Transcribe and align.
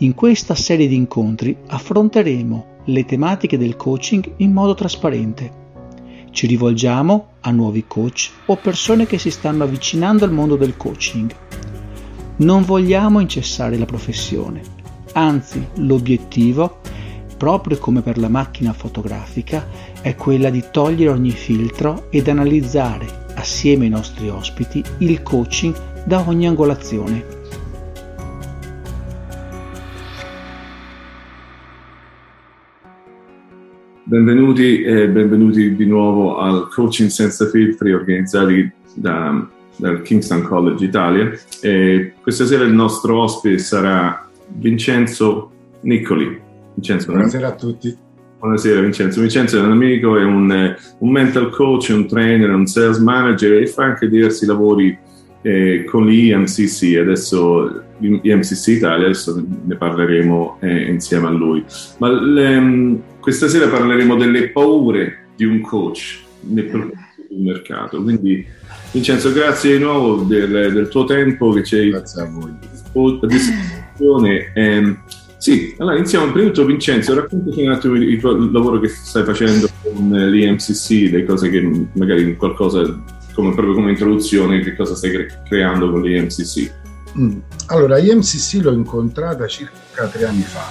In 0.00 0.12
questa 0.12 0.54
serie 0.54 0.86
di 0.86 0.96
incontri 0.96 1.56
affronteremo 1.66 2.66
le 2.84 3.06
tematiche 3.06 3.56
del 3.56 3.76
coaching 3.76 4.34
in 4.36 4.52
modo 4.52 4.74
trasparente. 4.74 5.50
Ci 6.30 6.46
rivolgiamo 6.46 7.28
a 7.40 7.50
nuovi 7.52 7.86
coach 7.86 8.32
o 8.44 8.56
persone 8.56 9.06
che 9.06 9.16
si 9.16 9.30
stanno 9.30 9.64
avvicinando 9.64 10.26
al 10.26 10.32
mondo 10.32 10.56
del 10.56 10.76
coaching. 10.76 11.34
Non 12.36 12.64
vogliamo 12.64 13.18
incessare 13.18 13.78
la 13.78 13.86
professione, 13.86 14.79
Anzi, 15.12 15.66
l'obiettivo, 15.78 16.78
proprio 17.36 17.78
come 17.78 18.00
per 18.00 18.16
la 18.16 18.28
macchina 18.28 18.72
fotografica, 18.72 19.66
è 20.00 20.14
quella 20.14 20.50
di 20.50 20.64
togliere 20.70 21.10
ogni 21.10 21.32
filtro 21.32 22.06
ed 22.10 22.28
analizzare, 22.28 23.06
assieme 23.34 23.86
ai 23.86 23.90
nostri 23.90 24.28
ospiti, 24.28 24.82
il 24.98 25.20
coaching 25.22 26.04
da 26.04 26.22
ogni 26.28 26.46
angolazione. 26.46 27.38
Benvenuti 34.04 34.82
e 34.82 35.08
benvenuti 35.08 35.74
di 35.74 35.86
nuovo 35.86 36.38
al 36.38 36.68
Coaching 36.68 37.08
Senza 37.10 37.48
Filtri 37.48 37.92
organizzati 37.92 38.70
da, 38.94 39.46
dal 39.76 40.02
Kingston 40.02 40.42
College 40.42 40.84
Italia. 40.84 41.30
E 41.60 42.14
questa 42.20 42.44
sera 42.44 42.64
il 42.64 42.72
nostro 42.72 43.20
ospite 43.22 43.58
sarà 43.58 44.29
Vincenzo 44.54 45.50
Niccoli. 45.82 46.40
Vincenzo, 46.74 47.12
Buonasera 47.12 47.48
a 47.48 47.54
tutti. 47.54 47.96
Buonasera 48.38 48.80
Vincenzo. 48.80 49.20
Vincenzo 49.20 49.58
è 49.58 49.62
un 49.62 49.70
amico, 49.70 50.16
è 50.16 50.24
un, 50.24 50.50
eh, 50.50 50.76
un 50.98 51.10
mental 51.10 51.50
coach, 51.50 51.90
un 51.90 52.06
trainer, 52.06 52.50
un 52.50 52.66
sales 52.66 52.98
manager 52.98 53.60
e 53.60 53.66
fa 53.66 53.84
anche 53.84 54.08
diversi 54.08 54.46
lavori 54.46 54.96
eh, 55.42 55.84
con 55.84 56.06
l'IMCC, 56.06 56.98
adesso 56.98 57.82
l'IMCC 57.98 58.66
Italia, 58.68 59.06
adesso 59.06 59.42
ne 59.64 59.76
parleremo 59.76 60.58
eh, 60.60 60.90
insieme 60.90 61.26
a 61.26 61.30
lui. 61.30 61.64
Ma 61.98 62.10
le, 62.10 62.60
mm, 62.60 62.94
questa 63.20 63.48
sera 63.48 63.68
parleremo 63.68 64.16
delle 64.16 64.48
paure 64.48 65.26
di 65.36 65.44
un 65.44 65.60
coach 65.60 66.20
nel 66.40 66.70
del 67.30 67.42
mercato. 67.42 68.02
Quindi 68.02 68.44
Vincenzo, 68.92 69.32
grazie 69.32 69.76
di 69.76 69.82
nuovo 69.82 70.22
del, 70.22 70.72
del 70.72 70.88
tuo 70.88 71.04
tempo 71.04 71.50
che 71.52 71.64
ci 71.64 71.76
hai... 71.76 71.90
Grazie 71.90 72.22
a 72.22 72.26
voi 72.26 72.52
presentazione. 72.92 74.52
Eh, 74.54 74.96
sì, 75.36 75.74
allora 75.78 75.96
iniziamo. 75.96 76.32
Prima 76.32 76.48
di 76.48 76.52
tutto, 76.52 76.66
Vincenzo, 76.66 77.14
raccontaci 77.14 77.62
un 77.62 77.72
attimo 77.72 77.94
il, 77.94 78.02
il, 78.02 78.50
lavoro 78.52 78.80
che 78.80 78.88
stai 78.88 79.24
facendo 79.24 79.68
con 79.82 80.10
l'IMCC, 80.10 81.10
le 81.12 81.24
cose 81.24 81.50
che 81.50 81.86
magari 81.92 82.36
qualcosa, 82.36 82.82
come, 83.34 83.54
proprio 83.54 83.74
come 83.74 83.90
introduzione, 83.90 84.60
che 84.60 84.74
cosa 84.74 84.94
stai 84.94 85.10
cre- 85.12 85.42
creando 85.48 85.90
con 85.90 86.02
l'IMCC. 86.02 86.72
Mm. 87.18 87.38
Allora, 87.66 87.98
IMCC 87.98 88.62
l'ho 88.62 88.72
incontrata 88.72 89.46
circa 89.46 90.06
tre 90.08 90.26
anni 90.26 90.42
fa, 90.42 90.68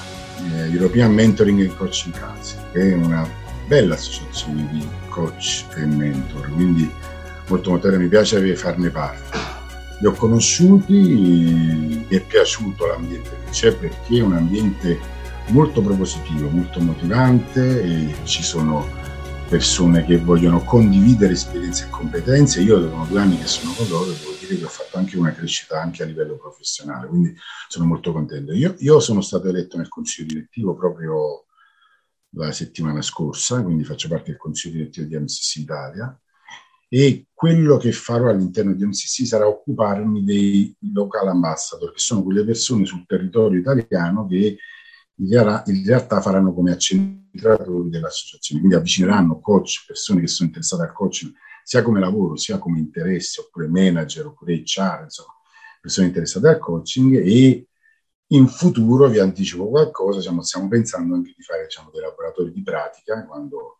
eh, 0.54 0.70
European 0.70 1.14
Mentoring 1.14 1.62
and 1.62 1.76
Coaching 1.76 2.18
Council, 2.20 2.60
che 2.72 2.92
è 2.92 2.96
una 2.96 3.28
bella 3.68 3.96
associazione 3.96 4.68
di 4.72 4.86
coach 5.10 5.66
e 5.76 5.86
mentor, 5.86 6.50
quindi 6.54 6.90
molto 7.50 7.72
molto 7.72 7.90
mi 7.98 8.08
piace 8.08 8.56
farne 8.56 8.90
parte 8.90 9.50
li 10.00 10.06
ho 10.06 10.14
conosciuti, 10.14 10.94
mi 10.94 12.08
è 12.08 12.22
piaciuto 12.22 12.86
l'ambiente 12.86 13.30
che 13.30 13.52
c'è 13.52 13.76
perché 13.76 14.18
è 14.18 14.22
un 14.22 14.34
ambiente 14.34 14.98
molto 15.48 15.82
propositivo, 15.82 16.50
molto 16.50 16.80
motivante 16.80 17.84
e 17.84 18.16
ci 18.24 18.42
sono 18.42 18.88
persone 19.50 20.06
che 20.06 20.18
vogliono 20.18 20.64
condividere 20.64 21.34
esperienze 21.34 21.86
e 21.86 21.90
competenze. 21.90 22.62
Io 22.62 22.80
sono 22.80 23.06
due 23.08 23.20
anni 23.20 23.40
che 23.40 23.48
sono 23.48 23.74
con 23.74 23.88
loro 23.90 24.12
devo 24.12 24.36
dire 24.40 24.58
che 24.58 24.64
ho 24.64 24.70
fatto 24.70 24.98
anche 24.98 25.18
una 25.18 25.34
crescita 25.34 25.82
anche 25.82 26.04
a 26.04 26.06
livello 26.06 26.38
professionale, 26.38 27.08
quindi 27.08 27.36
sono 27.68 27.86
molto 27.86 28.14
contento. 28.14 28.54
Io, 28.54 28.76
io 28.78 29.00
sono 29.02 29.20
stato 29.20 29.50
eletto 29.50 29.76
nel 29.76 29.90
consiglio 29.90 30.28
direttivo 30.28 30.76
proprio 30.76 31.46
la 32.36 32.54
settimana 32.54 33.02
scorsa, 33.02 33.62
quindi 33.64 33.84
faccio 33.84 34.08
parte 34.08 34.30
del 34.30 34.40
consiglio 34.40 34.76
direttivo 34.76 35.08
di 35.08 35.18
MCC 35.18 35.56
Italia 35.58 36.22
e 36.90 37.28
quello 37.34 37.78
che 37.78 37.92
farò 37.92 38.30
all'interno 38.30 38.74
di 38.74 38.84
MCC 38.84 39.26
sarà 39.26 39.48
occuparmi 39.48 40.24
dei 40.24 40.76
local 40.92 41.28
ambassador, 41.28 41.92
che 41.94 42.00
sono 42.00 42.24
quelle 42.24 42.44
persone 42.44 42.86
sul 42.86 43.06
territorio 43.06 43.60
italiano 43.60 44.26
che 44.26 44.58
in 45.22 45.84
realtà 45.86 46.20
faranno 46.22 46.54
come 46.54 46.72
accentratori 46.72 47.90
dell'associazione, 47.90 48.62
quindi 48.62 48.78
avvicineranno 48.78 49.40
coach, 49.40 49.84
persone 49.86 50.22
che 50.22 50.28
sono 50.28 50.48
interessate 50.48 50.84
al 50.84 50.94
coaching, 50.94 51.32
sia 51.64 51.84
come 51.84 52.00
lavoro, 52.00 52.36
sia 52.36 52.58
come 52.58 52.80
interesse, 52.80 53.42
oppure 53.42 53.68
manager, 53.68 54.26
oppure 54.28 54.56
HR, 54.56 55.02
insomma, 55.04 55.36
persone 55.80 56.08
interessate 56.08 56.48
al 56.48 56.58
coaching. 56.58 57.16
E 57.18 57.68
in 58.28 58.48
futuro, 58.48 59.08
vi 59.08 59.20
anticipo 59.20 59.70
qualcosa, 59.70 60.20
diciamo, 60.20 60.42
stiamo 60.42 60.68
pensando 60.68 61.14
anche 61.16 61.34
di 61.36 61.44
fare 61.44 61.64
diciamo, 61.66 61.92
dei 61.92 62.02
laboratori 62.02 62.52
di 62.52 62.64
pratica 62.64 63.26
quando 63.26 63.79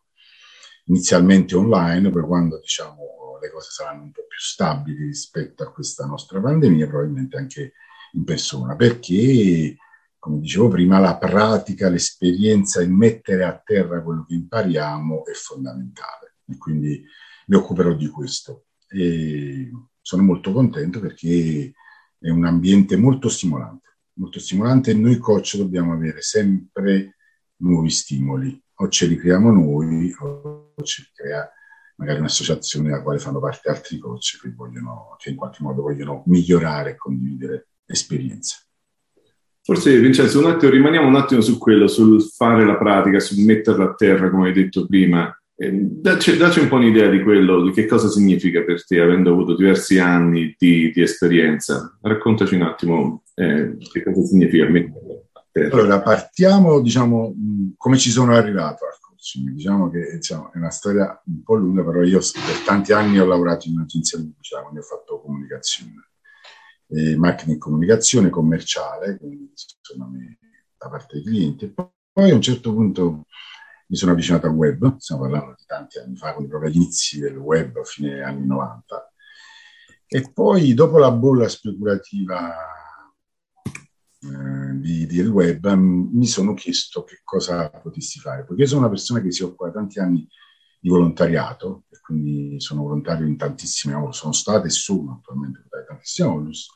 inizialmente 0.90 1.54
online, 1.56 2.10
poi 2.10 2.22
quando 2.22 2.58
diciamo, 2.58 3.38
le 3.40 3.50
cose 3.50 3.70
saranno 3.70 4.02
un 4.02 4.10
po' 4.10 4.26
più 4.28 4.38
stabili 4.38 5.06
rispetto 5.06 5.62
a 5.62 5.72
questa 5.72 6.04
nostra 6.04 6.40
pandemia, 6.40 6.88
probabilmente 6.88 7.36
anche 7.36 7.72
in 8.12 8.24
persona, 8.24 8.74
perché, 8.74 9.76
come 10.18 10.40
dicevo 10.40 10.68
prima, 10.68 10.98
la 10.98 11.16
pratica, 11.16 11.88
l'esperienza, 11.88 12.82
il 12.82 12.90
mettere 12.90 13.44
a 13.44 13.60
terra 13.64 14.02
quello 14.02 14.24
che 14.26 14.34
impariamo 14.34 15.24
è 15.24 15.32
fondamentale. 15.32 16.34
E 16.46 16.58
quindi 16.58 17.02
mi 17.46 17.56
occuperò 17.56 17.94
di 17.94 18.08
questo. 18.08 18.66
E 18.88 19.70
sono 20.00 20.22
molto 20.22 20.52
contento 20.52 20.98
perché 20.98 21.72
è 22.18 22.28
un 22.28 22.44
ambiente 22.44 22.96
molto 22.96 23.28
stimolante, 23.28 23.98
molto 24.14 24.40
stimolante 24.40 24.90
e 24.90 24.94
noi 24.94 25.18
coach 25.18 25.56
dobbiamo 25.56 25.92
avere 25.92 26.20
sempre 26.20 27.16
nuovi 27.58 27.90
stimoli 27.90 28.60
o 28.74 28.88
ce 28.88 29.06
li 29.06 29.16
creiamo 29.16 29.52
noi 29.52 30.12
o 30.18 30.59
ci 30.82 31.04
crea 31.14 31.48
magari 31.96 32.18
un'associazione 32.18 32.88
della 32.88 33.02
quale 33.02 33.18
fanno 33.18 33.40
parte 33.40 33.68
altri 33.68 33.98
coach 33.98 34.38
che, 34.40 34.50
vogliono, 34.54 35.16
che 35.18 35.30
in 35.30 35.36
qualche 35.36 35.62
modo 35.62 35.82
vogliono 35.82 36.22
migliorare 36.26 36.90
e 36.90 36.96
condividere 36.96 37.68
esperienze. 37.84 38.64
Forse 39.62 40.00
Vincenzo, 40.00 40.38
un 40.38 40.46
attimo, 40.46 40.70
rimaniamo 40.70 41.06
un 41.06 41.16
attimo 41.16 41.42
su 41.42 41.58
quello, 41.58 41.86
sul 41.86 42.22
fare 42.22 42.64
la 42.64 42.78
pratica, 42.78 43.20
sul 43.20 43.44
metterla 43.44 43.84
a 43.84 43.94
terra, 43.94 44.30
come 44.30 44.48
hai 44.48 44.54
detto 44.54 44.86
prima. 44.86 45.32
Eh, 45.54 45.70
dacci, 45.70 46.30
un 46.32 46.68
po' 46.68 46.76
un'idea 46.76 47.10
di 47.10 47.22
quello, 47.22 47.62
di 47.62 47.70
che 47.72 47.84
cosa 47.84 48.08
significa 48.08 48.62
per 48.62 48.82
te, 48.86 48.98
avendo 48.98 49.32
avuto 49.32 49.54
diversi 49.54 49.98
anni 49.98 50.54
di, 50.56 50.90
di 50.90 51.02
esperienza. 51.02 51.98
Raccontaci 52.00 52.54
un 52.54 52.62
attimo 52.62 53.24
eh, 53.34 53.76
che 53.92 54.02
cosa 54.02 54.24
significa 54.24 54.66
metterla 54.66 55.20
allora, 55.52 56.00
partiamo, 56.00 56.80
diciamo, 56.80 57.34
come 57.76 57.98
ci 57.98 58.10
sono 58.10 58.34
arrivato. 58.34 58.86
Diciamo 59.52 59.90
che 59.90 60.12
diciamo, 60.14 60.50
è 60.50 60.56
una 60.56 60.70
storia 60.70 61.22
un 61.26 61.42
po' 61.42 61.54
lunga, 61.54 61.84
però 61.84 62.02
io 62.02 62.20
per 62.20 62.64
tanti 62.64 62.92
anni 62.92 63.18
ho 63.18 63.26
lavorato 63.26 63.68
in 63.68 63.74
un'agenzia 63.74 64.18
di 64.18 64.24
pubblicità, 64.24 64.62
quindi 64.62 64.78
ho 64.78 64.82
fatto 64.82 65.20
comunicazione, 65.20 66.10
eh, 66.88 67.16
marketing 67.16 67.58
comunicazione 67.58 68.30
commerciale, 68.30 69.18
quindi 69.18 69.52
insomma, 69.52 70.08
da 70.78 70.88
parte 70.88 71.16
dei 71.16 71.22
clienti. 71.22 71.68
Poi 71.70 72.30
a 72.30 72.34
un 72.34 72.40
certo 72.40 72.72
punto 72.72 73.26
mi 73.88 73.96
sono 73.96 74.12
avvicinato 74.12 74.46
al 74.46 74.54
web, 74.54 74.96
stiamo 74.96 75.22
parlando 75.22 75.54
di 75.58 75.64
tanti 75.66 75.98
anni 75.98 76.16
fa, 76.16 76.32
quindi 76.32 76.48
proprio 76.48 76.70
agli 76.70 76.76
inizi 76.76 77.20
del 77.20 77.36
web, 77.36 77.76
a 77.76 77.84
fine 77.84 78.22
anni 78.22 78.46
90. 78.46 79.12
E 80.06 80.32
poi 80.32 80.72
dopo 80.72 80.96
la 80.98 81.10
bolla 81.10 81.46
speculativa 81.46 82.54
di, 84.20 85.06
del 85.06 85.28
web, 85.28 85.74
mm, 85.74 86.08
mi 86.12 86.26
sono 86.26 86.52
chiesto 86.54 87.04
che 87.04 87.20
cosa 87.24 87.70
potessi 87.70 88.18
fare, 88.20 88.44
perché 88.44 88.66
sono 88.66 88.80
una 88.80 88.90
persona 88.90 89.20
che 89.20 89.32
si 89.32 89.42
occupa 89.42 89.66
da 89.66 89.72
tanti 89.72 89.98
anni 89.98 90.28
di 90.78 90.88
volontariato, 90.88 91.84
e 91.90 92.00
quindi 92.00 92.60
sono 92.60 92.82
volontario 92.82 93.26
in 93.26 93.36
tantissime 93.36 93.94
ore, 93.94 94.12
sono 94.12 94.32
state 94.32 94.66
e 94.66 94.70
sono 94.70 95.18
attualmente 95.18 95.64
da 95.68 95.84
tantissime 95.84 96.28
onlus, 96.28 96.68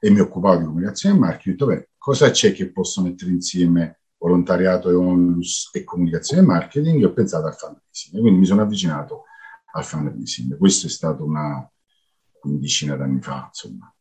e 0.00 0.10
mi 0.10 0.20
occupavo 0.20 0.58
di 0.58 0.64
comunicazione 0.64 1.16
e 1.16 1.18
marketing, 1.18 1.60
ho 1.60 1.66
detto, 1.66 1.66
beh, 1.66 1.88
cosa 1.98 2.30
c'è 2.30 2.52
che 2.52 2.70
posso 2.70 3.02
mettere 3.02 3.30
insieme 3.32 4.00
volontariato 4.16 4.90
e 4.90 4.94
onlus 4.94 5.70
e 5.72 5.84
comunicazione 5.84 6.42
e 6.42 6.46
marketing? 6.46 7.02
E 7.02 7.04
ho 7.04 7.12
pensato 7.12 7.46
al 7.46 7.54
fundraising, 7.54 8.20
quindi 8.20 8.38
mi 8.40 8.46
sono 8.46 8.62
avvicinato 8.62 9.24
al 9.72 9.84
fundraising. 9.84 10.56
Questo 10.56 10.86
è 10.86 10.90
stato 10.90 11.24
una 11.24 11.70
quindicina 12.40 12.96
d'anni 12.96 13.20
fa, 13.20 13.46
insomma 13.48 13.92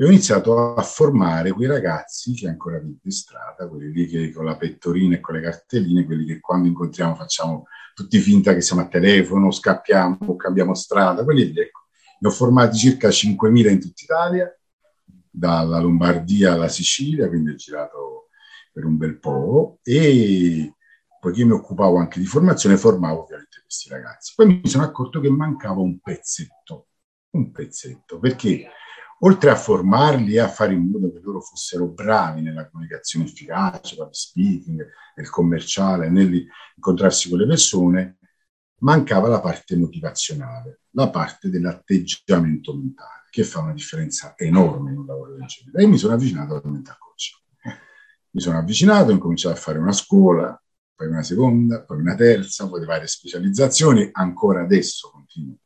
e 0.00 0.04
ho 0.04 0.06
iniziato 0.06 0.72
a 0.72 0.80
formare 0.80 1.52
quei 1.52 1.68
ragazzi 1.68 2.32
che 2.32 2.48
ancora 2.48 2.78
vedo 2.78 2.96
in 3.02 3.10
strada, 3.10 3.68
quelli 3.68 3.92
lì 3.92 4.06
che 4.06 4.32
con 4.32 4.46
la 4.46 4.56
pettorina 4.56 5.16
e 5.16 5.20
con 5.20 5.34
le 5.34 5.42
cartelline, 5.42 6.06
quelli 6.06 6.24
che 6.24 6.40
quando 6.40 6.68
incontriamo 6.68 7.14
facciamo 7.14 7.66
tutti 7.92 8.18
finta 8.18 8.54
che 8.54 8.62
siamo 8.62 8.80
a 8.80 8.88
telefono, 8.88 9.50
scappiamo, 9.50 10.36
cambiamo 10.36 10.72
strada, 10.72 11.22
quelli 11.22 11.52
lì, 11.52 11.60
ecco. 11.60 11.80
Ne 12.20 12.28
ho 12.28 12.32
formati 12.32 12.78
circa 12.78 13.08
5.000 13.08 13.68
in 13.68 13.78
tutta 13.78 14.02
Italia, 14.02 14.58
dalla 15.30 15.80
Lombardia 15.80 16.54
alla 16.54 16.68
Sicilia, 16.68 17.28
quindi 17.28 17.50
ho 17.50 17.54
girato 17.56 18.28
per 18.72 18.86
un 18.86 18.96
bel 18.96 19.18
po' 19.18 19.80
e 19.82 20.76
poiché 21.20 21.44
mi 21.44 21.52
occupavo 21.52 21.98
anche 21.98 22.20
di 22.20 22.24
formazione, 22.24 22.78
formavo 22.78 23.24
ovviamente 23.24 23.60
questi 23.64 23.90
ragazzi. 23.90 24.32
Poi 24.34 24.60
mi 24.62 24.66
sono 24.66 24.84
accorto 24.84 25.20
che 25.20 25.28
mancava 25.28 25.82
un 25.82 26.00
pezzetto, 26.00 26.86
un 27.32 27.50
pezzetto, 27.52 28.18
perché 28.18 28.66
oltre 29.22 29.50
a 29.50 29.56
formarli 29.56 30.34
e 30.34 30.40
a 30.40 30.48
fare 30.48 30.72
in 30.72 30.88
modo 30.88 31.12
che 31.12 31.20
loro 31.22 31.40
fossero 31.40 31.88
bravi 31.88 32.40
nella 32.40 32.68
comunicazione 32.68 33.26
efficace, 33.26 33.96
nel 33.98 34.08
speaking, 34.10 34.86
nel 35.16 35.30
commerciale, 35.30 36.08
nell'incontrarsi 36.08 37.28
con 37.28 37.38
le 37.38 37.46
persone, 37.46 38.18
mancava 38.78 39.28
la 39.28 39.40
parte 39.40 39.76
motivazionale, 39.76 40.82
la 40.90 41.10
parte 41.10 41.50
dell'atteggiamento 41.50 42.74
mentale, 42.74 43.26
che 43.30 43.44
fa 43.44 43.60
una 43.60 43.72
differenza 43.72 44.34
enorme 44.36 44.92
in 44.92 44.98
un 44.98 45.06
lavoro 45.06 45.34
del 45.34 45.46
genere. 45.46 45.82
E 45.82 45.86
mi 45.86 45.98
sono 45.98 46.14
avvicinato 46.14 46.54
al 46.54 46.62
mental 46.64 46.96
coaching. 46.98 47.38
Mi 48.30 48.40
sono 48.40 48.58
avvicinato, 48.58 49.10
ho 49.10 49.14
incominciato 49.14 49.54
a 49.54 49.58
fare 49.58 49.78
una 49.78 49.92
scuola, 49.92 50.58
poi 50.94 51.08
una 51.08 51.22
seconda, 51.22 51.82
poi 51.82 51.98
una 51.98 52.14
terza, 52.14 52.68
poi 52.68 52.84
varie 52.86 53.06
specializzazioni, 53.06 54.08
ancora 54.12 54.62
adesso 54.62 55.10
continuo 55.10 55.56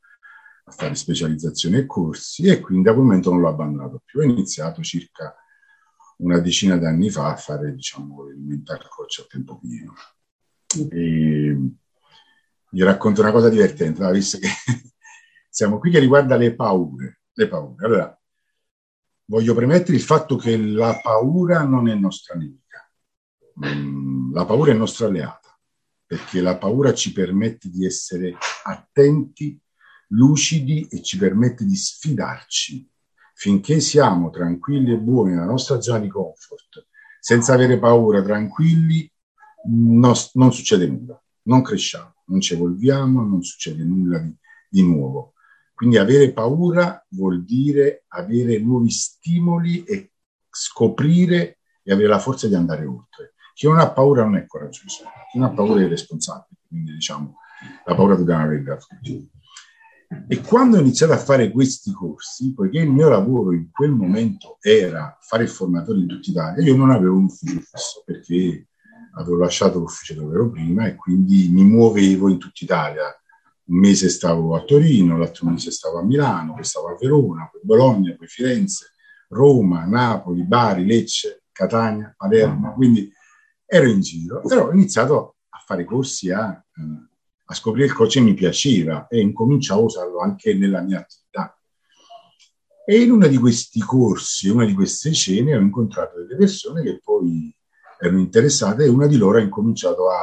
a 0.67 0.73
fare 0.73 0.95
specializzazioni 0.95 1.77
e 1.77 1.87
corsi 1.87 2.47
e 2.47 2.61
quindi 2.61 2.89
a 2.89 2.93
quel 2.93 3.05
momento 3.05 3.31
non 3.31 3.41
l'ho 3.41 3.49
abbandonato 3.49 4.03
più. 4.05 4.21
Ho 4.21 4.23
iniziato 4.23 4.83
circa 4.83 5.35
una 6.19 6.39
decina 6.39 6.77
d'anni 6.77 7.11
fa 7.11 7.33
a 7.33 7.37
fare 7.37 7.75
diciamo, 7.75 8.29
il 8.29 8.39
mental 8.39 8.89
coach 8.89 9.21
a 9.21 9.27
tempo 9.29 9.59
pieno. 9.59 9.95
E 10.91 11.59
vi 12.71 12.83
racconto 12.83 13.21
una 13.21 13.31
cosa 13.31 13.49
divertente, 13.49 14.11
visto 14.11 14.39
che 14.39 14.49
siamo 15.49 15.79
qui 15.79 15.91
che 15.91 15.99
riguarda 15.99 16.37
le 16.37 16.55
paure. 16.55 17.21
Le 17.33 17.49
paure. 17.49 17.85
Allora, 17.85 18.21
voglio 19.27 19.55
premettere 19.55 19.97
il 19.97 20.03
fatto 20.03 20.37
che 20.37 20.57
la 20.57 20.99
paura 21.03 21.63
non 21.63 21.89
è 21.89 21.95
nostra 21.95 22.35
nemica. 22.35 22.91
Mm, 23.65 24.33
la 24.33 24.45
paura 24.45 24.73
è 24.73 24.75
nostra 24.75 25.07
alleata, 25.07 25.57
perché 26.07 26.41
la 26.41 26.57
paura 26.57 26.93
ci 26.95 27.13
permette 27.13 27.69
di 27.69 27.85
essere 27.85 28.37
attenti 28.65 29.61
lucidi 30.09 30.87
e 30.91 31.03
ci 31.03 31.17
permette 31.19 31.65
di 31.65 31.77
sfidarci. 31.77 32.89
Finché 33.35 33.81
siamo 33.81 34.31
tranquilli 34.31 34.93
e 34.93 34.99
buoni 34.99 35.33
nella 35.33 35.45
nostra 35.45 35.81
zona 35.81 35.99
di 35.99 36.09
comfort, 36.09 36.87
senza 37.19 37.53
avere 37.55 37.79
paura, 37.79 38.23
tranquilli, 38.23 39.11
no, 39.67 40.13
non 40.35 40.53
succede 40.53 40.87
nulla, 40.87 41.21
non 41.43 41.63
cresciamo, 41.63 42.15
non 42.27 42.41
ci 42.41 42.55
evolviamo, 42.55 43.23
non 43.23 43.43
succede 43.43 43.83
nulla 43.83 44.19
di, 44.19 44.35
di 44.69 44.83
nuovo. 44.83 45.33
Quindi 45.75 45.99
avere 45.99 46.33
paura 46.33 47.05
vuol 47.09 47.45
dire 47.45 48.05
avere 48.09 48.59
nuovi 48.61 48.91
stimoli 48.91 49.83
e 49.85 50.13
scoprire 50.49 51.59
e 51.83 51.93
avere 51.93 52.09
la 52.09 52.21
forza 52.21 52.47
di 52.47 52.55
andare 52.55 52.85
oltre. 52.85 53.35
Chi 53.55 53.67
non 53.67 53.79
ha 53.79 53.91
paura 53.91 54.23
non 54.23 54.37
è 54.37 54.47
coraggioso, 54.47 55.05
chi 55.31 55.39
non 55.39 55.49
ha 55.49 55.53
paura 55.53 55.83
è 55.83 55.89
responsabile. 55.89 56.61
Quindi 56.69 56.93
diciamo, 56.93 57.37
la 57.85 57.95
paura 57.95 58.15
dobbiamo 58.15 58.45
averla 58.45 58.77
tutti. 58.77 59.31
E 60.29 60.41
quando 60.41 60.77
ho 60.77 60.81
iniziato 60.81 61.13
a 61.13 61.19
fare 61.19 61.51
questi 61.51 61.93
corsi, 61.93 62.53
poiché 62.53 62.79
il 62.79 62.91
mio 62.91 63.09
lavoro 63.09 63.53
in 63.53 63.71
quel 63.71 63.91
momento 63.91 64.59
era 64.61 65.17
fare 65.21 65.45
il 65.45 65.49
formatore 65.49 65.99
in 65.99 66.07
tutta 66.07 66.31
Italia, 66.31 66.65
io 66.65 66.77
non 66.77 66.91
avevo 66.91 67.17
un 67.17 67.25
ufficio 67.25 67.61
fisso 67.61 68.03
perché 68.05 68.69
avevo 69.17 69.37
lasciato 69.39 69.79
l'ufficio 69.79 70.15
dove 70.15 70.35
ero 70.35 70.51
prima 70.51 70.87
e 70.87 70.95
quindi 70.95 71.49
mi 71.51 71.65
muovevo 71.65 72.29
in 72.29 72.39
tutta 72.39 72.65
Italia. 72.65 73.05
Un 73.67 73.79
mese 73.79 74.11
stavo 74.11 74.55
a 74.55 74.63
Torino, 74.63 75.17
l'altro 75.17 75.49
mese 75.49 75.71
stavo 75.71 75.99
a 75.99 76.05
Milano, 76.05 76.55
poi 76.55 76.65
stavo 76.65 76.89
a 76.89 76.97
Verona, 77.01 77.49
poi 77.51 77.61
Bologna, 77.63 78.15
poi 78.15 78.27
Firenze, 78.27 78.93
Roma, 79.29 79.85
Napoli, 79.87 80.45
Bari, 80.45 80.85
Lecce, 80.85 81.45
Catania, 81.51 82.15
Palermo, 82.17 82.75
quindi 82.75 83.11
ero 83.65 83.89
in 83.89 84.01
giro. 84.01 84.43
Però 84.43 84.69
ho 84.69 84.73
iniziato 84.73 85.37
a 85.49 85.63
fare 85.65 85.85
corsi 85.85 86.31
a 86.31 86.53
eh, 86.53 87.14
a 87.47 87.55
scoprire 87.55 87.87
il 87.87 87.93
coaching 87.93 88.27
mi 88.27 88.35
piaceva 88.35 89.07
e 89.09 89.21
incominciavo 89.21 89.81
a 89.81 89.85
usarlo 89.85 90.21
anche 90.21 90.55
nella 90.55 90.81
mia 90.81 91.01
attività. 91.01 91.59
E 92.87 93.01
in 93.01 93.11
uno 93.11 93.27
di 93.27 93.37
questi 93.37 93.81
corsi, 93.81 94.49
una 94.49 94.65
di 94.65 94.75
queste 94.75 95.13
cene, 95.13 95.57
ho 95.57 95.61
incontrato 95.61 96.19
delle 96.19 96.37
persone 96.37 96.83
che 96.83 97.01
poi 97.03 97.55
erano 97.99 98.21
interessate 98.21 98.85
e 98.85 98.89
una 98.89 99.07
di 99.07 99.17
loro 99.17 99.39
ha 99.39 99.43
incominciato 99.43 100.11
a, 100.11 100.21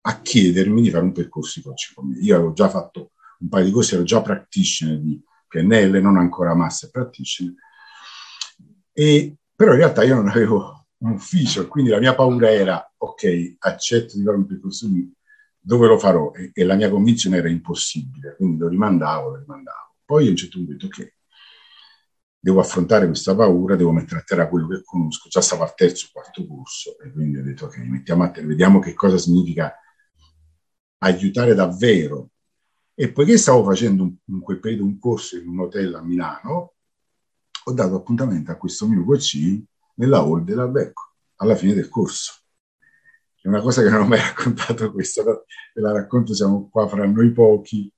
a 0.00 0.20
chiedermi 0.20 0.80
di 0.80 0.90
fare 0.90 1.04
un 1.04 1.12
percorso 1.12 1.60
di 1.60 1.66
coaching 1.66 1.94
con 1.94 2.08
me. 2.08 2.18
Io 2.18 2.36
avevo 2.36 2.52
già 2.52 2.68
fatto 2.68 3.12
un 3.40 3.48
paio 3.48 3.64
di 3.64 3.70
corsi, 3.70 3.94
ero 3.94 4.04
già 4.04 4.22
practitioner 4.22 4.98
di 4.98 5.22
PNL, 5.48 6.00
non 6.00 6.16
ancora 6.16 6.54
master 6.54 6.90
practitioner, 6.90 7.54
e, 8.92 9.36
però 9.54 9.72
in 9.72 9.78
realtà 9.78 10.04
io 10.04 10.14
non 10.14 10.28
avevo 10.28 10.86
un 10.98 11.12
ufficio, 11.12 11.68
quindi 11.68 11.90
la 11.90 11.98
mia 11.98 12.14
paura 12.14 12.50
era, 12.50 12.92
ok, 12.96 13.56
accetto 13.58 14.16
di 14.16 14.22
fare 14.22 14.36
un 14.36 14.46
percorso 14.46 14.86
di 14.86 15.12
dove 15.64 15.86
lo 15.86 15.98
farò? 15.98 16.30
E, 16.32 16.50
e, 16.52 16.64
la 16.64 16.74
mia 16.74 16.90
convinzione 16.90 17.38
era 17.38 17.48
impossibile, 17.48 18.36
quindi 18.36 18.58
lo 18.58 18.68
rimandavo, 18.68 19.30
lo 19.30 19.36
rimandavo. 19.38 19.96
Poi 20.04 20.26
a 20.26 20.30
un 20.30 20.36
certo 20.36 20.58
punto 20.58 20.72
ho 20.72 20.74
detto, 20.74 20.86
ok, 20.86 21.14
devo 22.38 22.60
affrontare 22.60 23.06
questa 23.06 23.34
paura, 23.34 23.74
devo 23.74 23.90
mettere 23.92 24.20
a 24.20 24.24
terra 24.24 24.48
quello 24.48 24.68
che 24.68 24.82
conosco. 24.84 25.28
Già 25.30 25.40
stavo 25.40 25.62
al 25.62 25.74
terzo 25.74 26.08
o 26.08 26.10
quarto 26.12 26.46
corso 26.46 26.98
e 26.98 27.10
quindi 27.10 27.38
ho 27.38 27.42
detto, 27.42 27.64
ok, 27.64 27.78
mettiamo 27.78 28.24
a 28.24 28.30
terra, 28.30 28.46
vediamo 28.46 28.78
che 28.78 28.92
cosa 28.92 29.16
significa 29.16 29.74
aiutare 30.98 31.54
davvero. 31.54 32.30
E 32.94 33.10
poiché 33.10 33.38
stavo 33.38 33.64
facendo 33.64 34.16
in 34.26 34.40
quel 34.40 34.60
periodo 34.60 34.84
un 34.84 34.98
corso 34.98 35.38
in 35.38 35.48
un 35.48 35.60
hotel 35.60 35.94
a 35.94 36.02
Milano, 36.02 36.74
ho 37.64 37.72
dato 37.72 37.94
appuntamento 37.96 38.50
a 38.50 38.56
questo 38.56 38.86
mio 38.86 39.02
coaching 39.04 39.64
nella 39.94 40.18
hall 40.18 40.44
della 40.44 40.70
alla 41.36 41.56
fine 41.56 41.72
del 41.72 41.88
corso 41.88 42.43
è 43.44 43.48
una 43.48 43.60
cosa 43.60 43.82
che 43.82 43.90
non 43.90 44.00
ho 44.00 44.06
mai 44.06 44.20
raccontato 44.24 44.90
questa, 44.90 45.22
ve 45.22 45.42
la 45.74 45.92
racconto, 45.92 46.34
siamo 46.34 46.70
qua 46.70 46.88
fra 46.88 47.04
noi 47.04 47.30
pochi. 47.30 47.92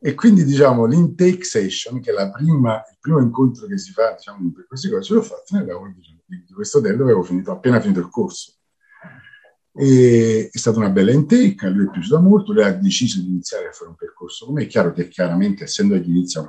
E 0.00 0.14
quindi 0.14 0.44
diciamo 0.44 0.84
l'intake 0.86 1.42
session, 1.42 2.00
che 2.00 2.12
è 2.12 2.30
prima, 2.30 2.76
il 2.76 2.96
primo 3.00 3.20
incontro 3.20 3.66
che 3.66 3.76
si 3.76 3.90
fa 3.90 4.12
diciamo, 4.12 4.52
per 4.52 4.66
queste 4.68 4.88
cose, 4.88 5.14
l'ho 5.14 5.22
fatto 5.22 5.56
nella 5.56 5.74
diciamo, 5.92 6.22
di 6.26 6.52
questo 6.54 6.78
hotel 6.78 6.92
dove 6.92 7.10
avevo 7.10 7.24
finito, 7.24 7.50
appena 7.50 7.80
finito 7.80 7.98
il 7.98 8.08
corso. 8.08 8.54
E 9.74 10.48
è 10.52 10.58
stata 10.58 10.78
una 10.78 10.90
bella 10.90 11.10
intake, 11.10 11.66
a 11.66 11.70
lui 11.70 11.86
è 11.86 11.90
piaciuta 11.90 12.20
molto, 12.20 12.52
lui 12.52 12.62
ha 12.62 12.72
deciso 12.72 13.20
di 13.20 13.30
iniziare 13.30 13.66
a 13.66 13.72
fare 13.72 13.90
un 13.90 13.96
percorso 13.96 14.46
come 14.46 14.62
È 14.62 14.66
chiaro 14.66 14.92
che 14.92 15.08
chiaramente, 15.08 15.64
essendo 15.64 15.94
agli 15.94 16.08
inizi, 16.08 16.40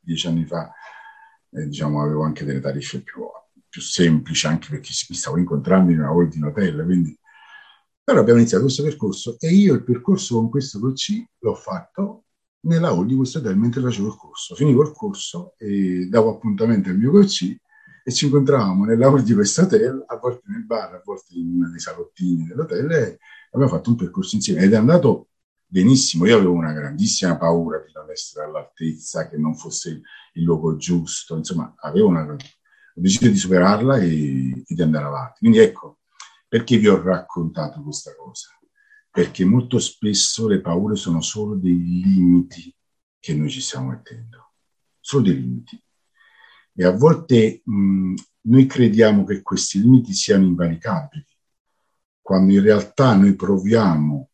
dieci 0.00 0.26
anni 0.26 0.46
fa, 0.46 0.72
eh, 1.50 1.66
diciamo, 1.66 2.02
avevo 2.02 2.22
anche 2.22 2.46
delle 2.46 2.60
tariffe 2.60 3.02
più, 3.02 3.24
più 3.68 3.82
semplici, 3.82 4.46
anche 4.46 4.68
perché 4.70 4.90
mi 5.10 5.16
stavo 5.16 5.36
incontrando 5.36 5.92
in 5.92 5.98
una 5.98 6.12
holding 6.12 6.44
hotel, 6.44 6.82
quindi 6.84 7.18
però 8.08 8.20
abbiamo 8.20 8.38
iniziato 8.38 8.64
questo 8.64 8.82
percorso 8.82 9.36
e 9.38 9.52
io 9.52 9.74
il 9.74 9.84
percorso 9.84 10.36
con 10.36 10.48
questo 10.48 10.80
coach 10.80 11.26
l'ho 11.40 11.54
fatto 11.54 12.24
nella 12.60 12.88
hall 12.88 13.04
di 13.04 13.14
questo 13.14 13.36
hotel 13.36 13.58
mentre 13.58 13.82
facevo 13.82 14.08
il 14.08 14.16
corso. 14.16 14.54
Finivo 14.54 14.80
il 14.80 14.92
corso 14.92 15.52
e 15.58 16.06
davo 16.08 16.30
appuntamento 16.30 16.88
al 16.88 16.96
mio 16.96 17.10
coach 17.10 17.54
e 18.02 18.10
ci 18.10 18.24
incontravamo 18.24 18.86
nella 18.86 19.08
hall 19.08 19.20
di 19.20 19.34
questo 19.34 19.60
hotel, 19.60 20.02
a 20.06 20.16
volte 20.16 20.40
nel 20.46 20.64
bar, 20.64 20.94
a 20.94 21.02
volte 21.04 21.34
in 21.34 21.56
uno 21.56 21.68
dei 21.68 21.80
salottini 21.80 22.46
dell'hotel 22.46 22.90
e 22.92 23.18
abbiamo 23.50 23.70
fatto 23.70 23.90
un 23.90 23.96
percorso 23.96 24.36
insieme 24.36 24.62
ed 24.62 24.72
è 24.72 24.76
andato 24.76 25.28
benissimo. 25.66 26.24
Io 26.24 26.36
avevo 26.36 26.52
una 26.52 26.72
grandissima 26.72 27.36
paura 27.36 27.84
di 27.86 27.92
non 27.92 28.10
essere 28.10 28.46
all'altezza, 28.46 29.28
che 29.28 29.36
non 29.36 29.54
fosse 29.54 30.00
il 30.32 30.42
luogo 30.42 30.78
giusto, 30.78 31.36
insomma, 31.36 31.74
avevo 31.76 32.08
una... 32.08 32.22
ho 32.22 32.36
deciso 32.94 33.28
di 33.28 33.36
superarla 33.36 33.98
e, 33.98 34.64
e 34.66 34.74
di 34.74 34.80
andare 34.80 35.04
avanti. 35.04 35.40
Quindi 35.40 35.58
ecco, 35.58 35.97
perché 36.48 36.78
vi 36.78 36.88
ho 36.88 37.00
raccontato 37.00 37.82
questa 37.82 38.14
cosa? 38.16 38.58
Perché 39.10 39.44
molto 39.44 39.78
spesso 39.78 40.48
le 40.48 40.60
paure 40.60 40.96
sono 40.96 41.20
solo 41.20 41.54
dei 41.54 41.76
limiti 41.76 42.74
che 43.18 43.34
noi 43.34 43.50
ci 43.50 43.60
stiamo 43.60 43.88
mettendo, 43.88 44.52
solo 44.98 45.24
dei 45.24 45.34
limiti. 45.34 45.80
E 46.74 46.84
a 46.84 46.92
volte 46.92 47.60
mh, 47.64 48.14
noi 48.42 48.66
crediamo 48.66 49.24
che 49.24 49.42
questi 49.42 49.80
limiti 49.80 50.12
siano 50.12 50.44
invalicabili, 50.44 51.26
quando 52.20 52.52
in 52.52 52.62
realtà 52.62 53.14
noi 53.14 53.34
proviamo 53.34 54.30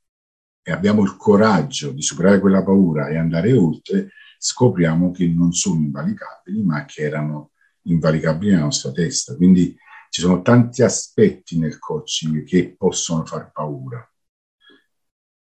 e 0.63 0.73
abbiamo 0.73 1.03
il 1.03 1.17
coraggio 1.17 1.91
di 1.91 2.03
superare 2.03 2.41
quella 2.41 2.63
paura 2.63 3.09
e 3.09 3.17
andare 3.17 3.53
oltre, 3.53 4.11
scopriamo 4.39 5.11
che 5.11 5.27
non 5.29 5.53
sono 5.53 5.81
invalicabili, 5.81 6.63
ma 6.63 6.85
che 6.85 7.03
erano 7.03 7.51
invalicabili 7.83 8.53
nella 8.53 8.65
nostra 8.65 8.93
testa. 8.93 9.37
Quindi 9.37 9.77
ci 10.15 10.21
sono 10.21 10.43
tanti 10.43 10.85
aspetti 10.85 11.59
nel 11.59 11.81
coaching 11.81 12.45
che 12.45 12.77
possono 12.79 13.25
far 13.25 13.51
paura. 13.51 14.09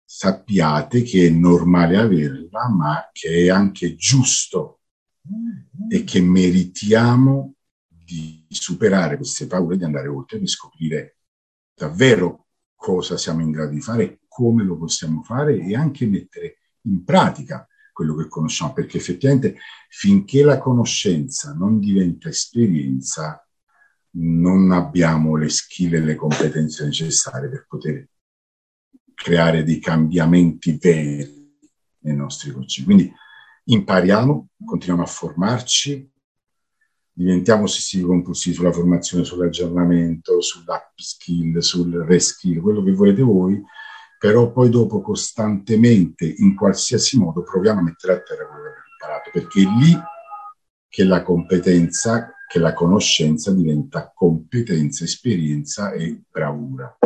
Sappiate 0.02 1.02
che 1.02 1.26
è 1.26 1.28
normale 1.28 1.98
averla, 1.98 2.70
ma 2.70 3.10
che 3.12 3.44
è 3.44 3.50
anche 3.50 3.94
giusto 3.96 4.80
e 5.90 6.04
che 6.04 6.22
meritiamo 6.22 7.54
di 7.86 8.46
superare 8.48 9.18
queste 9.18 9.46
paure, 9.46 9.76
di 9.76 9.84
andare 9.84 10.08
oltre, 10.08 10.38
di 10.38 10.46
scoprire 10.46 11.18
davvero 11.74 12.46
cosa 12.74 13.18
siamo 13.18 13.42
in 13.42 13.50
grado 13.50 13.72
di 13.72 13.80
fare, 13.82 14.20
come 14.26 14.64
lo 14.64 14.78
possiamo 14.78 15.22
fare 15.22 15.58
e 15.58 15.76
anche 15.76 16.06
mettere 16.06 16.60
in 16.84 17.04
pratica 17.04 17.68
quello 17.92 18.14
che 18.14 18.26
conosciamo, 18.26 18.72
perché 18.72 18.96
effettivamente 18.96 19.58
finché 19.90 20.42
la 20.42 20.56
conoscenza 20.56 21.52
non 21.52 21.78
diventa 21.78 22.30
esperienza, 22.30 23.46
non 24.14 24.72
abbiamo 24.72 25.36
le 25.36 25.48
skill 25.48 25.94
e 25.94 26.00
le 26.00 26.14
competenze 26.14 26.84
necessarie 26.84 27.48
per 27.48 27.66
poter 27.68 28.08
creare 29.14 29.62
dei 29.62 29.78
cambiamenti 29.78 30.76
veri 30.80 31.56
nei 32.00 32.16
nostri 32.16 32.50
coaching. 32.50 32.84
Quindi 32.86 33.12
impariamo, 33.64 34.48
continuiamo 34.64 35.06
a 35.06 35.10
formarci, 35.10 36.10
diventiamo 37.12 37.64
ossessivi 37.64 38.04
compulsivi 38.04 38.54
sulla 38.54 38.72
formazione, 38.72 39.24
sull'aggiornamento, 39.24 40.40
sull'upskill, 40.40 41.58
sul 41.58 42.04
reskill, 42.06 42.60
quello 42.60 42.82
che 42.82 42.92
volete 42.92 43.22
voi, 43.22 43.62
però 44.18 44.50
poi 44.50 44.70
dopo 44.70 45.00
costantemente, 45.00 46.32
in 46.38 46.54
qualsiasi 46.54 47.18
modo, 47.18 47.42
proviamo 47.42 47.80
a 47.80 47.82
mettere 47.82 48.14
a 48.14 48.20
terra 48.20 48.46
quello 48.46 48.62
che 48.62 48.68
abbiamo 48.68 48.88
imparato, 48.92 49.30
perché 49.32 49.62
è 49.62 49.84
lì 49.84 50.00
che 50.88 51.04
la 51.04 51.22
competenza, 51.22 52.32
che 52.52 52.58
la 52.58 52.74
conoscenza 52.74 53.50
diventa 53.50 54.12
competenza, 54.14 55.04
esperienza 55.04 55.92
e 55.92 56.20
bravura. 56.30 56.98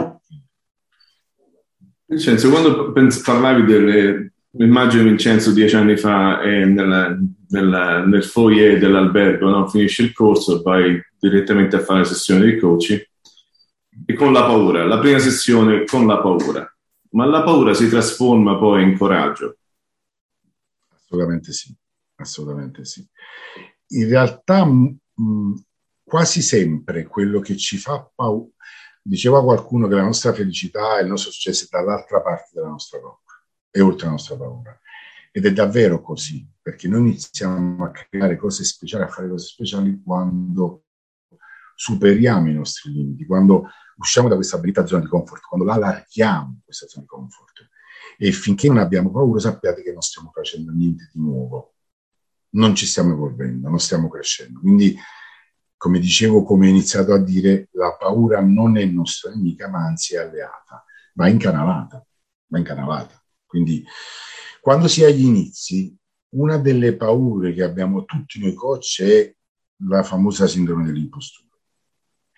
Vincenzo, 2.04 2.50
quando 2.50 2.92
parlavi 3.22 3.62
delle, 3.62 4.32
immagino 4.58 5.04
Vincenzo 5.04 5.52
dieci 5.52 5.76
anni 5.76 5.96
fa 5.96 6.40
è 6.40 6.64
nella, 6.64 7.16
nella, 7.50 8.04
nel 8.04 8.24
foyer 8.24 8.80
dell'albergo, 8.80 9.48
no? 9.48 9.68
finisci 9.68 10.02
il 10.02 10.12
corso, 10.12 10.62
vai 10.62 11.00
direttamente 11.16 11.76
a 11.76 11.80
fare 11.80 12.02
sessione 12.02 12.44
di 12.44 12.58
coaching 12.58 13.08
e 14.04 14.14
con 14.14 14.32
la 14.32 14.46
paura, 14.46 14.84
la 14.84 14.98
prima 14.98 15.20
sessione 15.20 15.84
con 15.84 16.08
la 16.08 16.18
paura, 16.18 16.76
ma 17.10 17.24
la 17.24 17.44
paura 17.44 17.72
si 17.72 17.88
trasforma 17.88 18.58
poi 18.58 18.82
in 18.82 18.98
coraggio. 18.98 19.58
Assolutamente 20.92 21.52
sì, 21.52 21.72
assolutamente 22.16 22.84
sì. 22.84 23.08
In 23.90 24.08
realtà 24.08 24.68
quasi 26.02 26.42
sempre 26.42 27.06
quello 27.06 27.40
che 27.40 27.56
ci 27.56 27.78
fa 27.78 28.10
paura, 28.14 28.50
Diceva 29.06 29.40
qualcuno 29.40 29.86
che 29.86 29.94
la 29.94 30.02
nostra 30.02 30.32
felicità 30.32 30.98
e 30.98 31.02
il 31.02 31.08
nostro 31.08 31.30
successo 31.30 31.66
è 31.66 31.68
dall'altra 31.70 32.20
parte 32.20 32.50
della 32.54 32.66
nostra 32.66 32.98
paura, 32.98 33.20
è 33.70 33.80
oltre 33.80 34.06
la 34.06 34.10
nostra 34.10 34.36
paura. 34.36 34.80
Ed 35.30 35.46
è 35.46 35.52
davvero 35.52 36.02
così, 36.02 36.44
perché 36.60 36.88
noi 36.88 37.10
iniziamo 37.10 37.84
a 37.84 37.92
creare 37.92 38.36
cose 38.36 38.64
speciali, 38.64 39.04
a 39.04 39.08
fare 39.08 39.28
cose 39.28 39.46
speciali 39.46 40.02
quando 40.02 40.86
superiamo 41.76 42.48
i 42.48 42.54
nostri 42.54 42.90
limiti, 42.90 43.26
quando 43.26 43.68
usciamo 43.98 44.26
da 44.26 44.34
questa 44.34 44.58
bellita 44.58 44.84
zona 44.84 45.02
di 45.02 45.08
comfort, 45.08 45.42
quando 45.42 45.64
la 45.64 45.74
allarghiamo 45.74 46.62
questa 46.64 46.88
zona 46.88 47.02
di 47.02 47.08
comfort. 47.08 47.68
E 48.18 48.32
finché 48.32 48.66
non 48.66 48.78
abbiamo 48.78 49.12
paura, 49.12 49.38
sappiate 49.38 49.84
che 49.84 49.92
non 49.92 50.02
stiamo 50.02 50.32
facendo 50.34 50.72
niente 50.72 51.08
di 51.12 51.20
nuovo, 51.20 51.75
non 52.50 52.74
ci 52.74 52.86
stiamo 52.86 53.12
evolvendo, 53.12 53.68
non 53.68 53.78
stiamo 53.78 54.08
crescendo. 54.08 54.60
Quindi 54.60 54.96
come 55.76 55.98
dicevo, 55.98 56.42
come 56.42 56.66
ho 56.66 56.70
iniziato 56.70 57.12
a 57.12 57.18
dire, 57.18 57.68
la 57.72 57.94
paura 57.96 58.40
non 58.40 58.78
è 58.78 58.84
nostra 58.84 59.30
nemica, 59.30 59.68
ma 59.68 59.84
anzi 59.84 60.14
è 60.14 60.18
alleata, 60.18 60.84
va 61.14 61.28
incanalata, 61.28 62.04
va 62.46 62.58
incanalata. 62.58 63.22
Quindi 63.44 63.84
quando 64.60 64.88
si 64.88 65.02
è 65.02 65.06
agli 65.06 65.24
inizi, 65.24 65.94
una 66.30 66.56
delle 66.56 66.96
paure 66.96 67.52
che 67.52 67.62
abbiamo 67.62 68.04
tutti 68.04 68.40
noi 68.40 68.54
coach 68.54 69.02
è 69.02 69.34
la 69.88 70.02
famosa 70.02 70.46
sindrome 70.46 70.84
dell'impostura. 70.84 71.56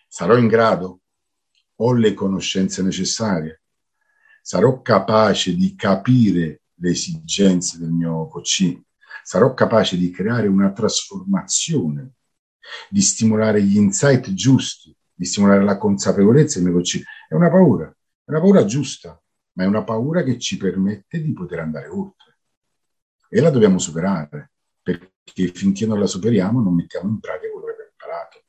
Sarò 0.06 0.36
in 0.36 0.48
grado? 0.48 1.00
Ho 1.76 1.92
le 1.94 2.12
conoscenze 2.14 2.82
necessarie? 2.82 3.62
Sarò 4.42 4.82
capace 4.82 5.54
di 5.54 5.74
capire 5.74 6.62
le 6.74 6.90
esigenze 6.90 7.78
del 7.78 7.90
mio 7.90 8.26
coach? 8.28 8.78
Sarò 9.28 9.52
capace 9.52 9.98
di 9.98 10.10
creare 10.10 10.46
una 10.46 10.72
trasformazione 10.72 12.12
di 12.88 13.02
stimolare 13.02 13.62
gli 13.62 13.76
insight 13.76 14.32
giusti, 14.32 14.96
di 15.12 15.26
stimolare 15.26 15.64
la 15.64 15.76
consapevolezza 15.76 16.62
del 16.62 16.72
coaching. 16.72 17.04
È 17.28 17.34
una 17.34 17.50
paura, 17.50 17.94
è 18.24 18.30
una 18.30 18.40
paura 18.40 18.64
giusta, 18.64 19.22
ma 19.52 19.64
è 19.64 19.66
una 19.66 19.84
paura 19.84 20.22
che 20.22 20.38
ci 20.38 20.56
permette 20.56 21.20
di 21.20 21.34
poter 21.34 21.58
andare 21.58 21.88
oltre. 21.88 22.38
E 23.28 23.42
la 23.42 23.50
dobbiamo 23.50 23.78
superare, 23.78 24.52
perché 24.80 25.12
finché 25.52 25.84
non 25.84 25.98
la 25.98 26.06
superiamo 26.06 26.62
non 26.62 26.74
mettiamo 26.74 27.10
in 27.10 27.20
pratica 27.20 27.52
quello 27.52 27.66
che 27.66 27.72
abbiamo 27.72 27.90
imparato. 27.90 28.44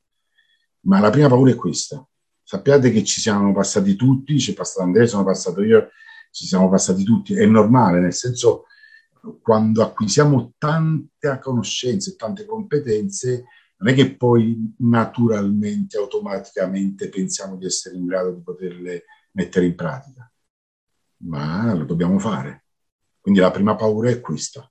Ma 0.83 1.01
la 1.01 1.09
prima 1.09 1.27
paura 1.27 1.51
è 1.51 1.55
questa. 1.55 2.07
Sappiate 2.41 2.89
che 2.89 3.03
ci 3.03 3.19
siamo 3.19 3.51
passati 3.51 3.98
tutti, 3.98 4.38
c'è 4.38 4.53
passato 4.53 4.83
Andrea, 4.83 5.05
sono 5.07 5.25
passato 5.25 5.62
io, 5.62 5.89
ci 6.31 6.45
siamo 6.45 6.69
passati 6.69 7.03
tutti. 7.03 7.33
È 7.33 7.45
normale, 7.45 8.00
nel 8.00 8.13
senso, 8.13 8.63
quando 9.42 9.84
acquisiamo 9.84 10.54
tante 10.58 11.40
conoscenze, 11.40 12.16
tante 12.16 12.46
competenze, 12.46 13.46
non 13.78 13.90
è 13.90 13.94
che 13.94 14.16
poi 14.16 14.76
naturalmente, 14.80 15.98
automaticamente 15.98 17.10
pensiamo 17.10 17.56
di 17.56 17.66
essere 17.66 17.96
in 17.96 18.06
grado 18.06 18.32
di 18.32 18.42
poterle 18.42 19.06
mettere 19.32 19.66
in 19.66 19.76
pratica, 19.76 20.32
ma 21.24 21.74
lo 21.74 21.86
dobbiamo 21.86 22.20
fare. 22.20 22.66
Quindi 23.20 23.40
la 23.40 23.52
prima 23.52 23.76
paura 23.76 24.10
è 24.10 24.20
questa. 24.20 24.70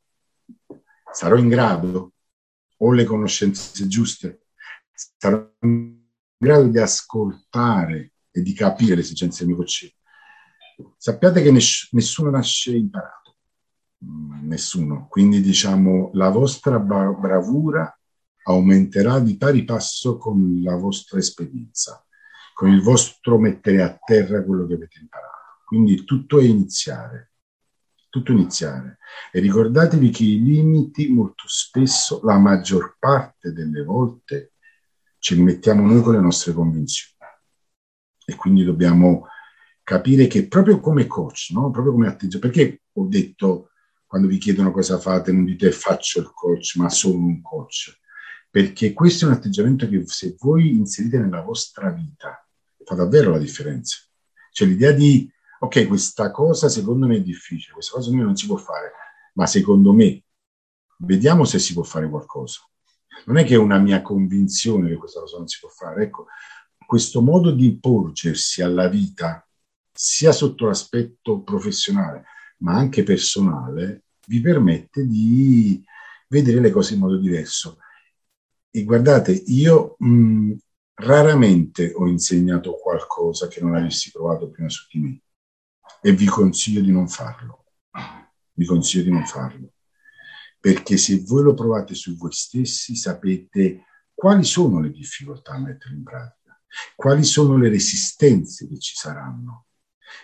Sarò 1.11 1.37
in 1.37 1.49
grado? 1.49 2.13
Ho 2.79 2.93
le 2.93 3.05
conoscenze 3.05 3.87
giuste? 3.87 4.47
Sarò 4.93 5.51
in 5.61 6.05
grado 6.37 6.69
di 6.69 6.79
ascoltare 6.79 8.13
e 8.31 8.43
di 8.43 8.53
capire 8.53 8.95
le 8.95 9.01
esigenze 9.01 9.45
del 9.45 9.49
mio 9.49 9.57
coach? 9.57 9.95
Sappiate 10.97 11.43
che 11.43 11.51
ness- 11.51 11.89
nessuno 11.93 12.31
nasce 12.31 12.77
imparato, 12.77 13.28
nessuno. 13.99 15.07
Quindi 15.09 15.41
diciamo 15.41 16.11
la 16.15 16.31
vostra 16.31 16.79
bravura 16.79 17.93
aumenterà 18.45 19.19
di 19.21 19.37
pari 19.37 19.65
passo 19.65 20.17
con 20.17 20.61
la 20.63 20.77
vostra 20.77 21.19
esperienza, 21.19 22.05
con 22.55 22.71
il 22.71 22.81
vostro 22.81 23.39
mettere 23.39 23.83
a 23.83 23.99
terra 24.03 24.45
quello 24.45 24.67
che 24.67 24.75
avete 24.75 24.99
imparato. 25.01 25.37
Quindi 25.65 26.05
tutto 26.05 26.39
è 26.39 26.45
iniziare, 26.45 27.33
tutto 28.09 28.33
iniziare. 28.33 28.99
E 29.31 29.41
ricordatevi 29.41 30.11
che 30.11 30.25
i 30.25 30.43
limiti 30.43 31.13
molto 31.13 31.45
spesso, 31.47 32.21
la 32.25 32.39
maggior 32.39 32.97
parte 32.99 33.53
delle 33.53 33.83
volte, 33.83 34.55
ce 35.19 35.35
li 35.35 35.43
mettiamo 35.43 35.87
noi 35.87 36.01
con 36.01 36.15
le 36.15 36.21
nostre 36.21 36.55
convinzioni. 36.55 37.17
E 38.25 38.35
quindi 38.35 38.65
dobbiamo 38.65 39.27
capire 39.83 40.27
che 40.27 40.49
proprio 40.49 40.81
come 40.81 41.07
coach, 41.07 41.51
no? 41.53 41.71
proprio 41.71 41.93
come 41.93 42.09
atteggiamento, 42.09 42.39
perché 42.39 42.83
ho 42.93 43.07
detto 43.07 43.68
quando 44.09 44.27
vi 44.27 44.39
chiedono 44.39 44.73
cosa 44.73 44.99
fate, 44.99 45.31
non 45.31 45.45
dite 45.45 45.71
faccio 45.71 46.19
il 46.19 46.33
coach, 46.35 46.75
ma 46.75 46.89
sono 46.89 47.19
un 47.19 47.41
coach 47.41 47.97
perché 48.51 48.93
questo 48.93 49.25
è 49.25 49.29
un 49.29 49.35
atteggiamento 49.35 49.89
che 49.89 50.03
se 50.07 50.35
voi 50.39 50.71
inserite 50.71 51.19
nella 51.19 51.43
vostra 51.43 51.91
vita 51.91 52.45
fa 52.85 52.95
davvero 52.95 53.31
la 53.31 53.39
differenza. 53.39 53.99
Cioè 54.51 54.67
l'idea 54.67 54.93
di, 54.93 55.31
ok, 55.61 55.87
questa 55.87 56.31
cosa 56.31 56.69
secondo 56.69 57.07
me 57.07 57.17
è 57.17 57.23
difficile, 57.23 57.75
questa 57.75 57.93
cosa 57.93 58.05
secondo 58.05 58.25
me 58.25 58.31
non 58.31 58.37
si 58.37 58.47
può 58.47 58.57
fare, 58.57 58.93
ma 59.35 59.47
secondo 59.47 59.93
me 59.93 60.25
vediamo 60.99 61.45
se 61.45 61.59
si 61.59 61.75
può 61.75 61.83
fare 61.83 62.09
qualcosa. 62.09 62.61
Non 63.27 63.37
è 63.37 63.45
che 63.45 63.55
è 63.55 63.59
una 63.59 63.79
mia 63.79 64.01
convinzione 64.01 64.89
che 64.89 64.97
questa 64.97 65.21
cosa 65.21 65.37
non 65.37 65.47
si 65.47 65.59
può 65.61 65.69
fare. 65.69 66.05
Ecco, 66.05 66.27
questo 66.87 67.21
modo 67.21 67.51
di 67.51 67.79
porgersi 67.79 68.63
alla 68.63 68.89
vita, 68.89 69.47
sia 69.93 70.33
sotto 70.33 70.67
l'aspetto 70.67 71.43
professionale, 71.43 72.25
ma 72.59 72.75
anche 72.75 73.03
personale, 73.03 74.05
vi 74.27 74.41
permette 74.41 75.07
di 75.07 75.83
vedere 76.29 76.61
le 76.61 76.71
cose 76.71 76.95
in 76.95 77.01
modo 77.01 77.17
diverso. 77.17 77.79
E 78.71 78.85
guardate, 78.85 79.33
io 79.33 79.97
mh, 79.99 80.53
raramente 80.95 81.93
ho 81.95 82.07
insegnato 82.07 82.75
qualcosa 82.75 83.49
che 83.49 83.61
non 83.61 83.75
avessi 83.75 84.11
provato 84.11 84.51
prima 84.51 84.69
su 84.69 84.87
di 84.91 85.01
me 85.01 85.23
e 86.01 86.13
vi 86.13 86.27
consiglio 86.27 86.81
di 86.81 86.93
non 86.93 87.09
farlo. 87.09 87.65
Vi 88.53 88.65
consiglio 88.65 89.05
di 89.05 89.11
non 89.11 89.25
farlo. 89.25 89.73
Perché 90.61 90.97
se 90.97 91.23
voi 91.25 91.45
lo 91.45 91.55
provate 91.55 91.95
su 91.95 92.17
voi 92.17 92.33
stessi, 92.33 92.97
sapete 92.97 93.85
quali 94.13 94.45
sono 94.45 94.81
le 94.81 94.91
difficoltà 94.91 95.53
a 95.53 95.61
mettere 95.61 95.95
in 95.95 96.03
pratica, 96.03 96.61
quali 96.97 97.23
sono 97.23 97.57
le 97.57 97.69
resistenze 97.69 98.67
che 98.67 98.79
ci 98.79 98.97
saranno. 98.97 99.68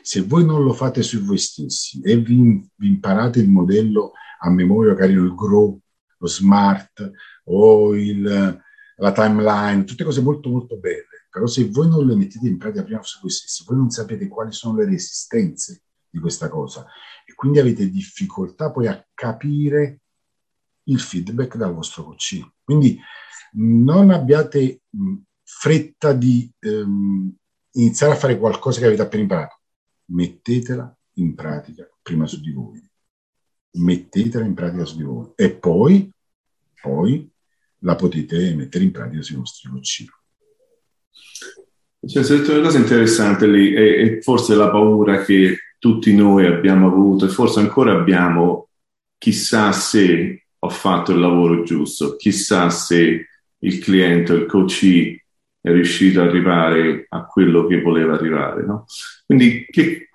Se 0.02 0.22
voi 0.22 0.44
non 0.44 0.62
lo 0.62 0.72
fate 0.72 1.02
su 1.02 1.22
voi 1.24 1.38
stessi 1.38 2.00
e 2.02 2.16
vi, 2.16 2.68
vi 2.74 2.88
imparate 2.88 3.40
il 3.40 3.48
modello 3.48 4.12
a 4.40 4.50
memoria, 4.50 4.92
magari 4.92 5.12
il 5.12 5.34
grow, 5.34 5.78
lo 6.18 6.26
smart, 6.26 7.10
o 7.44 7.94
il, 7.96 8.22
la 8.96 9.12
timeline, 9.12 9.84
tutte 9.84 10.04
cose 10.04 10.20
molto 10.20 10.48
molto 10.48 10.76
belle, 10.76 11.26
però 11.30 11.46
se 11.46 11.68
voi 11.68 11.88
non 11.88 12.06
le 12.06 12.14
mettete 12.14 12.46
in 12.46 12.58
pratica 12.58 12.84
prima 12.84 13.02
su 13.02 13.20
voi 13.20 13.30
stessi, 13.30 13.64
voi 13.66 13.76
non 13.76 13.90
sapete 13.90 14.28
quali 14.28 14.52
sono 14.52 14.78
le 14.78 14.84
resistenze 14.84 15.82
di 16.08 16.20
questa 16.20 16.48
cosa 16.48 16.86
e 17.26 17.34
quindi 17.34 17.58
avete 17.58 17.90
difficoltà 17.90 18.70
poi 18.70 18.86
a 18.86 19.04
capire 19.12 20.00
il 20.84 21.00
feedback 21.00 21.56
dal 21.56 21.74
vostro 21.74 22.04
coach. 22.04 22.40
Quindi 22.62 22.98
non 23.52 24.10
abbiate 24.10 24.82
fretta 25.42 26.12
di 26.12 26.50
ehm, 26.60 27.34
iniziare 27.72 28.12
a 28.12 28.16
fare 28.16 28.38
qualcosa 28.38 28.80
che 28.80 28.86
avete 28.86 29.02
appena 29.02 29.22
imparato. 29.22 29.58
Mettetela 30.06 30.96
in 31.14 31.34
pratica 31.34 31.88
prima 32.02 32.26
su 32.26 32.40
di 32.40 32.50
voi. 32.50 32.82
Mettetela 33.72 34.44
in 34.44 34.54
pratica 34.54 34.84
su 34.84 34.96
di 34.96 35.02
voi. 35.02 35.32
E 35.34 35.52
poi, 35.52 36.10
poi 36.80 37.30
la 37.78 37.96
potete 37.96 38.54
mettere 38.54 38.84
in 38.84 38.90
pratica 38.90 39.22
sui 39.22 39.36
vostri 39.36 39.70
coaching. 39.70 40.08
Cioè, 42.06 42.22
hai 42.22 42.28
detto 42.28 42.52
una 42.52 42.62
cosa 42.62 42.78
interessante 42.78 43.46
lì, 43.46 43.74
e, 43.74 44.20
forse 44.20 44.54
la 44.54 44.70
paura 44.70 45.22
che 45.22 45.58
tutti 45.78 46.14
noi 46.14 46.46
abbiamo 46.46 46.86
avuto 46.86 47.24
e 47.26 47.28
forse 47.28 47.60
ancora 47.60 47.92
abbiamo, 47.92 48.68
chissà 49.18 49.72
se 49.72 50.46
ho 50.58 50.68
fatto 50.68 51.12
il 51.12 51.18
lavoro 51.18 51.62
giusto, 51.62 52.16
chissà 52.16 52.70
se 52.70 53.26
il 53.58 53.78
cliente 53.78 54.32
il 54.32 54.46
coach 54.46 55.23
è 55.64 55.72
riuscito 55.72 56.20
ad 56.20 56.28
arrivare 56.28 57.06
a 57.08 57.24
quello 57.24 57.66
che 57.66 57.80
voleva 57.80 58.12
arrivare. 58.12 58.66
No? 58.66 58.84
Quindi 59.24 59.64
che, 59.70 60.10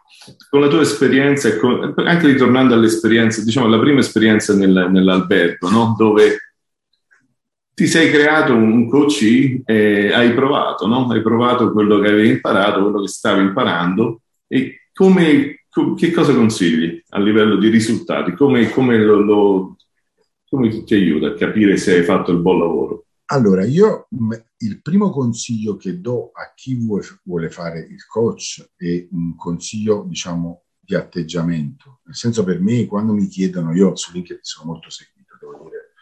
con 0.47 0.59
la 0.59 0.67
tua 0.67 0.81
esperienza, 0.81 1.49
anche 1.49 2.27
ritornando 2.27 2.75
all'esperienza, 2.75 3.43
diciamo 3.43 3.67
la 3.67 3.79
prima 3.79 3.99
esperienza 3.99 4.53
nel, 4.53 4.89
nell'albergo, 4.91 5.71
no? 5.71 5.95
dove 5.97 6.37
ti 7.73 7.87
sei 7.87 8.11
creato 8.11 8.53
un 8.53 8.87
coach 8.87 9.23
e 9.65 10.13
hai 10.13 10.35
provato, 10.35 10.85
no? 10.85 11.09
hai 11.09 11.23
provato 11.23 11.71
quello 11.71 11.97
che 11.97 12.09
avevi 12.09 12.29
imparato, 12.29 12.83
quello 12.83 13.01
che 13.01 13.07
stavi 13.07 13.41
imparando 13.41 14.21
e 14.47 14.81
come, 14.93 15.63
che 15.97 16.11
cosa 16.11 16.35
consigli 16.35 17.01
a 17.09 17.19
livello 17.19 17.55
di 17.55 17.69
risultati? 17.69 18.33
Come, 18.33 18.69
come, 18.69 18.99
lo, 18.99 19.19
lo, 19.19 19.77
come 20.47 20.83
ti 20.83 20.93
aiuta 20.93 21.29
a 21.29 21.33
capire 21.33 21.75
se 21.77 21.95
hai 21.95 22.03
fatto 22.03 22.31
il 22.31 22.37
buon 22.37 22.59
lavoro? 22.59 23.05
Allora, 23.31 23.63
io 23.63 24.07
il 24.57 24.81
primo 24.81 25.11
consiglio 25.11 25.75
che 25.75 26.01
do 26.01 26.31
a 26.31 26.51
chi 26.55 26.73
vuole, 26.73 27.51
fare 27.51 27.79
il 27.79 28.03
coach 28.07 28.71
è 28.75 29.07
un 29.11 29.35
consiglio, 29.35 30.03
diciamo, 30.07 30.63
di 30.79 30.95
atteggiamento. 30.95 31.99
Nel 32.05 32.15
senso, 32.15 32.43
per 32.43 32.59
me, 32.59 32.87
quando 32.87 33.13
mi 33.13 33.27
chiedono, 33.27 33.71
io 33.75 33.95
su 33.95 34.11
LinkedIn 34.13 34.41
sono 34.41 34.71
molto 34.71 34.89
seguito, 34.89 35.37
devo 35.39 35.63
dire, 35.63 35.93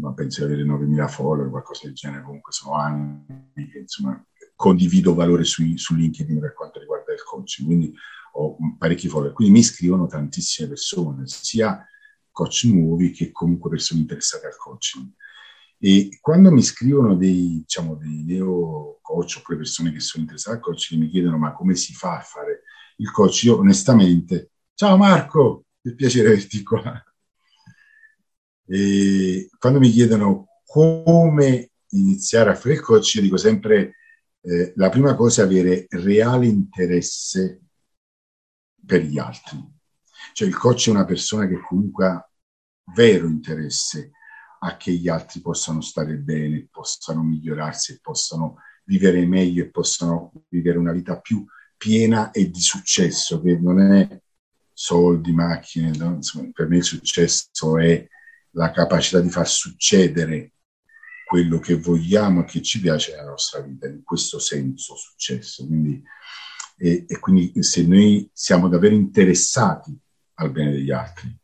ma 0.00 0.12
penso 0.14 0.44
di 0.44 0.52
avere 0.52 0.66
9.000 0.68 1.08
follower, 1.08 1.48
qualcosa 1.48 1.82
del 1.84 1.94
genere, 1.94 2.24
comunque 2.24 2.50
sono 2.50 2.74
anni 2.74 3.68
che, 3.70 3.78
insomma, 3.78 4.20
condivido 4.56 5.14
valore 5.14 5.44
su, 5.44 5.62
su 5.76 5.94
LinkedIn 5.94 6.40
per 6.40 6.54
quanto 6.54 6.80
riguarda 6.80 7.12
il 7.12 7.22
coaching, 7.22 7.68
quindi 7.68 7.94
ho 8.32 8.56
parecchi 8.78 9.06
follower. 9.06 9.32
Quindi 9.32 9.54
mi 9.54 9.62
scrivono 9.62 10.08
tantissime 10.08 10.66
persone, 10.66 11.22
sia 11.26 11.86
coach 12.32 12.64
nuovi 12.64 13.12
che 13.12 13.30
comunque 13.30 13.70
persone 13.70 14.00
interessate 14.00 14.46
al 14.46 14.56
coaching. 14.56 15.08
E 15.84 16.16
quando 16.20 16.52
mi 16.52 16.62
scrivono 16.62 17.16
dei, 17.16 17.64
diciamo, 17.66 17.96
dei 17.96 18.22
neo 18.22 19.00
coach 19.02 19.38
oppure 19.38 19.56
persone 19.56 19.90
che 19.90 19.98
sono 19.98 20.22
interessate 20.22 20.58
al 20.58 20.62
coach 20.62 20.90
che 20.90 20.96
mi 20.96 21.08
chiedono 21.08 21.38
ma 21.38 21.52
come 21.54 21.74
si 21.74 21.92
fa 21.92 22.18
a 22.18 22.20
fare 22.20 22.62
il 22.98 23.10
coach, 23.10 23.42
io 23.42 23.58
onestamente, 23.58 24.52
ciao 24.74 24.96
Marco, 24.96 25.64
è 25.82 25.92
piacere 25.92 26.28
averti 26.28 26.62
qua. 26.62 27.02
E 28.64 29.50
quando 29.58 29.80
mi 29.80 29.90
chiedono 29.90 30.60
come 30.64 31.72
iniziare 31.88 32.50
a 32.50 32.54
fare 32.54 32.74
il 32.74 32.80
coach, 32.80 33.14
io 33.14 33.22
dico 33.22 33.36
sempre 33.36 33.96
eh, 34.40 34.72
la 34.76 34.88
prima 34.88 35.16
cosa 35.16 35.42
è 35.42 35.46
avere 35.46 35.86
reale 35.88 36.46
interesse 36.46 37.60
per 38.86 39.00
gli 39.00 39.18
altri. 39.18 39.58
Cioè 40.32 40.46
il 40.46 40.56
coach 40.56 40.86
è 40.86 40.90
una 40.92 41.04
persona 41.04 41.48
che 41.48 41.58
comunque 41.58 42.06
ha 42.06 42.30
vero 42.94 43.26
interesse 43.26 44.12
a 44.64 44.76
che 44.76 44.92
gli 44.92 45.08
altri 45.08 45.40
possano 45.40 45.80
stare 45.80 46.16
bene, 46.16 46.68
possano 46.70 47.22
migliorarsi, 47.22 48.00
possano 48.00 48.58
vivere 48.84 49.24
meglio 49.26 49.64
e 49.64 49.70
possano 49.70 50.32
vivere 50.48 50.78
una 50.78 50.92
vita 50.92 51.20
più 51.20 51.44
piena 51.76 52.30
e 52.30 52.48
di 52.48 52.60
successo, 52.60 53.40
che 53.40 53.58
non 53.58 53.80
è 53.80 54.20
soldi, 54.72 55.32
macchine, 55.32 55.90
no? 55.96 56.14
Insomma, 56.14 56.48
per 56.52 56.68
me 56.68 56.76
il 56.76 56.84
successo 56.84 57.78
è 57.78 58.06
la 58.50 58.70
capacità 58.70 59.20
di 59.20 59.30
far 59.30 59.48
succedere 59.48 60.52
quello 61.24 61.58
che 61.58 61.76
vogliamo 61.76 62.42
e 62.42 62.44
che 62.44 62.62
ci 62.62 62.80
piace 62.80 63.12
nella 63.12 63.30
nostra 63.30 63.60
vita, 63.60 63.88
in 63.88 64.04
questo 64.04 64.38
senso 64.38 64.94
successo. 64.94 65.66
Quindi, 65.66 66.00
e, 66.76 67.04
e 67.08 67.18
quindi 67.18 67.62
se 67.62 67.84
noi 67.84 68.30
siamo 68.32 68.68
davvero 68.68 68.94
interessati 68.94 69.96
al 70.34 70.52
bene 70.52 70.70
degli 70.70 70.92
altri, 70.92 71.36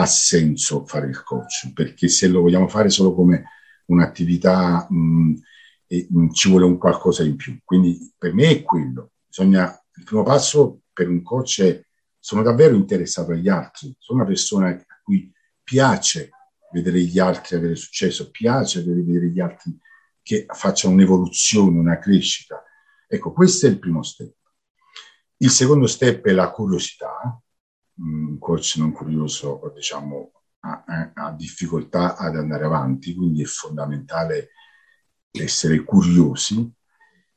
ha 0.00 0.06
senso 0.06 0.86
fare 0.86 1.08
il 1.08 1.22
coach, 1.22 1.72
perché 1.74 2.08
se 2.08 2.28
lo 2.28 2.40
vogliamo 2.40 2.68
fare 2.68 2.88
solo 2.88 3.14
come 3.14 3.44
un'attività 3.86 4.86
mh, 4.88 5.34
e, 5.88 6.06
mh, 6.08 6.32
ci 6.32 6.48
vuole 6.48 6.66
un 6.66 6.78
qualcosa 6.78 7.24
in 7.24 7.34
più. 7.34 7.58
Quindi 7.64 8.12
per 8.16 8.32
me 8.32 8.48
è 8.48 8.62
quello. 8.62 9.12
Bisogna, 9.26 9.68
il 9.96 10.04
primo 10.04 10.22
passo 10.22 10.82
per 10.92 11.08
un 11.08 11.22
coach 11.22 11.62
è 11.62 11.86
sono 12.20 12.42
davvero 12.42 12.76
interessato 12.76 13.32
agli 13.32 13.48
altri, 13.48 13.94
sono 13.98 14.20
una 14.20 14.28
persona 14.28 14.68
a 14.68 15.00
cui 15.02 15.32
piace 15.62 16.30
vedere 16.72 17.00
gli 17.00 17.18
altri 17.18 17.56
avere 17.56 17.74
successo, 17.74 18.30
piace 18.30 18.82
vedere 18.82 19.30
gli 19.30 19.40
altri 19.40 19.76
che 20.22 20.44
facciano 20.48 20.94
un'evoluzione, 20.94 21.78
una 21.78 21.98
crescita. 21.98 22.62
Ecco, 23.06 23.32
questo 23.32 23.66
è 23.66 23.70
il 23.70 23.78
primo 23.78 24.02
step. 24.02 24.34
Il 25.38 25.50
secondo 25.50 25.86
step 25.86 26.26
è 26.26 26.32
la 26.32 26.50
curiosità, 26.50 27.40
un 27.98 28.38
coach 28.38 28.76
non 28.76 28.92
curioso, 28.92 29.60
diciamo, 29.74 30.32
ha, 30.60 31.12
ha, 31.14 31.32
difficoltà 31.32 32.16
ad 32.16 32.36
andare 32.36 32.64
avanti, 32.64 33.14
quindi 33.14 33.42
è 33.42 33.46
fondamentale 33.46 34.50
essere 35.30 35.82
curiosi. 35.82 36.70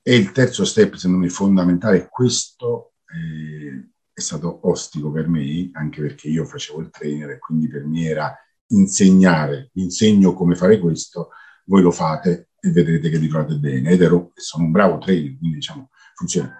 E 0.03 0.15
il 0.15 0.31
terzo 0.31 0.65
step, 0.65 0.95
secondo 0.95 1.23
me, 1.23 1.29
fondamentale, 1.29 2.07
questo 2.09 2.93
eh, 3.05 3.91
è 4.11 4.19
stato 4.19 4.67
ostico 4.67 5.11
per 5.11 5.27
me, 5.27 5.69
anche 5.73 6.01
perché 6.01 6.27
io 6.27 6.45
facevo 6.45 6.79
il 6.81 6.89
trainer 6.89 7.31
e 7.31 7.39
quindi 7.39 7.67
per 7.67 7.85
me 7.85 8.05
era 8.05 8.35
insegnare, 8.67 9.69
insegno 9.73 10.33
come 10.33 10.55
fare 10.55 10.79
questo, 10.79 11.29
voi 11.65 11.81
lo 11.81 11.91
fate 11.91 12.49
e 12.59 12.71
vedrete 12.71 13.09
che 13.09 13.19
vi 13.19 13.27
trovate 13.27 13.57
bene. 13.57 13.91
Ed 13.91 14.01
ero, 14.01 14.31
sono 14.35 14.65
un 14.65 14.71
bravo 14.71 14.97
trainer, 14.97 15.37
quindi 15.37 15.57
diciamo, 15.57 15.89
funziona. 16.15 16.55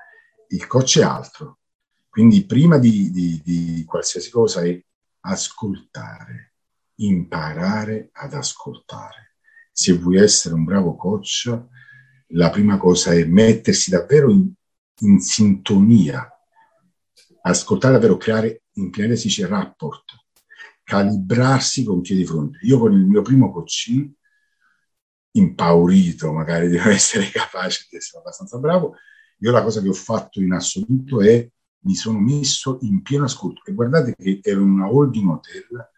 Il 0.49 0.67
coach 0.67 0.99
è 0.99 1.03
altro, 1.03 1.59
quindi 2.11 2.45
prima 2.45 2.77
di, 2.77 3.09
di, 3.09 3.41
di 3.41 3.85
qualsiasi 3.85 4.29
cosa 4.29 4.63
è 4.63 4.77
ascoltare, 5.21 6.55
imparare 6.95 8.09
ad 8.11 8.33
ascoltare. 8.33 9.37
Se 9.71 9.93
vuoi 9.93 10.17
essere 10.17 10.55
un 10.55 10.65
bravo 10.65 10.97
coach, 10.97 11.57
la 12.33 12.49
prima 12.49 12.77
cosa 12.77 13.13
è 13.13 13.23
mettersi 13.23 13.91
davvero 13.91 14.29
in, 14.29 14.51
in 14.99 15.21
sintonia, 15.21 16.29
ascoltare 17.43 17.93
davvero, 17.93 18.17
creare, 18.17 18.63
in 18.73 18.89
pianeta 18.89 19.15
si 19.15 19.27
dice 19.27 19.47
rapport, 19.47 20.03
calibrarsi 20.83 21.85
con 21.85 22.01
chi 22.01 22.11
è 22.11 22.17
di 22.17 22.25
fronte. 22.25 22.59
Io 22.63 22.77
con 22.77 22.91
il 22.91 23.05
mio 23.05 23.21
primo 23.21 23.53
coach, 23.53 23.89
impaurito 25.31 26.33
magari 26.33 26.67
non 26.75 26.89
essere 26.89 27.29
capace 27.29 27.87
di 27.89 27.95
essere 27.95 28.19
abbastanza 28.19 28.57
bravo, 28.57 28.95
io 29.37 29.51
la 29.53 29.63
cosa 29.63 29.81
che 29.81 29.87
ho 29.87 29.93
fatto 29.93 30.41
in 30.41 30.51
assoluto 30.51 31.21
è 31.21 31.49
mi 31.83 31.95
sono 31.95 32.19
messo 32.19 32.77
in 32.81 33.01
pieno 33.01 33.25
ascolto. 33.25 33.63
E 33.65 33.73
guardate 33.73 34.15
che 34.15 34.41
in 34.43 34.59
una 34.59 34.85
hall 34.85 35.09
di 35.09 35.19
un 35.19 35.29
hotel, 35.29 35.89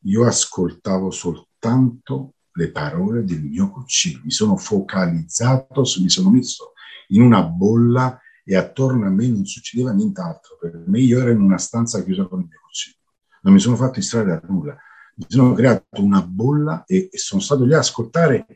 io 0.00 0.26
ascoltavo 0.26 1.10
soltanto 1.10 2.34
le 2.52 2.70
parole 2.70 3.24
del 3.24 3.42
mio 3.42 3.70
coach, 3.70 4.20
mi 4.22 4.30
sono 4.30 4.56
focalizzato, 4.56 5.82
mi 6.00 6.08
sono 6.08 6.30
messo 6.30 6.72
in 7.08 7.22
una 7.22 7.42
bolla 7.42 8.18
e 8.44 8.56
attorno 8.56 9.06
a 9.06 9.10
me 9.10 9.28
non 9.28 9.44
succedeva 9.44 9.92
nient'altro. 9.92 10.56
Per 10.58 10.84
me 10.86 11.00
io 11.00 11.20
ero 11.20 11.30
in 11.30 11.40
una 11.40 11.58
stanza 11.58 12.02
chiusa 12.02 12.26
con 12.26 12.40
il 12.40 12.46
mio 12.48 12.60
coach, 12.62 12.96
non 13.42 13.52
mi 13.52 13.60
sono 13.60 13.76
fatto 13.76 13.98
distrarre 13.98 14.40
da 14.40 14.46
nulla, 14.48 14.76
mi 15.16 15.24
sono 15.28 15.52
creato 15.52 16.02
una 16.02 16.22
bolla 16.22 16.84
e, 16.84 17.08
e 17.10 17.18
sono 17.18 17.40
stato 17.40 17.64
lì 17.64 17.74
a 17.74 17.78
ascoltare 17.78 18.46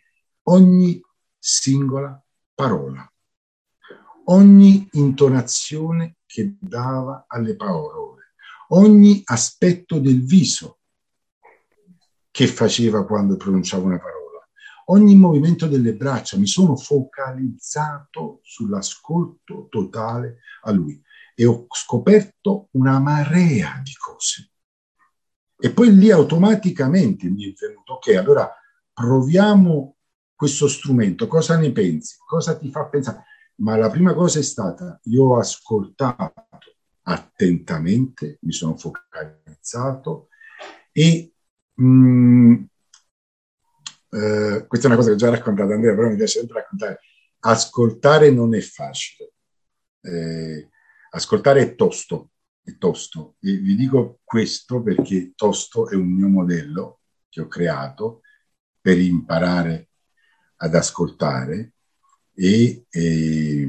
ogni 0.45 1.01
singola 1.39 2.23
parola 2.55 3.10
ogni 4.31 4.89
intonazione 4.93 6.17
che 6.27 6.57
dava 6.59 7.25
alle 7.27 7.57
parole, 7.57 8.35
ogni 8.69 9.23
aspetto 9.25 9.99
del 9.99 10.25
viso 10.25 10.79
che 12.31 12.47
faceva 12.47 13.05
quando 13.05 13.37
pronunciava 13.37 13.85
una 13.85 13.99
parola, 13.99 14.49
ogni 14.87 15.17
movimento 15.17 15.67
delle 15.67 15.95
braccia. 15.95 16.37
Mi 16.37 16.47
sono 16.47 16.77
focalizzato 16.77 18.41
sull'ascolto 18.43 19.67
totale 19.69 20.39
a 20.63 20.71
lui 20.71 21.01
e 21.35 21.45
ho 21.45 21.67
scoperto 21.71 22.69
una 22.73 23.01
marea 23.01 23.81
di 23.83 23.95
cose. 23.95 24.51
E 25.59 25.73
poi 25.73 25.95
lì 25.95 26.11
automaticamente 26.11 27.29
mi 27.29 27.51
è 27.51 27.53
venuto, 27.59 27.95
ok, 27.95 28.15
allora 28.15 28.51
proviamo 28.93 29.97
questo 30.35 30.69
strumento, 30.69 31.27
cosa 31.27 31.59
ne 31.59 31.73
pensi? 31.73 32.17
Cosa 32.25 32.57
ti 32.57 32.71
fa 32.71 32.87
pensare? 32.87 33.25
Ma 33.61 33.77
la 33.77 33.91
prima 33.91 34.15
cosa 34.15 34.39
è 34.39 34.43
stata, 34.43 34.99
io 35.05 35.25
ho 35.25 35.39
ascoltato 35.39 36.49
attentamente, 37.03 38.39
mi 38.43 38.53
sono 38.53 38.77
focalizzato 38.77 40.29
e 40.93 41.33
mh, 41.75 41.85
mm, 41.85 42.55
eh, 44.13 44.65
questa 44.67 44.87
è 44.87 44.91
una 44.91 44.97
cosa 44.97 45.09
che 45.09 45.15
ho 45.15 45.19
già 45.19 45.31
raccontato 45.31 45.73
Andrea, 45.73 45.95
però 45.95 46.09
mi 46.09 46.17
piace 46.17 46.41
sempre 46.41 46.61
raccontare, 46.61 47.01
ascoltare 47.41 48.31
non 48.31 48.55
è 48.55 48.61
facile, 48.61 49.33
eh, 50.01 50.69
ascoltare 51.11 51.61
è 51.63 51.75
tosto, 51.75 52.31
è 52.63 52.77
tosto. 52.77 53.37
E 53.41 53.57
vi 53.57 53.77
dico 53.77 54.21
questo 54.25 54.83
perché 54.83 55.33
tosto 55.35 55.89
è 55.89 55.95
un 55.95 56.09
mio 56.09 56.29
modello 56.29 57.01
che 57.29 57.41
ho 57.41 57.47
creato 57.47 58.23
per 58.81 58.99
imparare 58.99 59.91
ad 60.57 60.75
ascoltare 60.75 61.75
e, 62.35 62.85
e, 62.89 63.69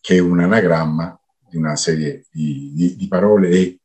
che 0.00 0.16
è 0.16 0.18
un 0.18 0.40
anagramma 0.40 1.18
di 1.48 1.56
una 1.56 1.76
serie 1.76 2.26
di, 2.30 2.72
di, 2.74 2.96
di 2.96 3.08
parole 3.08 3.50
e 3.50 3.80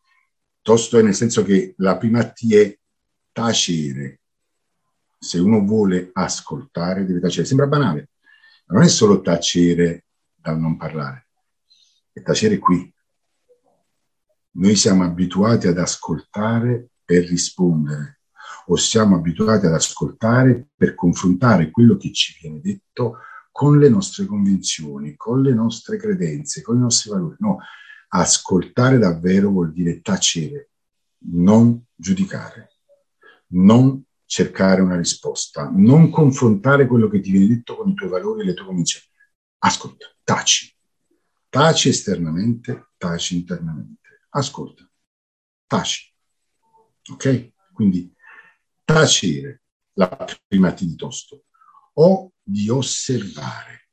tosto 0.62 0.98
è 0.98 1.02
nel 1.02 1.16
senso 1.16 1.44
che 1.44 1.76
la 1.78 1.98
prima 1.98 2.24
T 2.30 2.52
è 2.54 2.78
tacere. 3.32 4.22
Se 5.20 5.40
uno 5.40 5.64
vuole 5.64 6.10
ascoltare 6.14 7.06
deve 7.06 7.20
tacere. 7.20 7.46
Sembra 7.46 7.68
banale, 7.68 8.10
ma 8.66 8.76
non 8.76 8.84
è 8.84 8.88
solo 8.88 9.22
tacere 9.22 10.06
dal 10.36 10.60
non 10.60 10.78
parlare, 10.78 11.28
è 12.12 12.22
tacere 12.22 12.58
qui. 12.58 12.94
Noi 14.52 14.76
siamo 14.76 15.04
abituati 15.04 15.68
ad 15.68 15.78
ascoltare 15.78 16.90
per 17.04 17.26
rispondere 17.26 18.22
o 18.68 18.76
siamo 18.76 19.16
abituati 19.16 19.66
ad 19.66 19.74
ascoltare 19.74 20.68
per 20.76 20.96
confrontare 20.96 21.70
quello 21.70 21.96
che 21.96 22.12
ci 22.12 22.36
viene 22.42 22.60
detto 22.60 23.20
con 23.58 23.80
le 23.80 23.90
nostre 23.90 24.28
convinzioni, 24.28 25.16
con 25.16 25.42
le 25.42 25.52
nostre 25.52 25.98
credenze, 25.98 26.62
con 26.62 26.78
i 26.78 26.80
nostri 26.80 27.10
valori. 27.10 27.38
No, 27.40 27.58
ascoltare 28.10 29.00
davvero 29.00 29.50
vuol 29.50 29.74
dire 29.74 30.00
tacere, 30.02 30.70
non 31.30 31.84
giudicare, 31.96 32.76
non 33.54 34.00
cercare 34.26 34.82
una 34.82 34.96
risposta, 34.96 35.72
non 35.74 36.12
confrontare 36.12 36.86
quello 36.86 37.10
che 37.10 37.20
ti 37.20 37.32
viene 37.32 37.48
detto 37.48 37.76
con 37.76 37.90
i 37.90 37.96
tuoi 37.96 38.10
valori 38.10 38.42
e 38.42 38.46
le 38.46 38.54
tue 38.54 38.66
convinzioni. 38.66 39.08
Ascolta, 39.58 40.06
taci. 40.24 40.72
Taci 41.50 41.90
esternamente, 41.90 42.92
taci 42.96 43.38
internamente. 43.38 44.26
Ascolta, 44.30 44.88
taci. 45.66 46.14
Ok? 47.12 47.54
Quindi 47.74 48.14
tacere, 48.86 49.64
la 49.94 50.16
prima 50.48 50.72
T 50.74 50.84
di 50.84 50.96
tosto, 50.96 51.46
o 51.94 52.34
di 52.48 52.70
osservare. 52.70 53.90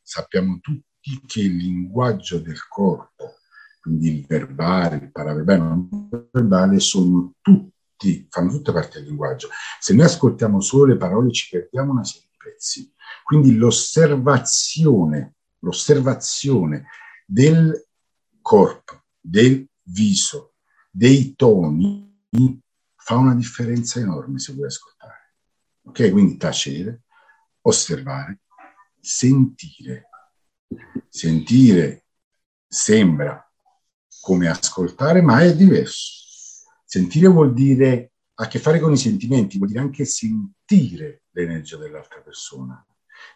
Sappiamo 0.00 0.60
tutti 0.60 1.20
che 1.26 1.40
il 1.40 1.56
linguaggio 1.56 2.38
del 2.38 2.68
corpo, 2.68 3.38
quindi 3.80 4.18
il 4.18 4.26
verbale, 4.26 4.96
il 4.96 5.10
paraverbale, 5.10 5.58
non 5.58 6.08
verbale, 6.30 6.78
sono 6.78 7.34
tutti, 7.40 8.26
fanno 8.30 8.50
tutte 8.50 8.72
parte 8.72 8.98
del 8.98 9.08
linguaggio. 9.08 9.48
Se 9.80 9.94
noi 9.94 10.04
ascoltiamo 10.04 10.60
solo 10.60 10.84
le 10.92 10.96
parole 10.96 11.32
ci 11.32 11.48
perdiamo 11.50 11.90
una 11.90 12.04
serie 12.04 12.28
di 12.30 12.36
pezzi. 12.38 12.94
Quindi 13.24 13.56
l'osservazione, 13.56 15.34
l'osservazione 15.58 16.86
del 17.26 17.88
corpo, 18.40 19.06
del 19.20 19.68
viso, 19.82 20.54
dei 20.88 21.34
toni, 21.34 22.12
fa 22.94 23.16
una 23.16 23.34
differenza 23.34 23.98
enorme 23.98 24.38
se 24.38 24.52
vuoi 24.52 24.66
ascoltare. 24.66 25.34
Ok? 25.86 26.10
Quindi 26.10 26.36
tacere, 26.36 27.03
osservare, 27.66 28.40
sentire. 29.00 30.08
Sentire 31.08 32.04
sembra 32.66 33.40
come 34.20 34.48
ascoltare, 34.48 35.20
ma 35.20 35.40
è 35.42 35.54
diverso. 35.54 36.22
Sentire 36.84 37.28
vuol 37.28 37.52
dire 37.52 38.12
ha 38.36 38.44
a 38.44 38.48
che 38.48 38.58
fare 38.58 38.80
con 38.80 38.92
i 38.92 38.96
sentimenti, 38.96 39.58
vuol 39.58 39.68
dire 39.68 39.80
anche 39.80 40.04
sentire 40.04 41.22
l'energia 41.30 41.76
dell'altra 41.76 42.20
persona. 42.20 42.84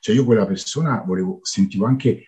Cioè 0.00 0.14
io 0.14 0.24
quella 0.24 0.46
persona 0.46 1.02
volevo, 1.02 1.38
sentivo 1.42 1.86
anche 1.86 2.24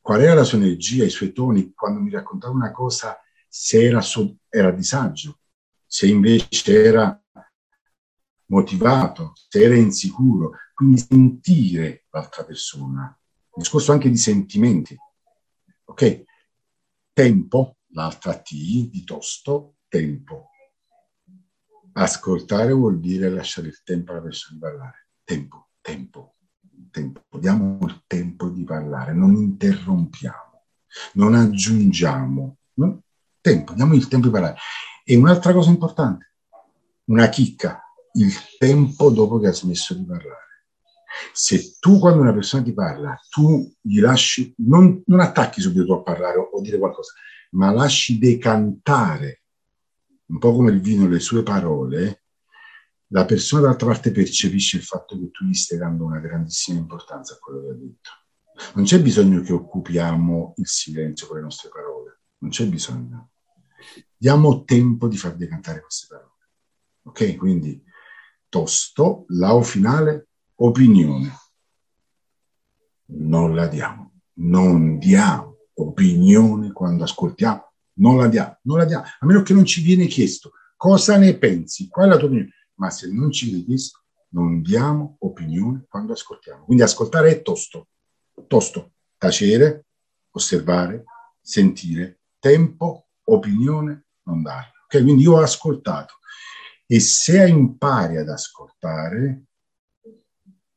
qual 0.00 0.20
era 0.20 0.34
la 0.34 0.44
sua 0.44 0.58
energia, 0.58 1.04
i 1.04 1.10
suoi 1.10 1.32
toni, 1.32 1.72
quando 1.74 2.00
mi 2.00 2.10
raccontava 2.10 2.52
una 2.52 2.70
cosa, 2.70 3.18
se 3.48 3.82
era, 3.82 4.00
so, 4.02 4.36
era 4.48 4.68
a 4.68 4.72
disagio, 4.72 5.40
se 5.86 6.06
invece 6.06 6.84
era 6.84 7.18
motivato, 8.46 9.32
se 9.48 9.62
era 9.62 9.74
insicuro. 9.74 10.52
Quindi 10.76 10.98
sentire 10.98 12.04
l'altra 12.10 12.44
persona. 12.44 13.18
Il 13.24 13.62
discorso 13.62 13.92
anche 13.92 14.10
di 14.10 14.18
sentimenti. 14.18 14.94
Ok? 15.84 16.24
Tempo, 17.14 17.78
l'altra 17.92 18.38
T 18.38 18.50
di 18.90 19.02
tosto, 19.02 19.76
tempo. 19.88 20.50
Ascoltare 21.92 22.72
vuol 22.72 23.00
dire 23.00 23.30
lasciare 23.30 23.68
il 23.68 23.82
tempo 23.82 24.12
alla 24.12 24.20
persona 24.20 24.56
di 24.56 24.60
parlare. 24.60 25.08
Tempo, 25.24 25.68
tempo, 25.80 26.34
tempo. 26.90 27.22
Diamo 27.38 27.78
il 27.86 28.04
tempo 28.06 28.50
di 28.50 28.62
parlare, 28.62 29.14
non 29.14 29.34
interrompiamo, 29.34 30.66
non 31.14 31.32
aggiungiamo. 31.32 32.58
No? 32.74 33.02
Tempo, 33.40 33.72
diamo 33.72 33.94
il 33.94 34.08
tempo 34.08 34.26
di 34.26 34.32
parlare. 34.32 34.58
E 35.06 35.16
un'altra 35.16 35.54
cosa 35.54 35.70
importante, 35.70 36.34
una 37.04 37.30
chicca, 37.30 37.80
il 38.12 38.34
tempo 38.58 39.08
dopo 39.08 39.38
che 39.38 39.46
ha 39.46 39.52
smesso 39.54 39.94
di 39.94 40.04
parlare. 40.04 40.45
Se 41.32 41.76
tu 41.78 41.98
quando 41.98 42.20
una 42.20 42.32
persona 42.32 42.62
ti 42.62 42.72
parla, 42.72 43.18
tu 43.30 43.72
gli 43.80 44.00
lasci, 44.00 44.54
non, 44.58 45.02
non 45.06 45.20
attacchi 45.20 45.60
subito 45.60 45.84
tu 45.84 45.92
a 45.92 46.02
parlare 46.02 46.38
o, 46.38 46.42
o 46.42 46.60
dire 46.60 46.78
qualcosa, 46.78 47.12
ma 47.50 47.72
lasci 47.72 48.18
decantare, 48.18 49.42
un 50.26 50.38
po' 50.38 50.52
come 50.52 50.70
il 50.70 50.80
vino, 50.80 51.06
le 51.08 51.20
sue 51.20 51.42
parole, 51.42 52.22
la 53.10 53.24
persona 53.24 53.62
dall'altra 53.62 53.88
parte 53.88 54.10
percepisce 54.10 54.78
il 54.78 54.82
fatto 54.82 55.18
che 55.18 55.30
tu 55.30 55.44
gli 55.44 55.54
stai 55.54 55.78
dando 55.78 56.04
una 56.04 56.18
grandissima 56.18 56.78
importanza 56.78 57.34
a 57.34 57.38
quello 57.38 57.60
che 57.62 57.68
ha 57.68 57.74
detto. 57.74 58.10
Non 58.74 58.84
c'è 58.84 59.00
bisogno 59.00 59.42
che 59.42 59.52
occupiamo 59.52 60.54
il 60.56 60.66
silenzio 60.66 61.26
con 61.26 61.36
le 61.36 61.42
nostre 61.42 61.68
parole, 61.68 62.20
non 62.38 62.50
c'è 62.50 62.66
bisogno 62.66 63.30
diamo 64.16 64.64
tempo 64.64 65.08
di 65.08 65.16
far 65.16 65.36
decantare 65.36 65.80
queste 65.80 66.06
parole. 66.08 66.32
Ok? 67.04 67.36
Quindi 67.36 67.82
tosto, 68.48 69.24
la 69.28 69.54
o 69.54 69.62
finale, 69.62 70.25
opinione. 70.56 71.34
Non 73.06 73.54
la 73.54 73.66
diamo. 73.66 74.20
Non 74.38 74.98
diamo 74.98 75.56
opinione 75.74 76.72
quando 76.72 77.04
ascoltiamo. 77.04 77.72
Non 77.94 78.18
la 78.18 78.28
diamo. 78.28 78.58
Non 78.62 78.78
la 78.78 78.84
diamo. 78.84 79.04
A 79.04 79.26
meno 79.26 79.42
che 79.42 79.54
non 79.54 79.64
ci 79.64 79.82
viene 79.82 80.06
chiesto 80.06 80.52
cosa 80.76 81.16
ne 81.16 81.36
pensi, 81.38 81.88
qual 81.88 82.06
è 82.06 82.08
la 82.10 82.16
tua 82.16 82.28
opinione. 82.28 82.52
Ma 82.74 82.90
se 82.90 83.10
non 83.10 83.32
ci 83.32 83.48
viene 83.48 83.64
chiesto, 83.64 84.02
non 84.30 84.60
diamo 84.60 85.16
opinione 85.20 85.86
quando 85.88 86.12
ascoltiamo. 86.12 86.64
Quindi 86.64 86.82
ascoltare 86.82 87.30
è 87.30 87.42
tosto. 87.42 87.88
Tosto. 88.46 88.92
Tacere, 89.16 89.86
osservare, 90.30 91.04
sentire, 91.40 92.20
tempo, 92.38 93.08
opinione, 93.24 94.06
non 94.24 94.42
dare. 94.42 94.72
Okay? 94.84 95.02
Quindi 95.02 95.22
io 95.22 95.36
ho 95.36 95.40
ascoltato 95.40 96.14
e 96.86 97.00
se 97.00 97.46
impari 97.48 98.18
ad 98.18 98.28
ascoltare 98.28 99.46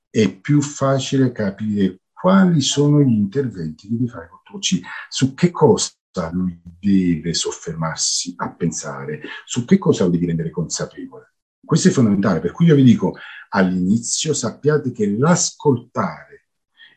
è 0.09 0.33
più 0.35 0.61
facile 0.61 1.31
capire 1.31 1.99
quali 2.11 2.61
sono 2.61 3.01
gli 3.01 3.13
interventi 3.13 3.87
che 3.87 3.93
devi 3.93 4.09
fare 4.09 4.27
con 4.29 4.39
tuo 4.43 4.59
C, 4.59 4.79
su 5.07 5.33
che 5.33 5.51
cosa 5.51 5.91
lui 6.31 6.59
deve 6.79 7.33
soffermarsi 7.33 8.33
a 8.37 8.53
pensare, 8.53 9.21
su 9.45 9.63
che 9.65 9.77
cosa 9.77 10.03
lo 10.03 10.09
devi 10.09 10.25
rendere 10.25 10.49
consapevole. 10.49 11.33
Questo 11.63 11.87
è 11.87 11.91
fondamentale, 11.91 12.39
per 12.39 12.51
cui 12.51 12.65
io 12.65 12.75
vi 12.75 12.83
dico 12.83 13.15
all'inizio 13.49 14.33
sappiate 14.33 14.91
che 14.91 15.15
l'ascoltare 15.17 16.47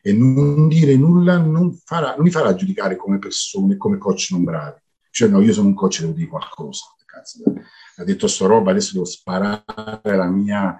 e 0.02 0.12
non 0.12 0.66
dire 0.66 0.96
nulla 0.96 1.38
non, 1.38 1.76
farà, 1.84 2.14
non 2.14 2.24
mi 2.24 2.30
farà 2.30 2.54
giudicare 2.54 2.96
come 2.96 3.18
persone, 3.18 3.76
come 3.76 3.98
coach 3.98 4.28
non 4.30 4.42
bravi 4.44 4.80
cioè, 5.12 5.28
no, 5.28 5.42
io 5.42 5.52
sono 5.52 5.68
un 5.68 5.74
coach, 5.74 6.00
devo 6.00 6.12
dire 6.12 6.26
qualcosa. 6.26 6.86
Cazzo, 7.04 7.42
ha 7.96 8.04
detto 8.04 8.26
sto 8.26 8.46
roba, 8.46 8.70
adesso 8.70 8.94
devo 8.94 9.04
sparare 9.04 10.00
la 10.16 10.30
mia, 10.30 10.74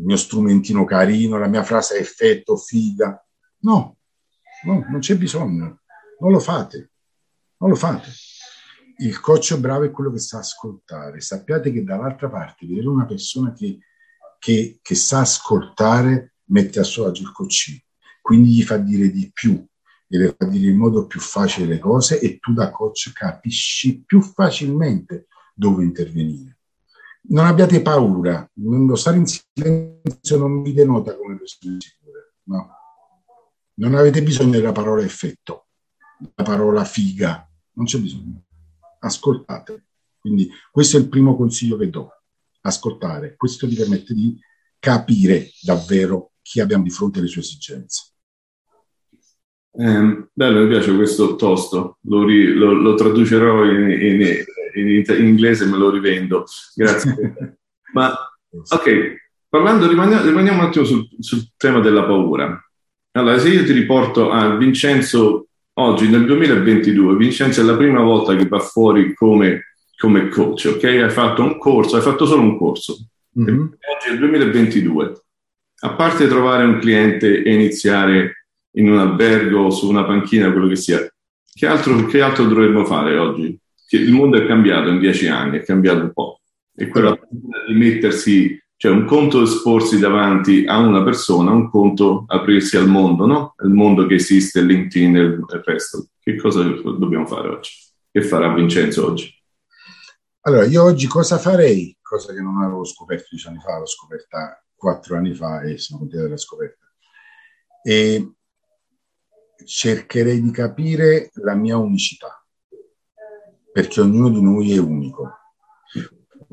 il 0.00 0.06
mio 0.06 0.16
strumentino 0.16 0.84
carino, 0.84 1.38
la 1.38 1.46
mia 1.46 1.62
frase 1.62 1.96
a 1.96 2.00
effetto, 2.00 2.56
figa. 2.56 3.22
No, 3.60 3.98
no, 4.64 4.86
non 4.88 5.00
c'è 5.00 5.16
bisogno. 5.16 5.82
Non 6.18 6.32
lo 6.32 6.40
fate. 6.40 6.92
Non 7.58 7.68
lo 7.68 7.76
fate. 7.76 8.08
Il 8.98 9.20
coach 9.20 9.56
bravo 9.58 9.84
è 9.84 9.90
quello 9.90 10.10
che 10.10 10.18
sa 10.18 10.38
ascoltare. 10.38 11.20
Sappiate 11.20 11.70
che 11.70 11.84
dall'altra 11.84 12.30
parte 12.30 12.66
vedere 12.66 12.88
una 12.88 13.04
persona 13.04 13.52
che, 13.52 13.78
che, 14.38 14.78
che 14.80 14.94
sa 14.94 15.20
ascoltare 15.20 16.36
mette 16.44 16.80
a 16.80 16.84
suo 16.84 17.06
agio 17.06 17.22
il 17.22 17.32
coach. 17.32 17.84
Quindi 18.22 18.54
gli 18.54 18.62
fa 18.62 18.78
dire 18.78 19.10
di 19.10 19.30
più, 19.32 19.62
deve 20.06 20.34
dire 20.48 20.70
in 20.70 20.78
modo 20.78 21.06
più 21.06 21.20
facile 21.20 21.66
le 21.66 21.78
cose 21.78 22.20
e 22.20 22.38
tu 22.38 22.54
da 22.54 22.70
coach 22.70 23.12
capisci 23.12 24.02
più 24.02 24.22
facilmente 24.22 25.26
dove 25.54 25.84
intervenire. 25.84 26.59
Non 27.22 27.46
abbiate 27.46 27.82
paura, 27.82 28.48
lo 28.54 28.96
stare 28.96 29.18
in 29.18 29.26
silenzio 29.26 30.38
non 30.38 30.62
vi 30.62 30.72
denota 30.72 31.16
come 31.16 31.36
persone 31.36 31.76
sicure, 31.78 32.34
no. 32.44 32.70
Non 33.74 33.94
avete 33.94 34.22
bisogno 34.22 34.52
della 34.52 34.72
parola 34.72 35.02
effetto, 35.02 35.68
la 36.34 36.42
parola 36.42 36.84
figa, 36.84 37.48
non 37.72 37.86
c'è 37.86 37.98
bisogno. 37.98 38.44
Ascoltate. 39.00 39.86
Quindi 40.18 40.50
questo 40.70 40.96
è 40.96 41.00
il 41.00 41.08
primo 41.08 41.36
consiglio 41.36 41.76
che 41.76 41.88
do. 41.88 42.10
Ascoltare. 42.62 43.36
Questo 43.36 43.66
vi 43.66 43.74
permette 43.74 44.12
di 44.12 44.38
capire 44.78 45.50
davvero 45.62 46.32
chi 46.42 46.60
abbiamo 46.60 46.84
di 46.84 46.90
fronte 46.90 47.20
alle 47.20 47.28
sue 47.28 47.40
esigenze. 47.40 48.09
Eh, 49.72 50.24
bello, 50.32 50.62
mi 50.62 50.68
piace 50.68 50.94
questo 50.94 51.36
tosto, 51.36 51.98
lo, 52.02 52.24
ri, 52.24 52.52
lo, 52.52 52.72
lo 52.72 52.94
traducerò 52.94 53.64
in, 53.64 53.90
in, 53.90 54.44
in, 54.74 55.04
in, 55.06 55.26
inglese 55.26 55.64
e 55.64 55.68
me 55.68 55.76
lo 55.76 55.90
rivendo. 55.90 56.44
Grazie. 56.74 57.56
Ma 57.92 58.12
ok, 58.50 59.14
parlando, 59.48 59.88
rimaniamo, 59.88 60.24
rimaniamo 60.24 60.62
un 60.62 60.66
attimo 60.66 60.84
sul, 60.84 61.08
sul 61.18 61.50
tema 61.56 61.80
della 61.80 62.04
paura. 62.04 62.62
Allora, 63.12 63.38
se 63.38 63.48
io 63.48 63.64
ti 63.64 63.72
riporto 63.72 64.30
a 64.30 64.56
Vincenzo 64.56 65.48
oggi 65.74 66.08
nel 66.08 66.26
2022, 66.26 67.16
Vincenzo 67.16 67.60
è 67.60 67.64
la 67.64 67.76
prima 67.76 68.00
volta 68.00 68.36
che 68.36 68.46
va 68.46 68.60
fuori 68.60 69.14
come, 69.14 69.74
come 69.96 70.28
coach, 70.28 70.72
ok? 70.74 70.84
Hai 70.84 71.10
fatto 71.10 71.42
un 71.42 71.58
corso, 71.58 71.96
hai 71.96 72.02
fatto 72.02 72.26
solo 72.26 72.42
un 72.42 72.58
corso. 72.58 72.96
Mm-hmm. 73.38 73.60
Oggi 73.60 74.08
è 74.08 74.12
il 74.12 74.18
2022. 74.18 75.22
A 75.82 75.94
parte 75.94 76.28
trovare 76.28 76.64
un 76.64 76.78
cliente 76.78 77.42
e 77.42 77.52
iniziare 77.52 78.39
in 78.72 78.90
un 78.90 78.98
albergo, 78.98 79.70
su 79.70 79.88
una 79.88 80.04
panchina, 80.04 80.52
quello 80.52 80.68
che 80.68 80.76
sia, 80.76 80.98
che 81.52 81.66
altro, 81.66 82.06
che 82.06 82.20
altro 82.20 82.44
dovremmo 82.44 82.84
fare 82.84 83.16
oggi? 83.18 83.58
Che 83.86 83.96
il 83.96 84.12
mondo 84.12 84.36
è 84.36 84.46
cambiato 84.46 84.88
in 84.88 84.98
dieci 84.98 85.26
anni, 85.26 85.58
è 85.58 85.64
cambiato 85.64 86.00
un 86.00 86.12
po'. 86.12 86.40
E 86.74 86.88
quella 86.88 87.18
di 87.66 87.74
mettersi 87.74 88.58
cioè 88.80 88.92
un 88.92 89.04
conto 89.04 89.42
esporsi 89.42 89.98
davanti 89.98 90.64
a 90.66 90.78
una 90.78 91.02
persona, 91.02 91.50
un 91.50 91.68
conto 91.68 92.24
aprirsi 92.26 92.78
al 92.78 92.88
mondo, 92.88 93.26
no? 93.26 93.54
Il 93.62 93.74
mondo 93.74 94.06
che 94.06 94.14
esiste, 94.14 94.62
LinkedIn 94.62 95.16
e 95.16 95.20
il 95.20 95.46
resto. 95.62 96.06
Che 96.18 96.36
cosa 96.36 96.62
dobbiamo 96.62 97.26
fare 97.26 97.48
oggi? 97.48 97.72
Che 98.10 98.22
farà 98.22 98.54
Vincenzo 98.54 99.04
oggi? 99.04 99.30
Allora, 100.44 100.64
io 100.64 100.82
oggi 100.82 101.06
cosa 101.08 101.36
farei? 101.36 101.94
Cosa 102.00 102.32
che 102.32 102.40
non 102.40 102.62
avevo 102.62 102.86
scoperto 102.86 103.26
dieci 103.28 103.48
anni 103.48 103.60
fa, 103.60 103.76
l'ho 103.76 103.86
scoperta 103.86 104.64
quattro 104.74 105.16
anni 105.16 105.34
fa 105.34 105.60
e 105.60 105.76
sono 105.76 105.98
contento 105.98 106.24
della 106.24 106.38
scoperta. 106.38 106.86
E 107.82 108.32
cercherei 109.64 110.40
di 110.40 110.50
capire 110.50 111.30
la 111.34 111.54
mia 111.54 111.76
unicità, 111.76 112.44
perché 113.72 114.00
ognuno 114.00 114.28
di 114.28 114.42
noi 114.42 114.72
è 114.72 114.78
unico 114.78 115.34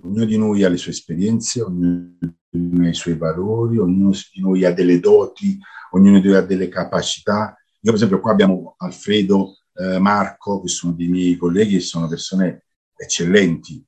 ognuno 0.04 0.26
di 0.26 0.38
noi 0.38 0.64
ha 0.64 0.70
le 0.70 0.78
sue 0.78 0.92
esperienze, 0.92 1.62
ognuno 1.62 2.18
ha 2.22 2.88
i 2.88 2.94
suoi 2.94 3.16
valori, 3.16 3.78
ognuno 3.78 4.12
di 4.12 4.42
noi 4.42 4.66
ha 4.66 4.72
delle 4.72 5.00
doti, 5.00 5.58
ognuno 5.92 6.20
di 6.20 6.28
noi 6.28 6.38
ha 6.38 6.42
delle 6.42 6.70
capacità. 6.70 7.56
Io 7.82 7.92
per 7.92 7.96
esempio 7.96 8.20
qua 8.20 8.32
abbiamo 8.32 8.76
Alfredo, 8.78 9.58
eh, 9.74 10.00
Marco, 10.00 10.62
che 10.62 10.68
sono 10.68 10.94
dei 10.94 11.08
miei 11.08 11.36
colleghi 11.36 11.76
e 11.76 11.82
sono 11.82 12.08
persone 12.08 12.66
eccellenti. 12.96 13.84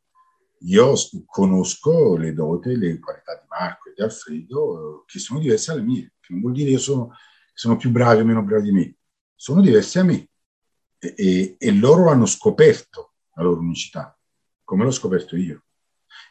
Io 0.63 0.93
conosco 1.25 2.17
le 2.17 2.33
doti, 2.33 2.75
le 2.75 2.99
qualità 2.99 3.35
di 3.35 3.47
Marco 3.47 3.89
e 3.89 3.93
di 3.95 4.01
Alfredo, 4.01 5.03
che 5.05 5.19
sono 5.19 5.39
diverse 5.39 5.71
dalle 5.71 5.85
mie, 5.85 6.13
che 6.19 6.33
non 6.33 6.41
vuol 6.41 6.53
dire 6.53 6.71
che 6.71 6.77
sono, 6.77 7.11
sono 7.53 7.77
più 7.77 7.91
bravi 7.91 8.21
o 8.21 8.25
meno 8.25 8.43
bravi 8.43 8.63
di 8.63 8.71
me, 8.71 8.95
sono 9.39 9.61
diversi 9.61 9.99
a 9.99 10.03
me 10.03 10.27
e, 10.99 11.13
e, 11.15 11.55
e 11.57 11.71
loro 11.71 12.09
hanno 12.09 12.25
scoperto 12.25 13.13
la 13.35 13.43
loro 13.43 13.61
unicità, 13.61 14.19
come 14.65 14.83
l'ho 14.83 14.91
scoperto 14.91 15.37
io. 15.37 15.63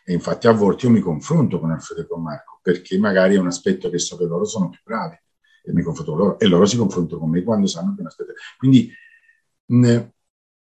E 0.05 0.13
infatti 0.13 0.47
a 0.47 0.53
volte 0.53 0.85
io 0.85 0.93
mi 0.93 1.01
confronto 1.01 1.59
con 1.59 1.71
Alfredo 1.71 2.03
e 2.03 2.07
con 2.07 2.23
Marco, 2.23 2.59
perché 2.61 2.99
magari 2.99 3.37
è 3.37 3.39
un 3.39 3.47
aspetto 3.47 3.89
che 3.89 3.99
so 3.99 4.19
che 4.19 4.27
loro 4.27 4.45
sono 4.45 4.69
più 4.69 4.81
bravi 4.85 5.19
e 5.65 5.73
mi 5.73 5.83
confronto 5.83 6.13
con 6.13 6.21
loro 6.21 6.39
e 6.39 6.47
loro 6.49 6.67
si 6.67 6.77
confrontano 6.77 7.21
con 7.21 7.31
me 7.31 7.43
quando 7.43 7.67
sanno 7.67 7.93
che 7.93 7.99
è 7.99 8.01
un 8.03 8.09
aspetto. 8.09 8.33
Quindi 8.59 8.93
mh, 9.65 10.01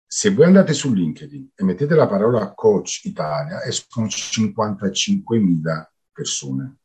se 0.08 0.34
voi 0.34 0.46
andate 0.48 0.74
su 0.74 0.92
LinkedIn 0.92 1.52
e 1.54 1.64
mettete 1.64 1.94
la 1.94 2.08
parola 2.08 2.52
coach 2.56 3.02
Italia, 3.04 3.64
escono 3.64 4.08
55.000 4.08 5.86
persone. 6.12 6.78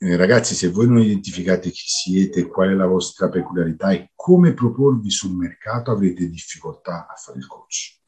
Ragazzi, 0.00 0.54
se 0.54 0.68
voi 0.68 0.86
non 0.86 1.00
identificate 1.00 1.70
chi 1.70 1.82
siete, 1.86 2.46
qual 2.46 2.70
è 2.70 2.74
la 2.74 2.86
vostra 2.86 3.28
peculiarità 3.28 3.90
e 3.90 4.12
come 4.14 4.54
proporvi 4.54 5.10
sul 5.10 5.34
mercato, 5.34 5.90
avrete 5.90 6.28
difficoltà 6.28 7.08
a 7.08 7.14
fare 7.16 7.38
il 7.38 7.46
coach. 7.46 8.00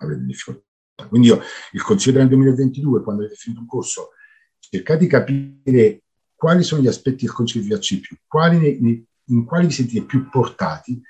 Avrete 0.00 0.24
difficoltà. 0.24 0.64
Quindi 1.08 1.28
io 1.28 1.40
il 1.72 1.82
consiglio 1.82 2.18
del 2.18 2.28
2022, 2.28 3.02
quando 3.02 3.22
avete 3.22 3.36
finito 3.36 3.62
un 3.62 3.66
corso, 3.66 4.10
cercate 4.58 4.98
di 4.98 5.06
capire 5.06 6.02
quali 6.34 6.62
sono 6.62 6.82
gli 6.82 6.88
aspetti 6.88 7.24
del 7.24 7.34
consiglio 7.34 7.66
piace 7.66 8.00
più, 8.00 8.18
quali, 8.26 9.06
in 9.24 9.44
quali 9.46 9.66
vi 9.66 9.72
sentite 9.72 10.04
più 10.04 10.28
portati, 10.28 11.00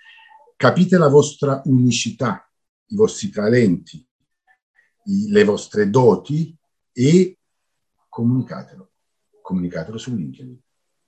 capite 0.57 0.97
la 0.97 1.09
vostra 1.09 1.61
unicità, 1.65 2.49
i 2.87 2.95
vostri 2.95 3.31
talenti, 3.31 4.07
i, 5.07 5.29
le 5.29 5.43
vostre 5.43 5.91
doti 5.91 6.57
e 6.93 7.37
comunicatelo. 8.09 8.90
Comunicatelo 9.51 9.99
su 9.99 10.15
LinkedIn. 10.15 10.59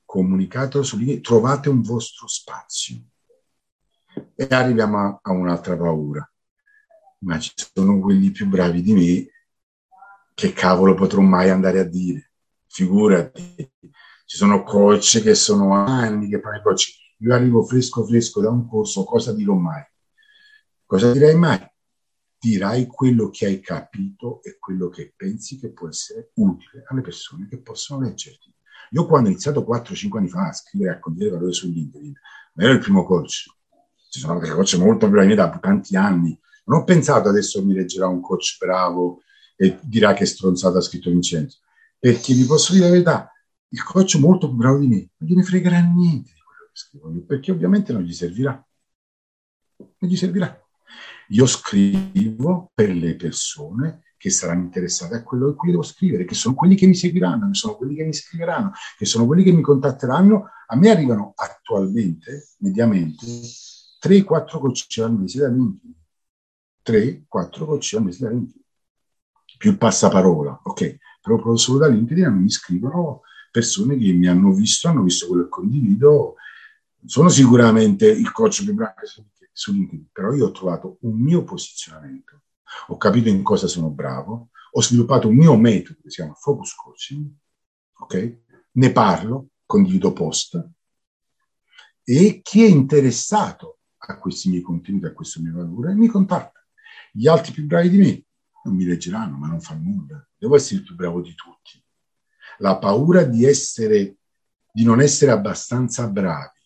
Comunicatelo 0.04 0.82
su 0.82 0.96
LinkedIn, 0.96 1.22
trovate 1.22 1.68
un 1.68 1.80
vostro 1.80 2.26
spazio. 2.26 2.96
E 4.34 4.46
arriviamo 4.50 4.98
a, 4.98 5.18
a 5.22 5.30
un'altra 5.30 5.76
paura 5.76 6.26
ma 7.22 7.38
ci 7.38 7.52
sono 7.54 7.98
quelli 8.00 8.30
più 8.30 8.46
bravi 8.46 8.82
di 8.82 8.92
me 8.92 9.26
che 10.34 10.52
cavolo 10.52 10.94
potrò 10.94 11.20
mai 11.20 11.50
andare 11.50 11.80
a 11.80 11.84
dire. 11.84 12.32
Figurati, 12.66 13.70
ci 14.24 14.36
sono 14.36 14.62
coach 14.62 15.20
che 15.22 15.34
sono 15.34 15.74
anni 15.74 16.28
che 16.28 16.40
fanno 16.40 16.56
i 16.56 16.62
coach. 16.62 17.00
Io 17.18 17.34
arrivo 17.34 17.62
fresco 17.62 18.04
fresco 18.04 18.40
da 18.40 18.50
un 18.50 18.66
corso, 18.66 19.04
cosa 19.04 19.32
dirò 19.32 19.54
mai? 19.54 19.84
Cosa 20.86 21.12
direi 21.12 21.36
mai? 21.36 21.60
Dirai 22.42 22.86
quello 22.86 23.30
che 23.30 23.46
hai 23.46 23.60
capito 23.60 24.42
e 24.42 24.58
quello 24.58 24.88
che 24.88 25.12
pensi 25.16 25.60
che 25.60 25.70
può 25.70 25.86
essere 25.86 26.32
utile 26.34 26.82
alle 26.88 27.00
persone 27.00 27.46
che 27.46 27.58
possono 27.58 28.00
leggerti. 28.00 28.52
Io 28.90 29.06
quando 29.06 29.28
ho 29.28 29.30
iniziato 29.30 29.64
4-5 29.64 30.16
anni 30.16 30.28
fa 30.28 30.48
a 30.48 30.52
scrivere 30.52 30.90
e 30.90 30.96
a 30.96 30.98
condividere 30.98 31.36
valore 31.36 31.52
su 31.52 31.68
LinkedIn, 31.68 32.12
non 32.54 32.66
ero 32.66 32.74
il 32.74 32.80
primo 32.80 33.04
coach, 33.04 33.44
ci 34.10 34.18
sono 34.18 34.32
altri 34.32 34.50
coach 34.50 34.74
molto 34.74 35.08
più 35.08 35.34
da 35.36 35.56
tanti 35.60 35.94
anni, 35.94 36.36
non 36.64 36.80
ho 36.80 36.84
pensato 36.84 37.28
adesso 37.28 37.64
mi 37.64 37.74
leggerà 37.74 38.08
un 38.08 38.20
coach 38.20 38.56
bravo 38.58 39.22
e 39.54 39.78
dirà 39.80 40.12
che 40.12 40.26
stronzata 40.26 40.78
ha 40.78 40.82
scritto 40.82 41.10
Vincenzo. 41.10 41.58
Perché 41.96 42.34
vi 42.34 42.44
posso 42.44 42.72
dire 42.72 42.86
la 42.86 42.90
verità, 42.90 43.32
il 43.68 43.84
coach 43.84 44.16
molto 44.16 44.48
più 44.48 44.56
bravo 44.56 44.78
di 44.78 44.88
me 44.88 45.10
non 45.16 45.28
gliene 45.28 45.44
fregherà 45.44 45.78
niente 45.78 46.32
di 46.34 46.40
quello 46.40 46.64
che 46.72 46.76
scrivo 46.76 47.12
io, 47.12 47.24
perché 47.24 47.52
ovviamente 47.52 47.92
non 47.92 48.02
gli 48.02 48.12
servirà. 48.12 48.66
Non 49.78 50.10
gli 50.10 50.16
servirà. 50.16 50.60
Io 51.32 51.46
scrivo 51.46 52.70
per 52.74 52.90
le 52.90 53.16
persone 53.16 54.02
che 54.16 54.30
saranno 54.30 54.64
interessate 54.64 55.16
a 55.16 55.22
quello 55.22 55.54
che 55.56 55.70
devo 55.70 55.82
scrivere, 55.82 56.24
che 56.24 56.34
sono 56.34 56.54
quelli 56.54 56.74
che 56.76 56.86
mi 56.86 56.94
seguiranno, 56.94 57.48
che 57.48 57.54
sono 57.54 57.76
quelli 57.76 57.94
che 57.94 58.04
mi 58.04 58.12
scriveranno, 58.12 58.72
che 58.96 59.04
sono 59.04 59.26
quelli 59.26 59.42
che 59.42 59.52
mi 59.52 59.62
contatteranno. 59.62 60.48
A 60.66 60.76
me 60.76 60.90
arrivano 60.90 61.32
attualmente, 61.34 62.48
mediamente, 62.58 63.26
3-4 63.26 64.58
coach 64.58 64.98
al 64.98 65.18
mese 65.18 65.40
da 65.40 65.48
LinkedIn 65.48 65.94
3, 66.82 67.24
4 67.28 67.64
gocce 67.64 67.96
al 67.96 68.04
mese 68.04 68.24
da 68.24 68.30
LinkedIn. 68.30 68.62
Più 69.56 69.70
il 69.70 69.78
passaparola, 69.78 70.60
ok? 70.64 70.96
Però 71.20 71.56
solo 71.56 71.78
da 71.78 71.86
LinkedIn 71.88 72.28
mi 72.28 72.50
scrivono 72.50 73.22
persone 73.50 73.96
che 73.96 74.12
mi 74.12 74.26
hanno 74.26 74.52
visto, 74.52 74.88
hanno 74.88 75.02
visto 75.02 75.28
quello 75.28 75.44
che 75.44 75.48
condivido. 75.48 76.34
Sono 77.04 77.28
sicuramente 77.28 78.08
il 78.08 78.30
coach 78.32 78.64
più 78.64 78.74
bravo 78.74 78.94
su 79.52 79.72
LinkedIn, 79.72 80.08
però 80.12 80.32
io 80.32 80.46
ho 80.46 80.52
trovato 80.52 80.98
un 81.02 81.20
mio 81.20 81.44
posizionamento, 81.44 82.42
ho 82.88 82.96
capito 82.96 83.28
in 83.28 83.42
cosa 83.42 83.66
sono 83.66 83.90
bravo, 83.90 84.50
ho 84.72 84.82
sviluppato 84.82 85.28
un 85.28 85.36
mio 85.36 85.56
metodo 85.56 86.00
che 86.02 86.10
si 86.10 86.16
chiama 86.16 86.34
Focus 86.34 86.74
Coaching, 86.74 87.30
ok? 87.98 88.38
Ne 88.72 88.92
parlo, 88.92 89.48
condivido 89.66 90.12
post 90.12 90.70
e 92.04 92.40
chi 92.42 92.64
è 92.64 92.66
interessato 92.66 93.78
a 93.96 94.18
questi 94.18 94.48
miei 94.48 94.62
contenuti, 94.62 95.06
a 95.06 95.12
questo 95.12 95.40
mio 95.40 95.54
valore, 95.54 95.94
mi 95.94 96.08
contatta. 96.08 96.64
Gli 97.12 97.28
altri 97.28 97.52
più 97.52 97.64
bravi 97.64 97.88
di 97.90 97.98
me 97.98 98.24
non 98.64 98.74
mi 98.74 98.84
leggeranno, 98.84 99.36
ma 99.36 99.46
non 99.46 99.60
fa 99.60 99.74
nulla. 99.74 100.26
Devo 100.36 100.56
essere 100.56 100.80
il 100.80 100.86
più 100.86 100.94
bravo 100.94 101.20
di 101.20 101.34
tutti. 101.34 101.82
La 102.58 102.78
paura 102.78 103.22
di 103.22 103.44
essere, 103.44 104.16
di 104.72 104.82
non 104.82 105.00
essere 105.00 105.30
abbastanza 105.30 106.08
bravi 106.08 106.58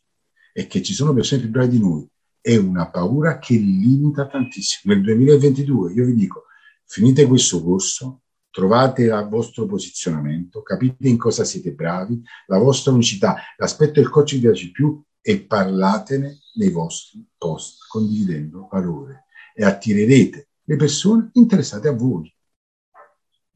e 0.53 0.66
che 0.66 0.83
ci 0.83 0.94
sono 0.94 1.12
persone 1.12 1.42
più 1.42 1.51
bravi 1.51 1.68
di 1.68 1.81
noi 1.81 2.09
è 2.47 2.55
una 2.55 2.89
paura 2.89 3.41
che 3.41 3.57
limita 3.57 4.29
tantissimo. 4.29 4.95
Nel 4.95 5.03
2022 5.03 5.93
io 5.95 6.05
vi 6.05 6.15
dico, 6.15 6.45
finite 6.85 7.27
questo 7.27 7.61
corso, 7.61 8.21
trovate 8.53 9.03
il 9.03 9.27
vostro 9.29 9.67
posizionamento, 9.67 10.63
capite 10.63 11.09
in 11.09 11.19
cosa 11.19 11.43
siete 11.43 11.73
bravi, 11.73 12.23
la 12.47 12.59
vostra 12.59 12.93
unicità, 12.93 13.35
l'aspetto 13.57 13.95
del 13.95 14.11
coach 14.11 14.29
che 14.29 14.35
vi 14.37 14.43
piace 14.43 14.71
più 14.71 15.03
e 15.21 15.41
parlatene 15.41 16.39
nei 16.55 16.71
vostri 16.71 17.27
post, 17.37 17.85
condividendo 17.89 18.69
valore 18.71 19.25
e 19.53 19.65
attirerete 19.65 20.49
le 20.63 20.77
persone 20.77 21.31
interessate 21.33 21.89
a 21.89 21.93
voi. 21.95 22.33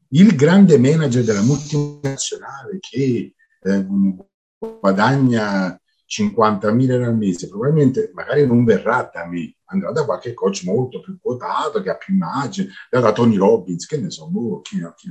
Il 0.09 0.35
grande 0.35 0.77
manager 0.77 1.23
della 1.23 1.43
multinazionale 1.43 2.79
che 2.81 3.35
eh, 3.61 3.85
guadagna 4.59 5.80
50.000 6.11 6.91
euro 6.91 7.05
al 7.05 7.15
mese, 7.15 7.47
probabilmente 7.47 8.11
magari 8.13 8.45
non 8.45 8.65
verrà 8.65 9.09
da 9.13 9.25
me, 9.25 9.55
andrà 9.65 9.91
da 9.91 10.03
qualche 10.03 10.33
coach 10.33 10.63
molto 10.65 10.99
più 10.99 11.17
quotato, 11.21 11.81
che 11.81 11.89
ha 11.89 11.95
più 11.95 12.13
immagine, 12.13 12.69
da 12.89 13.11
Tony 13.13 13.37
Robbins, 13.37 13.85
che 13.85 13.97
ne 13.97 14.09
so, 14.09 14.27
boh, 14.27 14.59
chi, 14.59 14.77
chi, 14.95 15.07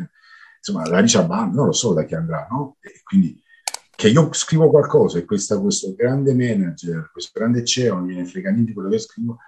insomma, 0.59 0.87
la 0.87 1.01
Richard 1.01 1.27
Band, 1.27 1.55
non 1.55 1.67
lo 1.67 1.73
so 1.73 1.95
da 1.95 2.05
chi 2.05 2.15
andrà, 2.15 2.47
no? 2.51 2.77
E 2.81 3.01
quindi 3.03 3.43
che 3.97 4.09
io 4.09 4.31
scrivo 4.33 4.69
qualcosa 4.69 5.19
e 5.19 5.25
questa, 5.25 5.59
questo 5.59 5.95
grande 5.95 6.35
manager, 6.35 7.11
questo 7.11 7.39
grande 7.39 7.65
CEO 7.65 7.97
non 7.97 8.09
gliene 8.09 8.27
frega 8.27 8.51
niente 8.51 8.73
quello 8.73 8.91
che 8.91 8.99
scrivo, 8.99 9.39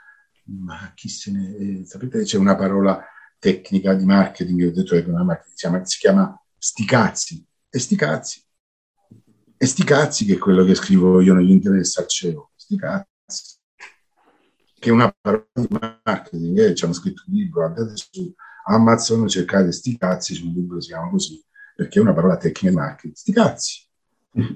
ma 0.44 0.92
chi 0.94 1.08
se 1.08 1.30
ne... 1.32 1.56
Eh, 1.56 1.84
sapete, 1.84 2.22
c'è 2.22 2.38
una 2.38 2.56
parola 2.56 3.02
tecnica 3.38 3.94
di 3.94 4.04
marketing, 4.04 4.68
ho 4.68 4.72
detto 4.72 4.94
che 4.94 5.04
si 5.04 5.54
chiama, 5.54 5.82
si 5.84 5.98
chiama 5.98 6.42
sticazzi, 6.56 7.46
e 7.68 7.78
sticazzi. 7.78 8.42
E 9.62 9.66
sti 9.66 9.84
cazzi 9.84 10.24
che 10.24 10.34
è 10.34 10.38
quello 10.38 10.64
che 10.64 10.74
scrivo 10.74 11.20
io 11.20 11.34
non 11.34 11.44
gli 11.44 11.52
interessa 11.52 12.00
al 12.00 12.08
CEO. 12.08 12.50
Sti 12.56 12.76
cazzi. 12.76 13.58
Che 14.76 14.88
è 14.88 14.92
una 14.92 15.14
parola 15.20 15.46
di 15.52 15.68
marketing, 16.02 16.58
eh? 16.58 16.74
ci 16.74 16.82
hanno 16.84 16.94
scritto 16.94 17.22
un 17.28 17.34
libro, 17.34 17.64
andate 17.64 17.92
su 17.94 18.34
Amazon, 18.66 19.28
cercate 19.28 19.70
sti 19.70 19.96
cazzi, 19.96 20.34
c'è 20.34 20.42
un 20.42 20.52
libro 20.52 20.74
che 20.74 20.82
si 20.82 20.88
chiama 20.88 21.08
così, 21.10 21.40
perché 21.76 22.00
è 22.00 22.02
una 22.02 22.12
parola 22.12 22.36
tecnica 22.38 22.70
di 22.70 22.74
marketing. 22.74 23.14
Sti 23.14 23.32
cazzi. 23.32 23.86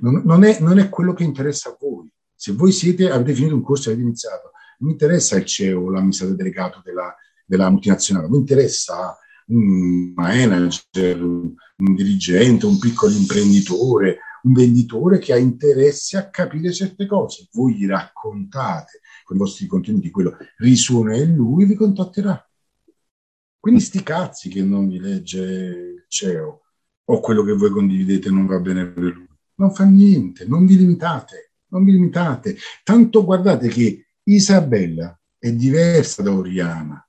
Non, 0.01 0.23
non, 0.25 0.43
è, 0.43 0.59
non 0.59 0.81
è 0.81 0.89
quello 0.89 1.13
che 1.13 1.23
interessa 1.23 1.69
a 1.69 1.77
voi. 1.79 2.11
Se 2.35 2.51
voi 2.51 2.73
siete, 2.73 3.09
avete 3.09 3.33
finito 3.33 3.55
un 3.55 3.63
corso 3.63 3.91
e 3.91 3.93
avete 3.93 4.09
iniziato, 4.09 4.51
non 4.79 4.91
interessa 4.91 5.37
il 5.37 5.45
CEO, 5.45 5.89
l'amministratore 5.89 6.37
delegato 6.37 6.83
della, 6.85 7.15
della 7.45 7.71
multinazionale, 7.71 8.29
mi 8.29 8.39
interessa 8.39 9.17
un 9.47 10.15
manager, 10.17 11.23
un 11.23 11.55
dirigente, 11.95 12.67
un 12.67 12.81
piccolo 12.81 13.13
imprenditore, 13.13 14.19
un 14.47 14.53
venditore 14.53 15.19
che 15.19 15.33
ha 15.33 15.37
interesse 15.37 16.17
a 16.17 16.31
capire 16.31 16.73
certe 16.73 17.07
cose. 17.07 17.49
Voi 17.53 17.75
gli 17.75 17.87
raccontate 17.87 19.01
con 19.25 19.37
i 19.37 19.41
vostri 19.41 19.67
contenuti 19.67 20.11
quello 20.11 20.37
risuona 20.59 21.17
in 21.17 21.35
lui, 21.35 21.67
vi 21.67 21.75
contatterà. 21.75 22.41
Quindi 23.59 23.81
sti 23.81 24.03
cazzi 24.05 24.49
che 24.49 24.63
non 24.63 24.89
vi 24.89 25.01
legge 25.01 25.41
il 25.41 26.05
CEO 26.07 26.63
o 27.09 27.21
quello 27.21 27.43
che 27.43 27.53
voi 27.53 27.71
condividete 27.71 28.31
non 28.31 28.47
va 28.47 28.61
bene 28.61 28.87
per 28.87 29.03
lui. 29.03 29.29
Non 29.57 29.73
fa 29.73 29.85
niente, 29.85 30.47
non 30.47 30.65
vi 30.65 30.77
limitate, 30.77 31.53
non 31.69 31.85
vi 31.85 31.93
limitate. 31.93 32.57
Tanto 32.85 33.25
guardate 33.25 33.69
che 33.69 34.07
Isabella 34.23 35.19
è 35.39 35.53
diversa 35.53 36.23
da 36.23 36.33
Oriana. 36.33 37.01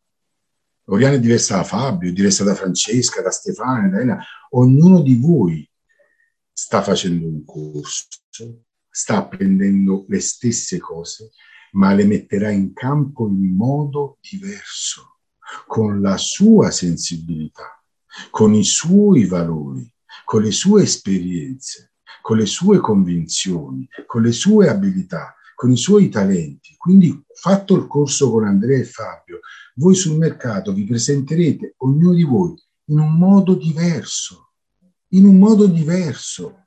Oriana 0.86 1.16
è 1.16 1.20
diversa 1.20 1.58
da 1.58 1.64
Fabio, 1.64 2.10
è 2.10 2.14
diversa 2.14 2.44
da 2.44 2.56
Francesca, 2.56 3.22
da 3.22 3.30
Stefano, 3.30 3.90
da 3.90 3.98
Elena. 3.98 4.24
Ognuno 4.52 5.02
di 5.02 5.16
voi 5.16 5.67
sta 6.60 6.82
facendo 6.82 7.28
un 7.28 7.46
corso, 7.46 8.08
sta 8.90 9.18
apprendendo 9.18 10.06
le 10.08 10.20
stesse 10.20 10.80
cose, 10.80 11.30
ma 11.74 11.94
le 11.94 12.04
metterà 12.04 12.50
in 12.50 12.74
campo 12.74 13.28
in 13.28 13.56
modo 13.56 14.18
diverso, 14.20 15.20
con 15.68 16.02
la 16.02 16.18
sua 16.18 16.72
sensibilità, 16.72 17.80
con 18.32 18.56
i 18.56 18.64
suoi 18.64 19.26
valori, 19.26 19.88
con 20.26 20.42
le 20.42 20.52
sue 20.52 20.82
esperienze, 20.82 21.92
con 22.24 22.38
le 22.38 22.48
sue 22.48 22.80
convinzioni, 22.80 23.88
con 24.08 24.24
le 24.24 24.32
sue 24.32 24.68
abilità, 24.68 25.36
con 25.54 25.72
i 25.72 25.78
suoi 25.78 26.10
talenti. 26.10 26.76
Quindi, 26.76 27.24
fatto 27.36 27.76
il 27.76 27.86
corso 27.86 28.32
con 28.32 28.46
Andrea 28.46 28.80
e 28.80 28.84
Fabio, 28.84 29.42
voi 29.76 29.94
sul 29.94 30.18
mercato 30.18 30.74
vi 30.74 30.86
presenterete, 30.86 31.76
ognuno 31.78 32.16
di 32.16 32.24
voi, 32.24 32.56
in 32.86 32.98
un 32.98 33.16
modo 33.16 33.54
diverso 33.54 34.47
in 35.10 35.26
un 35.26 35.38
modo 35.38 35.68
diverso. 35.68 36.66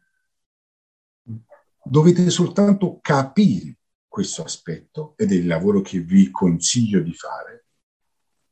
Dovete 1.83 2.29
soltanto 2.31 2.99
capire 3.01 3.77
questo 4.07 4.43
aspetto 4.43 5.15
ed 5.17 5.33
è 5.33 5.35
il 5.35 5.47
lavoro 5.47 5.81
che 5.81 6.01
vi 6.01 6.31
consiglio 6.31 7.01
di 7.01 7.13
fare. 7.13 7.67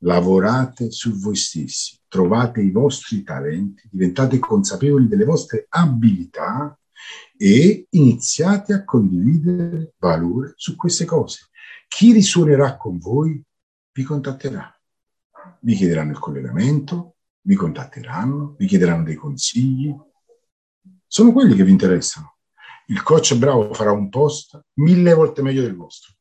Lavorate 0.03 0.91
su 0.91 1.13
voi 1.19 1.37
stessi, 1.37 1.99
trovate 2.07 2.61
i 2.63 2.71
vostri 2.71 3.23
talenti, 3.23 3.89
diventate 3.91 4.39
consapevoli 4.39 5.09
delle 5.09 5.25
vostre 5.25 5.67
abilità 5.69 6.79
e 7.37 7.87
iniziate 7.91 8.73
a 8.73 8.85
condividere 8.85 9.95
valore 9.99 10.53
su 10.57 10.77
queste 10.77 11.05
cose. 11.05 11.49
Chi 11.89 12.13
risuonerà 12.13 12.77
con 12.77 12.99
voi 12.99 13.43
vi 13.93 14.03
contatterà, 14.05 14.73
vi 15.61 15.75
chiederanno 15.75 16.13
il 16.13 16.19
collegamento, 16.19 17.17
vi 17.49 17.55
contatteranno, 17.55 18.55
vi 18.59 18.67
chiederanno 18.67 19.05
dei 19.05 19.15
consigli. 19.15 19.91
Sono 21.07 21.33
quelli 21.33 21.57
che 21.57 21.65
vi 21.65 21.71
interessano. 21.71 22.37
Il 22.89 23.03
coach 23.03 23.35
bravo 23.37 23.73
farà 23.73 23.91
un 23.91 24.11
post 24.11 24.61
mille 24.75 25.15
volte 25.15 25.41
meglio 25.41 25.63
del 25.63 25.75
vostro. 25.75 26.13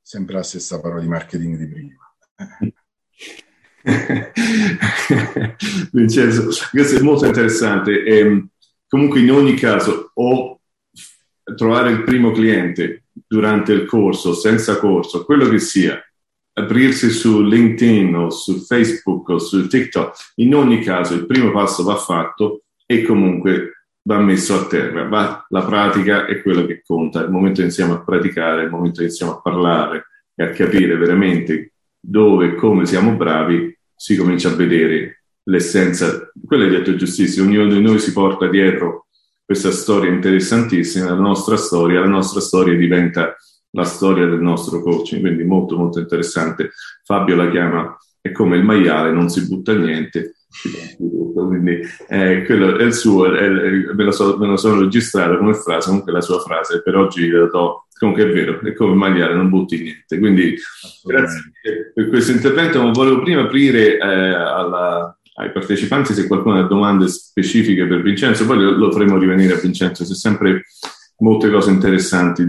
Sempre 0.00 0.34
la 0.34 0.44
stessa 0.44 0.80
parola 0.80 1.00
di 1.00 1.08
marketing 1.08 1.56
di 1.56 1.66
prima. 1.66 1.98
Vincenzo, 5.90 6.48
questo 6.70 6.96
è 6.96 7.02
molto 7.02 7.26
interessante. 7.26 8.04
E, 8.04 8.18
ehm, 8.18 8.48
comunque, 8.86 9.18
in 9.18 9.32
ogni 9.32 9.54
caso, 9.54 10.12
o 10.14 10.60
trovare 11.56 11.90
il 11.90 12.04
primo 12.04 12.30
cliente 12.30 13.06
durante 13.10 13.72
il 13.72 13.84
corso, 13.86 14.32
senza 14.32 14.78
corso, 14.78 15.24
quello 15.24 15.48
che 15.48 15.58
sia, 15.58 16.00
aprirsi 16.54 17.10
su 17.10 17.42
LinkedIn 17.42 18.14
o 18.14 18.30
su 18.30 18.60
Facebook 18.64 19.28
o 19.28 19.38
su 19.38 19.66
TikTok, 19.66 20.32
in 20.36 20.54
ogni 20.54 20.80
caso 20.80 21.14
il 21.14 21.26
primo 21.26 21.50
passo 21.50 21.82
va 21.82 21.96
fatto 21.96 22.62
e 22.86 23.02
comunque 23.02 23.86
va 24.06 24.18
messo 24.18 24.54
a 24.54 24.66
terra, 24.66 25.08
va, 25.08 25.46
la 25.48 25.64
pratica 25.64 26.26
è 26.26 26.42
quello 26.42 26.66
che 26.66 26.82
conta, 26.84 27.22
il 27.22 27.30
momento 27.30 27.56
che 27.56 27.62
iniziamo 27.62 27.94
a 27.94 28.04
praticare, 28.04 28.64
il 28.64 28.70
momento 28.70 28.98
che 28.98 29.06
iniziamo 29.06 29.32
a 29.32 29.40
parlare 29.40 30.06
e 30.34 30.44
a 30.44 30.50
capire 30.50 30.96
veramente 30.96 31.72
dove 31.98 32.46
e 32.46 32.54
come 32.54 32.84
siamo 32.86 33.16
bravi, 33.16 33.76
si 33.96 34.14
comincia 34.16 34.50
a 34.50 34.54
vedere 34.54 35.22
l'essenza, 35.44 36.30
quello 36.44 36.64
hai 36.64 36.70
detto 36.70 36.94
giustissimo, 36.96 37.48
ognuno 37.48 37.72
di 37.72 37.80
noi 37.80 37.98
si 37.98 38.12
porta 38.12 38.46
dietro 38.48 39.06
questa 39.44 39.70
storia 39.70 40.10
interessantissima, 40.10 41.10
la 41.10 41.14
nostra 41.14 41.56
storia, 41.56 42.00
la 42.00 42.06
nostra 42.06 42.40
storia 42.40 42.76
diventa 42.76 43.34
la 43.74 43.84
storia 43.84 44.26
del 44.26 44.40
nostro 44.40 44.80
coaching, 44.80 45.20
quindi 45.20 45.44
molto 45.44 45.76
molto 45.76 45.98
interessante. 45.98 46.70
Fabio 47.04 47.36
la 47.36 47.50
chiama 47.50 47.96
è 48.20 48.32
come 48.32 48.56
il 48.56 48.64
maiale, 48.64 49.12
non 49.12 49.28
si 49.28 49.46
butta 49.46 49.74
niente. 49.74 50.36
Quindi 51.34 51.80
eh, 52.08 52.44
quello 52.44 52.78
è 52.78 52.84
il 52.84 52.94
suo, 52.94 53.34
è, 53.34 53.48
me, 53.48 54.04
lo 54.04 54.12
so, 54.12 54.36
me, 54.38 54.46
lo 54.46 54.56
sono 54.56 54.80
registrato 54.80 55.36
come 55.36 55.54
frase, 55.54 55.88
comunque 55.88 56.12
la 56.12 56.20
sua 56.20 56.38
frase, 56.38 56.80
per 56.82 56.94
oggi 56.96 57.28
la 57.28 57.46
do, 57.46 57.86
comunque 57.98 58.24
è 58.24 58.32
vero, 58.32 58.60
è 58.60 58.72
come 58.72 58.92
il 58.92 58.96
maiale, 58.96 59.34
non 59.34 59.48
butti 59.48 59.82
niente. 59.82 60.18
Quindi 60.18 60.54
grazie 61.02 61.52
per 61.92 62.08
questo 62.08 62.30
intervento, 62.30 62.80
ma 62.80 62.92
volevo 62.92 63.20
prima 63.20 63.42
aprire 63.42 63.98
eh, 63.98 64.00
alla, 64.00 65.18
ai 65.34 65.50
partecipanti 65.50 66.14
se 66.14 66.28
qualcuno 66.28 66.60
ha 66.60 66.62
domande 66.62 67.08
specifiche 67.08 67.86
per 67.86 68.02
Vincenzo, 68.02 68.46
poi 68.46 68.58
lo, 68.58 68.70
lo 68.70 68.92
faremo 68.92 69.18
rivenire 69.18 69.54
a 69.54 69.58
Vincenzo, 69.58 70.04
c'è 70.04 70.14
sempre 70.14 70.66
molte 71.18 71.50
cose 71.50 71.70
interessanti 71.70 72.44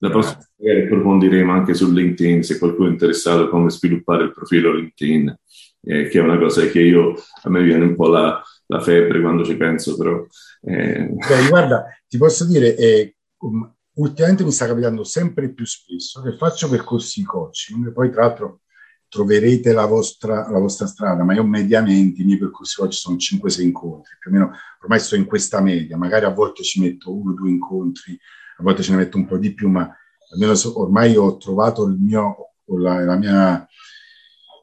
la 0.00 0.10
prossima 0.10 0.47
magari 0.58 0.84
approfondiremo 0.84 1.52
anche 1.52 1.74
su 1.74 1.90
LinkedIn 1.90 2.42
se 2.42 2.58
qualcuno 2.58 2.88
è 2.88 2.92
interessato 2.92 3.44
a 3.44 3.48
come 3.48 3.70
sviluppare 3.70 4.24
il 4.24 4.32
profilo 4.32 4.72
LinkedIn, 4.72 5.38
eh, 5.82 6.08
che 6.08 6.18
è 6.18 6.22
una 6.22 6.38
cosa 6.38 6.66
che 6.66 6.80
io 6.80 7.14
a 7.42 7.50
me 7.50 7.62
viene 7.62 7.84
un 7.84 7.94
po' 7.94 8.08
la, 8.08 8.42
la 8.66 8.80
febbre 8.80 9.20
quando 9.20 9.44
ci 9.44 9.56
penso, 9.56 9.96
però. 9.96 10.24
Eh. 10.62 11.08
Beh, 11.08 11.48
guarda, 11.48 11.84
ti 12.06 12.18
posso 12.18 12.44
dire, 12.46 12.76
eh, 12.76 13.16
um, 13.38 13.72
ultimamente 13.94 14.44
mi 14.44 14.52
sta 14.52 14.66
capitando 14.66 15.04
sempre 15.04 15.52
più 15.52 15.64
spesso 15.64 16.22
che 16.22 16.36
faccio 16.36 16.68
percorsi 16.68 17.22
coaching, 17.22 17.92
poi 17.92 18.10
tra 18.10 18.22
l'altro 18.22 18.60
troverete 19.08 19.72
la 19.72 19.86
vostra, 19.86 20.50
la 20.50 20.58
vostra 20.58 20.86
strada, 20.86 21.24
ma 21.24 21.32
io 21.32 21.44
mediamente 21.44 22.20
i 22.20 22.24
miei 22.26 22.38
percorsi 22.38 22.82
oggi 22.82 22.98
sono 22.98 23.16
5-6 23.16 23.62
incontri, 23.62 24.16
più 24.18 24.30
o 24.30 24.34
meno 24.34 24.52
ormai 24.82 25.00
sto 25.00 25.16
in 25.16 25.24
questa 25.24 25.62
media, 25.62 25.96
magari 25.96 26.26
a 26.26 26.30
volte 26.30 26.62
ci 26.62 26.80
metto 26.80 27.14
uno 27.14 27.30
o 27.30 27.34
due 27.34 27.48
incontri 27.48 28.18
a 28.58 28.62
volte 28.62 28.82
ce 28.82 28.90
ne 28.90 28.98
metto 28.98 29.16
un 29.16 29.26
po' 29.26 29.38
di 29.38 29.54
più, 29.54 29.68
ma 29.68 29.88
almeno 30.30 30.54
ormai 30.74 31.16
ho 31.16 31.36
trovato 31.36 31.86
il 31.86 31.96
mio, 31.98 32.52
la, 32.64 33.04
la 33.04 33.16
mia, 33.16 33.68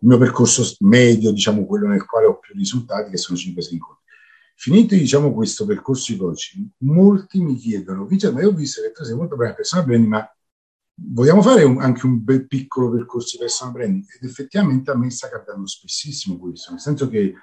il 0.02 0.08
mio 0.08 0.18
percorso 0.18 0.64
medio, 0.80 1.32
diciamo 1.32 1.66
quello 1.66 1.88
nel 1.88 2.06
quale 2.06 2.26
ho 2.26 2.40
più 2.40 2.54
risultati, 2.54 3.12
che 3.12 3.18
sono 3.18 3.38
5-6 3.38 3.74
incontri. 3.74 4.04
Finito 4.58 4.96
diciamo, 4.96 5.34
questo 5.34 5.66
percorso 5.66 6.14
di 6.14 6.18
coaching, 6.18 6.68
molti 6.80 7.42
mi 7.42 7.56
chiedono, 7.56 8.06
Vincenzo, 8.06 8.36
ma 8.36 8.42
io 8.42 8.50
ho 8.50 8.54
visto 8.54 8.82
che 8.82 8.92
tu 8.92 9.04
sei 9.04 9.16
molto 9.16 9.36
bravo 9.36 9.50
in 9.50 9.56
personal 9.58 9.86
branding, 9.86 10.12
ma 10.12 10.36
vogliamo 10.94 11.42
fare 11.42 11.64
un, 11.64 11.82
anche 11.82 12.06
un 12.06 12.24
bel 12.24 12.48
piccolo 12.48 12.90
percorso 12.90 13.32
di 13.34 13.44
personal 13.44 13.74
branding? 13.74 14.06
Ed 14.16 14.28
effettivamente 14.28 14.92
a 14.92 14.98
me 14.98 15.10
sta 15.10 15.30
capitando 15.30 15.68
spessissimo 15.68 16.38
questo, 16.38 16.72
nel 16.72 16.80
senso 16.80 17.10
che 17.10 17.34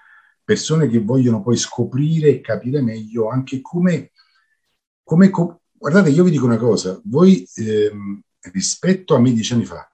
persone 0.43 0.89
che 0.89 1.01
vogliono 1.01 1.43
poi 1.43 1.57
scoprire 1.57 2.29
e 2.29 2.41
capire 2.41 2.81
meglio 2.81 3.29
anche 3.29 3.61
come, 3.61 4.13
come, 5.03 5.31
Guardate, 5.83 6.11
io 6.11 6.23
vi 6.23 6.31
dico 6.31 6.45
una 6.45 6.59
cosa, 6.59 7.01
voi 7.07 7.45
ehm, 7.57 8.23
rispetto 8.53 9.17
a 9.17 9.19
me 9.19 9.33
dieci 9.33 9.53
anni 9.53 9.65
fa 9.65 9.93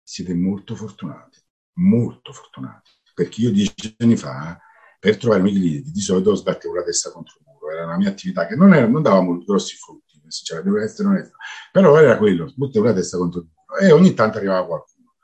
siete 0.00 0.32
molto 0.32 0.76
fortunati, 0.76 1.40
molto 1.80 2.32
fortunati, 2.32 2.92
perché 3.12 3.40
io 3.40 3.50
dieci 3.50 3.96
anni 3.98 4.16
fa 4.16 4.56
per 5.00 5.16
trovare 5.16 5.40
i 5.40 5.42
miei 5.42 5.56
clienti 5.56 5.90
di 5.90 6.00
solito 6.00 6.36
sbattevo 6.36 6.76
la 6.76 6.84
testa 6.84 7.10
contro 7.10 7.34
il 7.40 7.46
muro, 7.48 7.68
era 7.72 7.84
una 7.84 7.96
mia 7.96 8.10
attività 8.10 8.46
che 8.46 8.54
non, 8.54 8.74
era, 8.74 8.86
non 8.86 9.02
dava 9.02 9.22
molti 9.22 9.44
grossi 9.44 9.74
frutti, 9.74 10.22
cioè, 10.28 10.62
devo 10.62 10.78
essere 10.78 11.08
onesto, 11.08 11.36
però 11.72 11.98
era 11.98 12.16
quello, 12.16 12.46
sbattevo 12.46 12.84
la 12.84 12.92
testa 12.92 13.18
contro 13.18 13.40
il 13.40 13.48
muro 13.48 13.80
e 13.80 13.90
ogni 13.90 14.14
tanto 14.14 14.38
arrivava 14.38 14.64
qualcuno. 14.64 15.16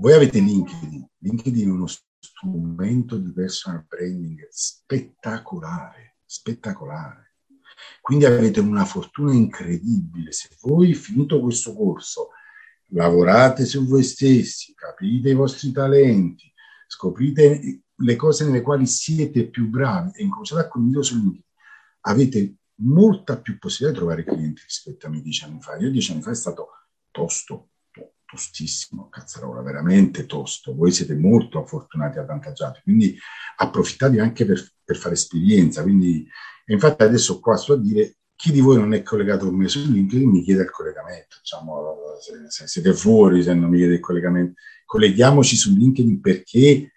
Voi 0.00 0.12
avete 0.12 0.38
LinkedIn, 0.38 1.08
LinkedIn 1.20 1.66
è 1.66 1.72
uno 1.72 1.86
strumento 1.86 3.16
di 3.16 3.32
personal 3.32 3.86
branding 3.88 4.46
spettacolare, 4.50 6.18
spettacolare 6.26 7.27
quindi 8.00 8.24
avete 8.24 8.60
una 8.60 8.84
fortuna 8.84 9.32
incredibile. 9.32 10.32
Se 10.32 10.48
voi, 10.62 10.94
finito 10.94 11.40
questo 11.40 11.74
corso, 11.74 12.30
lavorate 12.92 13.64
su 13.64 13.86
voi 13.86 14.02
stessi, 14.02 14.74
capite 14.74 15.28
i 15.28 15.34
vostri 15.34 15.72
talenti, 15.72 16.52
scoprite 16.86 17.82
le 17.94 18.16
cose 18.16 18.44
nelle 18.44 18.62
quali 18.62 18.86
siete 18.86 19.48
più 19.48 19.68
bravi 19.68 20.12
e 20.14 20.22
incominciate 20.22 20.62
a 20.62 20.68
condividere 20.68 21.04
su 21.04 21.14
LinkedIn, 21.16 21.42
avete 22.02 22.54
molta 22.80 23.38
più 23.38 23.58
possibilità 23.58 23.92
di 23.92 24.06
trovare 24.06 24.24
clienti 24.24 24.62
rispetto 24.62 25.06
a 25.06 25.10
me 25.10 25.20
dieci 25.20 25.44
anni 25.44 25.60
fa. 25.60 25.76
Io 25.76 25.90
dieci 25.90 26.12
anni 26.12 26.22
fa 26.22 26.30
è 26.30 26.34
stato 26.34 26.68
tosto, 27.10 27.70
tostissimo, 28.30 29.08
cazzarola, 29.08 29.62
veramente 29.62 30.26
tosto. 30.26 30.74
Voi 30.74 30.92
siete 30.92 31.14
molto 31.14 31.64
fortunati 31.64 32.18
e 32.18 32.20
avvantaggiati, 32.20 32.80
quindi 32.82 33.16
approfittatevi 33.56 34.20
anche 34.20 34.44
per, 34.44 34.62
per 34.84 34.96
fare 34.96 35.14
esperienza. 35.14 35.82
Quindi, 35.82 36.28
infatti 36.66 37.02
adesso 37.02 37.40
qua 37.40 37.56
sto 37.56 37.72
a 37.72 37.78
dire 37.78 38.16
chi 38.34 38.52
di 38.52 38.60
voi 38.60 38.76
non 38.76 38.92
è 38.92 39.02
collegato 39.02 39.46
con 39.46 39.56
me 39.56 39.66
su 39.66 39.80
LinkedIn 39.80 40.28
mi 40.28 40.42
chiede 40.42 40.62
il 40.62 40.70
collegamento. 40.70 41.36
Diciamo, 41.40 41.96
se, 42.20 42.32
se 42.48 42.68
siete 42.68 42.92
fuori, 42.92 43.42
se 43.42 43.54
non 43.54 43.70
mi 43.70 43.78
chiede 43.78 43.94
il 43.94 44.00
collegamento, 44.00 44.60
colleghiamoci 44.84 45.56
su 45.56 45.74
LinkedIn 45.74 46.20
perché 46.20 46.92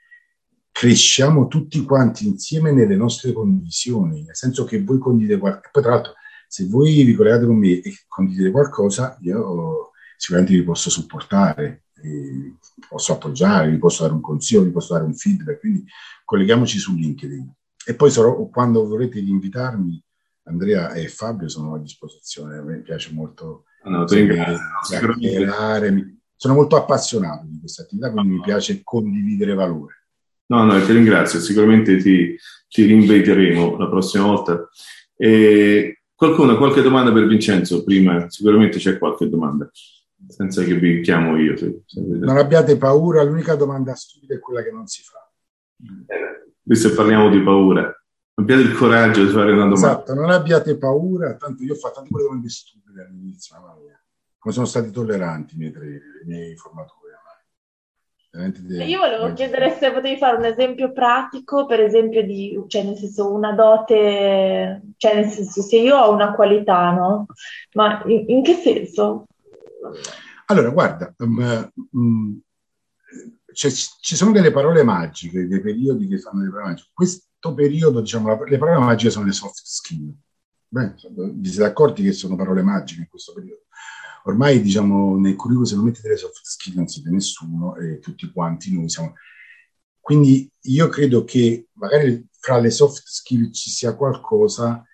cresciamo 0.71 1.47
tutti 1.47 1.82
quanti 1.84 2.27
insieme 2.27 2.71
nelle 2.71 2.95
nostre 2.95 3.32
condivisioni, 3.32 4.23
nel 4.23 4.36
senso 4.36 4.65
che 4.65 4.84
voi 4.84 4.99
condividete 4.99 5.39
qualcosa. 5.39 5.69
Poi, 5.71 5.82
tra 5.82 5.91
l'altro, 5.93 6.13
se 6.47 6.67
voi 6.67 7.03
vi 7.03 7.13
collegate 7.13 7.45
con 7.45 7.57
me 7.57 7.79
e 7.79 7.93
condividete 8.07 8.51
qualcosa, 8.51 9.17
io 9.21 9.90
sicuramente 10.22 10.55
vi 10.55 10.63
posso 10.63 10.91
supportare, 10.91 11.86
vi 11.99 12.55
posso 12.88 13.13
appoggiare, 13.13 13.72
vi 13.72 13.80
posso 13.80 14.03
dare 14.03 14.13
un 14.13 14.22
consiglio, 14.22 14.61
vi 14.61 14.69
posso 14.69 14.93
dare 14.93 15.05
un 15.05 15.15
feedback. 15.15 15.59
Quindi 15.59 15.84
colleghiamoci 16.24 16.78
su 16.78 16.93
LinkedIn. 16.93 17.51
E 17.84 17.95
poi 17.95 18.11
sarò, 18.11 18.47
quando 18.49 18.86
vorrete 18.86 19.17
invitarmi, 19.17 19.99
Andrea 20.43 20.93
e 20.93 21.07
Fabio 21.07 21.49
sono 21.49 21.74
a 21.74 21.80
disposizione. 21.80 22.57
A 22.57 22.61
me 22.61 22.82
piace 22.82 23.11
molto 23.11 23.63
no, 23.86 24.05
chiacchierare. 24.05 26.17
Sono 26.36 26.53
molto 26.53 26.76
appassionato 26.76 27.47
di 27.47 27.59
questa 27.59 27.82
attività, 27.82 28.11
quindi 28.11 28.34
mi 28.34 28.41
piace 28.41 28.82
condividere 28.84 29.55
valore. 29.55 30.05
No, 30.47 30.65
no, 30.65 30.86
ti 30.86 30.91
ringrazio, 30.91 31.39
sicuramente 31.39 31.97
ti, 31.97 32.38
ti 32.67 32.86
rinviteremo 32.86 33.78
la 33.78 33.89
prossima 33.89 34.26
volta. 34.26 34.69
E 35.15 36.01
qualcuno, 36.13 36.57
qualche 36.57 36.84
domanda 36.84 37.11
per 37.11 37.26
Vincenzo? 37.26 37.84
Prima 37.84 38.30
sicuramente 38.30 38.78
c'è 38.78 38.99
qualche 38.99 39.28
domanda, 39.28 39.67
senza 40.28 40.63
che 40.63 40.76
vi 40.76 41.01
chiamo 41.01 41.38
io. 41.38 41.57
Se, 41.57 41.84
se 41.86 42.01
non 42.01 42.38
abbiate 42.38 42.78
paura, 42.78 43.24
l'unica 43.24 43.55
domanda 43.55 43.95
stupida 43.95 44.36
è 44.36 44.39
quella 44.39 44.63
che 44.63 44.72
non 44.72 44.88
si 44.88 45.03
fa. 45.03 45.30
Eh, 46.07 46.53
visto 46.61 46.89
che 46.89 46.95
parliamo 46.95 47.30
di 47.30 47.41
paura, 47.41 47.93
abbiate 48.36 48.61
il 48.61 48.76
coraggio 48.76 49.24
di 49.24 49.32
fare 49.32 49.51
una 49.51 49.63
domanda. 49.63 49.88
Esatto, 49.88 50.13
non 50.13 50.30
abbiate 50.30 50.78
paura, 50.78 51.36
tanto 51.36 51.63
io 51.63 51.74
ho 51.74 51.78
fatto 51.78 52.01
tante 52.01 52.22
domande 52.22 52.49
stupide 52.49 53.03
all'inizio, 53.03 53.57
mamma 53.59 53.78
mia. 53.82 54.01
Come 54.38 54.53
sono 54.53 54.65
stati 54.65 54.91
tolleranti 54.91 55.55
i 55.55 55.57
miei, 55.57 55.72
i 55.72 56.28
miei 56.28 56.55
formatori. 56.55 56.99
Io 58.34 58.99
volevo 58.99 59.34
chiedere 59.34 59.76
se 59.78 59.91
potevi 59.91 60.17
fare 60.17 60.38
un 60.38 60.45
esempio 60.45 60.93
pratico, 60.93 61.65
per 61.65 61.82
esempio 61.82 62.24
di, 62.24 62.57
cioè 62.67 62.84
nel 62.84 62.95
senso 62.95 63.30
una 63.30 63.51
dote, 63.51 64.84
cioè 64.95 65.15
nel 65.15 65.26
senso 65.26 65.61
se 65.61 65.76
io 65.76 65.97
ho 65.97 66.13
una 66.13 66.32
qualità, 66.34 66.91
no? 66.91 67.26
Ma 67.74 68.01
in, 68.05 68.24
in 68.30 68.41
che 68.41 68.53
senso? 68.53 69.26
Allora, 70.45 70.69
guarda, 70.69 71.13
um, 71.19 71.71
um, 71.91 72.41
ci 73.53 74.15
sono 74.15 74.32
delle 74.32 74.51
parole 74.51 74.84
magiche, 74.84 75.47
dei 75.47 75.61
periodi 75.61 76.07
che 76.07 76.19
fanno 76.19 76.43
le 76.43 76.49
parole 76.49 76.69
magiche. 76.69 76.89
Questo 76.93 77.53
periodo, 77.53 78.01
diciamo, 78.01 78.27
la, 78.27 78.43
le 78.43 78.57
parole 78.57 78.79
magiche 78.79 79.11
sono 79.11 79.25
le 79.25 79.32
soft 79.32 79.61
skill. 79.63 80.13
Beh, 80.67 80.93
vi 81.34 81.49
siete 81.49 81.65
accorti 81.65 82.01
che 82.01 82.13
sono 82.13 82.36
parole 82.36 82.61
magiche 82.61 83.01
in 83.01 83.09
questo 83.09 83.34
periodo? 83.34 83.63
ormai 84.23 84.61
diciamo 84.61 85.17
nel 85.17 85.36
curriculum 85.36 85.63
se 85.63 85.75
non 85.75 85.86
mettete 85.86 86.09
le 86.09 86.17
soft 86.17 86.41
skill 86.43 86.75
non 86.75 86.88
siete 86.88 87.09
nessuno 87.09 87.75
e 87.75 87.99
tutti 87.99 88.32
quanti 88.32 88.73
noi 88.73 88.89
siamo 88.89 89.13
quindi 89.99 90.51
io 90.61 90.88
credo 90.89 91.23
che 91.23 91.67
magari 91.73 92.27
fra 92.39 92.59
le 92.59 92.69
soft 92.69 93.03
skill 93.05 93.51
ci 93.51 93.69
sia 93.69 93.95
qualcosa 93.95 94.86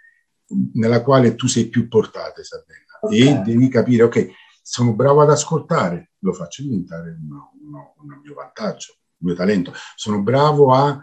nella 0.73 1.01
quale 1.01 1.35
tu 1.35 1.47
sei 1.47 1.67
più 1.67 1.87
portata 1.87 2.41
Isabella 2.41 2.99
okay. 3.01 3.19
e 3.19 3.41
devi 3.43 3.67
capire 3.69 4.03
ok 4.03 4.29
sono 4.69 4.93
bravo 4.93 5.21
ad 5.21 5.29
ascoltare 5.29 6.11
lo 6.19 6.33
faccio 6.33 6.63
diventare 6.63 7.11
un 7.11 8.21
mio 8.21 8.33
vantaggio 8.33 8.95
un 9.17 9.27
mio 9.27 9.35
talento 9.35 9.73
sono 9.95 10.21
bravo 10.21 10.73
a 10.73 11.01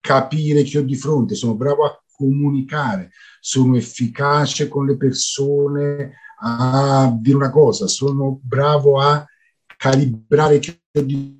capire 0.00 0.62
chi 0.62 0.78
ho 0.78 0.82
di 0.82 0.96
fronte 0.96 1.34
sono 1.34 1.54
bravo 1.54 1.84
a 1.84 2.02
comunicare 2.10 3.10
sono 3.40 3.76
efficace 3.76 4.68
con 4.68 4.86
le 4.86 4.96
persone 4.96 6.14
a 6.38 7.16
dire 7.18 7.36
una 7.36 7.50
cosa, 7.50 7.86
sono 7.86 8.38
bravo 8.42 9.00
a 9.00 9.24
calibrare 9.76 10.58
chi 10.58 10.70
ho 10.70 11.00
di 11.00 11.38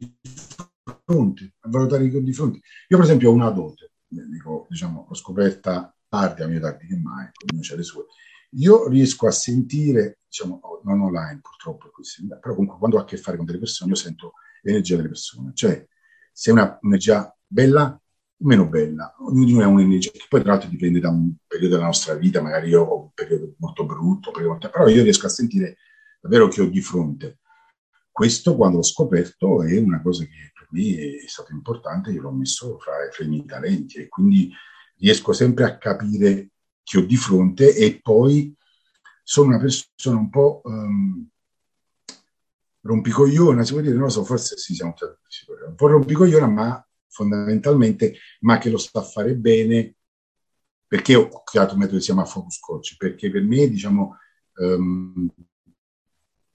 fronte, 1.04 1.54
a 1.60 1.68
valutare 1.68 2.08
chi 2.08 2.16
ho 2.16 2.22
di 2.22 2.32
fronte. 2.32 2.60
Io 2.88 2.96
per 2.96 3.06
esempio 3.06 3.30
ho 3.30 3.34
una 3.34 3.50
dote, 3.50 3.92
dico, 4.06 4.66
diciamo, 4.68 5.06
l'ho 5.08 5.14
scoperta 5.14 5.94
tardi, 6.08 6.42
a 6.42 6.46
mia 6.46 6.60
tardi 6.60 6.86
che 6.86 6.96
mai, 6.96 7.28
ognuno 7.44 7.62
c'è 7.62 7.76
le 7.76 7.82
sue. 7.82 8.04
Io 8.56 8.88
riesco 8.88 9.26
a 9.26 9.30
sentire, 9.30 10.20
diciamo, 10.28 10.60
non 10.84 11.00
online 11.00 11.40
purtroppo, 11.40 11.90
però 12.40 12.54
comunque 12.54 12.78
quando 12.78 12.96
ho 12.96 13.00
a 13.00 13.04
che 13.04 13.16
fare 13.16 13.36
con 13.36 13.46
delle 13.46 13.58
persone, 13.58 13.90
io 13.90 13.96
sento 13.96 14.32
l'energia 14.62 14.96
delle 14.96 15.08
persone. 15.08 15.52
Cioè, 15.54 15.86
se 16.32 16.50
è 16.50 16.52
una, 16.52 16.78
un'energia 16.80 17.34
bella, 17.46 18.00
meno 18.38 18.68
bella. 18.68 19.14
Ognuno 19.18 19.44
di 19.44 19.52
noi 19.52 19.62
ha 19.62 19.68
un'energia 19.68 20.10
che 20.10 20.26
poi 20.28 20.40
tra 20.40 20.52
l'altro 20.52 20.68
dipende 20.68 21.00
da 21.00 21.10
un 21.10 21.34
periodo 21.46 21.74
della 21.74 21.86
nostra 21.86 22.14
vita, 22.14 22.42
magari 22.42 22.68
io 22.68 22.82
ho 22.82 23.02
un 23.04 23.10
periodo 23.14 23.54
molto 23.58 23.86
brutto, 23.86 24.30
però 24.30 24.88
io 24.88 25.02
riesco 25.02 25.26
a 25.26 25.30
sentire 25.30 25.78
davvero 26.20 26.48
che 26.48 26.62
ho 26.62 26.66
di 26.66 26.80
fronte. 26.80 27.38
Questo 28.10 28.56
quando 28.56 28.78
l'ho 28.78 28.82
scoperto 28.82 29.62
è 29.62 29.78
una 29.78 30.00
cosa 30.00 30.24
che 30.24 30.52
per 30.54 30.66
me 30.70 31.16
è 31.22 31.28
stata 31.28 31.52
importante, 31.52 32.10
io 32.10 32.22
l'ho 32.22 32.32
messo 32.32 32.78
fra, 32.78 32.92
fra 33.10 33.24
i 33.24 33.28
miei 33.28 33.44
talenti 33.44 33.98
e 33.98 34.08
quindi 34.08 34.50
riesco 34.96 35.32
sempre 35.32 35.64
a 35.64 35.76
capire 35.76 36.52
che 36.86 36.98
ho 36.98 37.00
di 37.00 37.16
fronte 37.16 37.74
e 37.74 38.00
poi 38.00 38.54
sono 39.24 39.48
una 39.48 39.58
persona 39.58 40.18
un 40.18 40.30
po' 40.30 40.60
um, 40.62 41.28
rompicogliona, 42.82 43.64
si 43.64 43.72
può 43.72 43.80
dire, 43.80 43.94
non 43.94 44.04
lo 44.04 44.08
so, 44.08 44.24
forse 44.24 44.56
sì, 44.56 44.72
siamo 44.74 44.94
un 45.66 45.74
po' 45.74 45.86
rompicogliona, 45.88 46.46
ma 46.46 46.88
fondamentalmente, 47.08 48.14
ma 48.42 48.58
che 48.58 48.70
lo 48.70 48.78
sa 48.78 49.02
fare 49.02 49.34
bene, 49.34 49.96
perché 50.86 51.16
ho 51.16 51.42
creato 51.42 51.72
un 51.72 51.80
metodo 51.80 51.96
che 51.96 52.04
si 52.04 52.12
chiama 52.12 52.24
Focus 52.24 52.60
Coach, 52.60 52.96
perché 52.96 53.32
per 53.32 53.42
me, 53.42 53.68
diciamo, 53.68 54.16
um, 54.60 55.28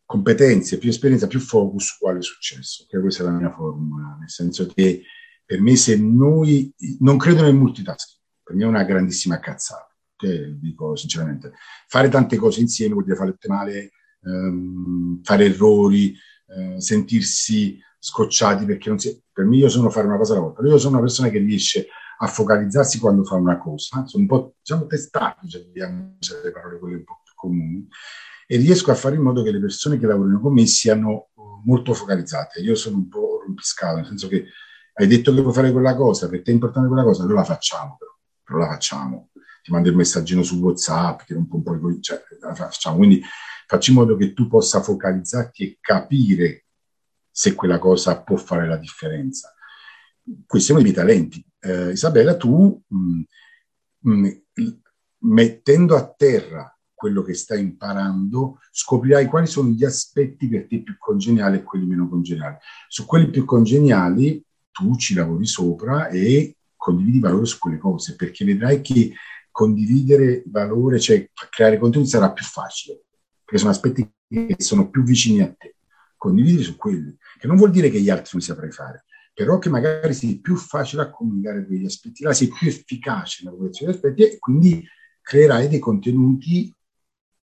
competenze, 0.05 0.77
più 0.77 0.89
esperienza, 0.89 1.27
più 1.27 1.41
focus, 1.41 1.97
uguale 1.99 2.21
successo, 2.21 2.85
che 2.87 3.01
questa 3.01 3.23
è 3.23 3.25
la 3.25 3.33
mia 3.33 3.51
formula, 3.51 4.15
nel 4.17 4.29
senso 4.29 4.65
che 4.67 5.03
per 5.43 5.59
me 5.59 5.75
se 5.75 5.97
noi, 5.97 6.73
non 6.99 7.17
credo 7.17 7.41
nel 7.41 7.53
multitasking, 7.53 8.21
per 8.41 8.55
me 8.55 8.63
è 8.63 8.67
una 8.67 8.85
grandissima 8.85 9.37
cazzata, 9.41 9.90
che 10.21 10.55
dico 10.59 10.95
sinceramente, 10.95 11.53
fare 11.87 12.07
tante 12.09 12.37
cose 12.37 12.61
insieme 12.61 12.93
vuol 12.93 13.05
dire 13.05 13.15
fare 13.15 13.31
tutte 13.31 13.47
male, 13.47 13.91
um, 14.21 15.19
fare 15.23 15.45
errori, 15.45 16.15
uh, 16.45 16.79
sentirsi 16.79 17.79
scocciati 17.99 18.65
perché 18.65 18.89
non 18.89 18.99
si... 18.99 19.19
Per 19.31 19.45
me 19.45 19.55
io 19.57 19.69
sono 19.69 19.89
fare 19.89 20.07
una 20.07 20.17
cosa 20.17 20.33
alla 20.33 20.43
volta. 20.43 20.61
Io 20.61 20.77
sono 20.77 20.93
una 20.93 21.05
persona 21.05 21.29
che 21.29 21.39
riesce 21.39 21.87
a 22.19 22.27
focalizzarsi 22.27 22.99
quando 22.99 23.23
fa 23.23 23.35
una 23.35 23.57
cosa, 23.57 24.05
sono 24.05 24.23
un 24.23 24.27
po' 24.27 24.55
diciamo, 24.61 24.85
testato, 24.85 25.47
cioè, 25.47 25.63
diciamo, 25.63 26.17
le 26.43 26.51
parole 26.51 26.77
quelle 26.77 26.95
un 26.97 27.03
po' 27.03 27.21
più 27.23 27.33
comuni, 27.35 27.87
e 28.45 28.57
riesco 28.57 28.91
a 28.91 28.95
fare 28.95 29.15
in 29.15 29.23
modo 29.23 29.41
che 29.41 29.51
le 29.51 29.59
persone 29.59 29.97
che 29.97 30.05
lavorano 30.05 30.39
con 30.39 30.53
me 30.53 30.67
siano 30.67 31.29
uh, 31.33 31.61
molto 31.65 31.93
focalizzate. 31.95 32.61
Io 32.61 32.75
sono 32.75 32.97
un 32.97 33.07
po' 33.07 33.41
rompiscalo, 33.43 33.97
nel 33.97 34.05
senso 34.05 34.27
che 34.27 34.45
hai 34.93 35.07
detto 35.07 35.33
che 35.33 35.41
vuoi 35.41 35.53
fare 35.53 35.71
quella 35.71 35.95
cosa, 35.95 36.29
per 36.29 36.43
te 36.43 36.51
è 36.51 36.53
importante 36.53 36.89
quella 36.89 37.03
cosa, 37.03 37.23
allora 37.23 37.39
la 37.39 37.45
facciamo, 37.45 37.95
però, 37.97 38.11
però 38.43 38.59
la 38.59 38.67
facciamo. 38.67 39.29
Ti 39.61 39.71
mando 39.71 39.89
il 39.89 39.95
messaggino 39.95 40.43
su 40.43 40.59
WhatsApp, 40.59 41.21
che 41.21 41.33
rompo 41.33 41.55
un 41.57 41.63
po' 41.63 41.89
i 41.89 42.01
cioè, 42.01 42.21
facciamo. 42.53 42.97
Quindi 42.97 43.21
faccio 43.67 43.91
in 43.91 43.97
modo 43.97 44.15
che 44.15 44.33
tu 44.33 44.47
possa 44.47 44.81
focalizzarti 44.81 45.63
e 45.63 45.77
capire 45.79 46.65
se 47.29 47.53
quella 47.53 47.79
cosa 47.79 48.21
può 48.21 48.35
fare 48.37 48.67
la 48.67 48.77
differenza. 48.77 49.53
Questi 50.45 50.67
sono 50.67 50.79
i 50.79 50.83
miei 50.83 50.95
talenti. 50.95 51.45
Eh, 51.59 51.91
Isabella, 51.91 52.35
tu 52.35 52.81
mh, 52.87 53.21
mh, 53.99 54.29
mettendo 55.19 55.95
a 55.95 56.07
terra 56.07 56.75
quello 56.93 57.23
che 57.23 57.33
stai 57.33 57.61
imparando, 57.61 58.59
scoprirai 58.69 59.25
quali 59.25 59.47
sono 59.47 59.69
gli 59.69 59.83
aspetti 59.83 60.47
per 60.47 60.67
te 60.67 60.83
più 60.83 60.95
congeniali 60.99 61.57
e 61.57 61.63
quelli 61.63 61.87
meno 61.87 62.07
congeniali. 62.07 62.57
Su 62.87 63.05
quelli 63.05 63.29
più 63.29 63.43
congeniali 63.43 64.43
tu 64.71 64.95
ci 64.97 65.15
lavori 65.15 65.45
sopra 65.45 66.09
e 66.09 66.57
condividi 66.75 67.19
valore 67.19 67.45
su 67.45 67.57
quelle 67.57 67.77
cose, 67.77 68.15
perché 68.15 68.45
vedrai 68.45 68.81
che 68.81 69.13
condividere 69.51 70.43
valore, 70.47 70.99
cioè 70.99 71.29
creare 71.49 71.77
contenuti 71.77 72.09
sarà 72.09 72.31
più 72.31 72.43
facile, 72.43 73.03
perché 73.43 73.57
sono 73.57 73.71
aspetti 73.71 74.09
che 74.27 74.55
sono 74.59 74.89
più 74.89 75.03
vicini 75.03 75.41
a 75.41 75.53
te. 75.57 75.75
Condividi 76.15 76.61
su 76.61 76.75
quelli 76.75 77.17
che 77.37 77.47
non 77.47 77.55
vuol 77.55 77.71
dire 77.71 77.89
che 77.89 77.99
gli 77.99 78.09
altri 78.09 78.29
non 78.33 78.41
saprai 78.41 78.71
fare, 78.71 79.05
però 79.33 79.57
che 79.57 79.69
magari 79.69 80.13
sei 80.13 80.39
più 80.39 80.55
facile 80.55 81.01
a 81.01 81.09
comunicare 81.09 81.65
quegli 81.65 81.85
aspetti 81.85 82.23
là, 82.23 82.33
sei 82.33 82.49
più 82.49 82.67
efficace 82.67 83.39
nella 83.43 83.55
comunicazione 83.55 83.91
degli 83.91 84.01
aspetti 84.01 84.23
e 84.23 84.39
quindi 84.39 84.87
creerai 85.21 85.67
dei 85.67 85.79
contenuti 85.79 86.73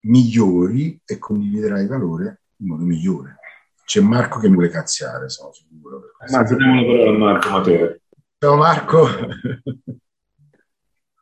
migliori 0.01 0.99
e 1.05 1.17
condividerai 1.17 1.87
valore 1.87 2.41
in 2.57 2.67
modo 2.67 2.83
migliore. 2.83 3.37
C'è 3.85 4.01
Marco 4.01 4.39
che 4.39 4.49
mi 4.49 4.55
vuole 4.55 4.69
cazziare, 4.69 5.29
sono 5.29 5.53
sicuro. 5.53 6.11
Ma 6.29 6.43
diamo 6.43 6.75
la 6.75 6.85
parola 6.85 7.09
a 7.09 7.17
Marco 7.17 7.49
Matera. 7.49 7.95
Ciao 8.37 8.55
Marco. 8.57 9.07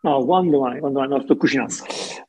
No, 0.05 0.23
quando 0.23 0.59
mai? 0.59 0.79
Quando 0.79 0.99
mai? 0.99 1.07
No, 1.07 1.19
sto 1.21 1.35
cucinando. 1.35 1.73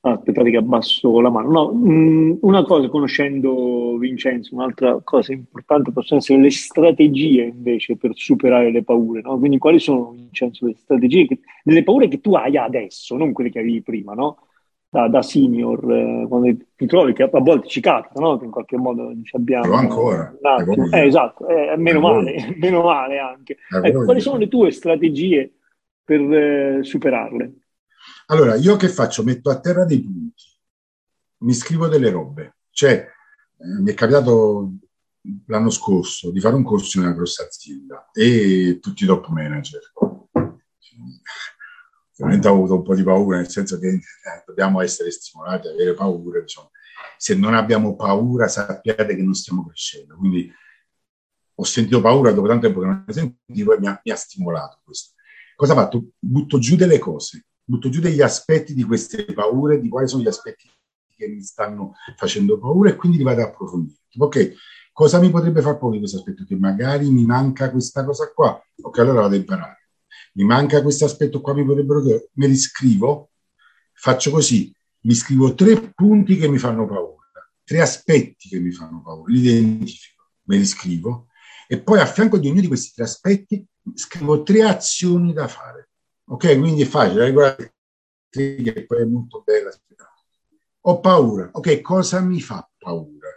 aspettate 0.01 0.51
che 0.51 0.57
abbasso 0.57 1.21
la 1.21 1.29
mano. 1.29 1.51
No, 1.51 1.73
mh, 1.75 1.91
mm, 1.91 2.33
una 2.41 2.65
cosa, 2.65 2.89
conoscendo 2.89 3.99
Vincenzo, 3.99 4.55
un'altra 4.55 4.99
cosa 5.05 5.35
importante 5.35 5.93
possono 5.93 6.21
essere 6.21 6.41
le 6.41 6.51
strategie 6.51 7.43
invece 7.43 7.99
per 7.99 8.13
superare 8.15 8.71
le 8.71 8.83
paure. 8.83 9.21
No? 9.21 9.39
Quindi 9.39 9.59
quali 9.59 9.79
sono, 9.79 10.13
Vincenzo, 10.13 10.65
le 10.65 10.75
strategie, 10.75 11.27
che, 11.27 11.41
delle 11.63 11.83
paure 11.83 12.09
che 12.09 12.23
tu 12.23 12.35
hai 12.35 12.57
adesso, 12.57 13.15
non 13.15 13.35
quelle 13.35 13.51
che 13.51 13.59
avevi 13.59 13.83
prima, 13.83 14.15
no? 14.15 14.39
Da, 14.89 15.09
da 15.09 15.21
senior, 15.21 15.93
eh, 15.93 16.27
quando 16.27 16.57
ti 16.77 16.87
trovi, 16.87 17.13
che 17.13 17.25
a 17.25 17.41
volte 17.41 17.69
ci 17.69 17.83
capita, 17.83 18.19
no? 18.21 18.39
Che 18.39 18.47
in 18.47 18.51
qualche 18.53 18.79
modo 18.79 19.13
ci 19.23 19.37
abbiamo... 19.37 19.65
Però 19.65 19.77
ancora. 19.77 20.35
Eh, 20.93 21.05
esatto, 21.05 21.47
eh, 21.47 21.77
meno 21.77 22.01
male, 22.01 22.37
meno 22.57 22.81
male 22.81 23.19
anche. 23.19 23.59
Ecco, 23.83 24.05
quali 24.05 24.21
sono 24.21 24.39
le 24.39 24.49
tue 24.49 24.71
strategie 24.71 25.53
per 26.03 26.21
eh, 26.21 26.79
superarle? 26.83 27.53
Allora, 28.29 28.57
io 28.57 28.77
che 28.77 28.89
faccio? 28.89 29.23
Metto 29.23 29.51
a 29.51 29.61
terra 29.61 29.85
dei 29.85 30.03
punti, 30.03 30.45
mi 31.39 31.55
scrivo 31.55 31.87
delle 31.87 32.11
robe. 32.11 32.57
Cioè, 32.71 32.91
eh, 32.93 33.81
mi 33.81 33.93
è 33.93 33.95
capitato 33.95 34.73
l'anno 35.47 35.71
scorso 35.71 36.33
di 36.33 36.41
fare 36.41 36.57
un 36.57 36.65
corso 36.65 36.99
in 36.99 37.05
una 37.05 37.15
grossa 37.15 37.45
azienda 37.45 38.11
e 38.13 38.79
tutti 38.81 39.05
i 39.05 39.07
top 39.07 39.29
manager. 39.29 39.81
Ovviamente 42.19 42.49
ho 42.49 42.55
avuto 42.55 42.75
un 42.75 42.83
po' 42.83 42.95
di 42.97 43.05
paura, 43.05 43.37
nel 43.37 43.49
senso 43.49 43.79
che 43.79 43.89
eh, 43.91 44.01
dobbiamo 44.45 44.81
essere 44.81 45.11
stimolati, 45.13 45.69
avere 45.69 45.95
paura. 45.95 46.41
Diciamo. 46.41 46.71
Se 47.17 47.37
non 47.37 47.55
abbiamo 47.55 47.95
paura, 47.95 48.49
sappiate 48.49 49.15
che 49.15 49.23
non 49.23 49.35
stiamo 49.35 49.65
crescendo. 49.67 50.17
Quindi 50.17 50.53
ho 51.55 51.65
sentito 51.65 52.01
paura 52.01 52.33
dopo 52.33 52.49
tanto 52.49 52.67
tempo 52.67 52.81
che 52.81 52.87
non 52.87 53.05
ne 53.07 53.13
sentivo 53.13 53.73
e 53.73 53.79
mi 53.79 53.87
ha, 53.87 54.01
mi 54.03 54.11
ha 54.11 54.17
stimolato 54.17 54.81
questo. 54.83 55.15
Cosa 55.55 55.73
ho 55.75 55.77
fatto? 55.77 56.09
Butto 56.19 56.59
giù 56.59 56.75
delle 56.75 56.99
cose 56.99 57.46
butto 57.67 57.89
giù 57.89 58.01
degli 58.01 58.23
aspetti 58.23 58.73
di 58.75 58.85
queste 58.85 59.25
paure, 59.25 59.81
di 59.81 59.89
quali 59.89 60.07
sono 60.07 60.23
gli 60.23 60.29
aspetti 60.29 60.71
che 61.17 61.27
mi 61.29 61.43
stanno 61.43 61.95
facendo 62.17 62.59
paura 62.59 62.91
e 62.91 62.97
quindi 62.97 63.19
li 63.19 63.25
vado 63.25 63.43
a 63.43 63.47
approfondire. 63.47 63.99
Ok, 64.19 64.53
cosa 64.93 65.19
mi 65.19 65.31
potrebbe 65.31 65.63
far 65.63 65.79
paura 65.79 65.95
di 65.95 65.99
questo 65.99 66.19
aspetto? 66.19 66.45
Che 66.45 66.57
magari 66.57 67.11
mi 67.11 67.25
manca 67.25 67.71
questa 67.71 68.05
cosa 68.05 68.31
qua. 68.33 68.59
Ok, 68.83 68.99
allora 68.99 69.23
vado 69.23 69.35
a 69.35 69.39
imparare. 69.39 69.89
Mi 70.35 70.45
manca 70.45 70.83
questo 70.83 71.07
aspetto 71.07 71.41
qua, 71.41 71.55
mi 71.55 71.65
potrebbero 71.65 72.03
dire, 72.03 72.29
me 72.35 72.47
li 72.47 72.57
scrivo, 72.57 73.31
faccio 73.93 74.31
così, 74.31 74.73
mi 75.01 75.15
scrivo 75.15 75.55
tre 75.55 75.93
punti 75.95 76.37
che 76.37 76.49
mi 76.49 76.59
fanno 76.59 76.87
paura, 76.87 77.27
tre 77.65 77.81
aspetti 77.81 78.49
che 78.49 78.59
mi 78.59 78.71
fanno 78.71 79.03
paura, 79.03 79.33
li 79.33 79.41
identifico, 79.41 80.25
me 80.45 80.59
li 80.59 80.67
scrivo 80.67 81.29
e 81.67 81.81
poi 81.81 81.99
a 81.99 82.07
fianco 82.07 82.39
di 82.39 82.47
ognuno 82.47 82.61
di 82.61 82.69
questi 82.69 82.93
tre 82.95 83.05
aspetti 83.05 83.67
scrivo 83.95 84.43
tre 84.43 84.63
azioni 84.63 85.33
da 85.33 85.49
fare. 85.49 85.86
Ok, 86.29 86.59
quindi 86.59 86.83
è 86.83 86.87
facile, 86.87 87.31
guardate 87.31 87.75
che 88.29 88.85
poi 88.87 89.01
è 89.01 89.05
molto 89.05 89.43
bella. 89.45 89.71
Ho 90.83 91.01
paura. 91.01 91.49
Ok, 91.53 91.81
cosa 91.81 92.21
mi 92.21 92.41
fa 92.41 92.69
paura? 92.77 93.29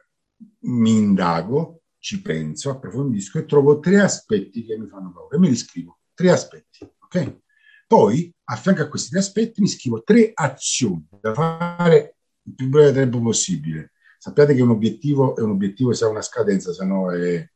Mi 0.62 0.96
indago, 0.96 1.82
ci 2.00 2.22
penso, 2.22 2.72
approfondisco 2.72 3.40
e 3.40 3.46
trovo 3.46 3.80
tre 3.80 4.00
aspetti 4.00 4.66
che 4.66 4.78
mi 4.78 4.88
fanno 4.88 5.12
paura 5.12 5.38
me 5.38 5.50
li 5.50 5.56
scrivo. 5.56 6.00
Tre 6.14 6.32
aspetti, 6.32 6.80
ok? 7.00 7.42
Poi, 7.88 8.34
a 8.46 8.56
fianco 8.56 8.82
a 8.82 8.88
questi 8.88 9.10
tre 9.10 9.20
aspetti, 9.20 9.62
mi 9.62 9.68
scrivo 9.68 10.04
tre 10.04 10.32
azioni 10.34 11.08
da 11.22 11.34
fare 11.34 12.18
il 12.44 12.56
più 12.56 12.70
breve 12.70 12.92
tempo 12.92 13.22
possibile. 13.22 13.92
Sappiate 14.18 14.54
che 14.54 14.62
un 14.62 14.70
obiettivo 14.70 15.36
è 15.36 15.42
un 15.42 15.52
obiettivo 15.52 15.94
se 15.94 16.06
ha 16.06 16.08
una 16.08 16.22
scadenza, 16.22 16.74
se 16.74 16.86
no 16.86 17.12
è 17.12 17.48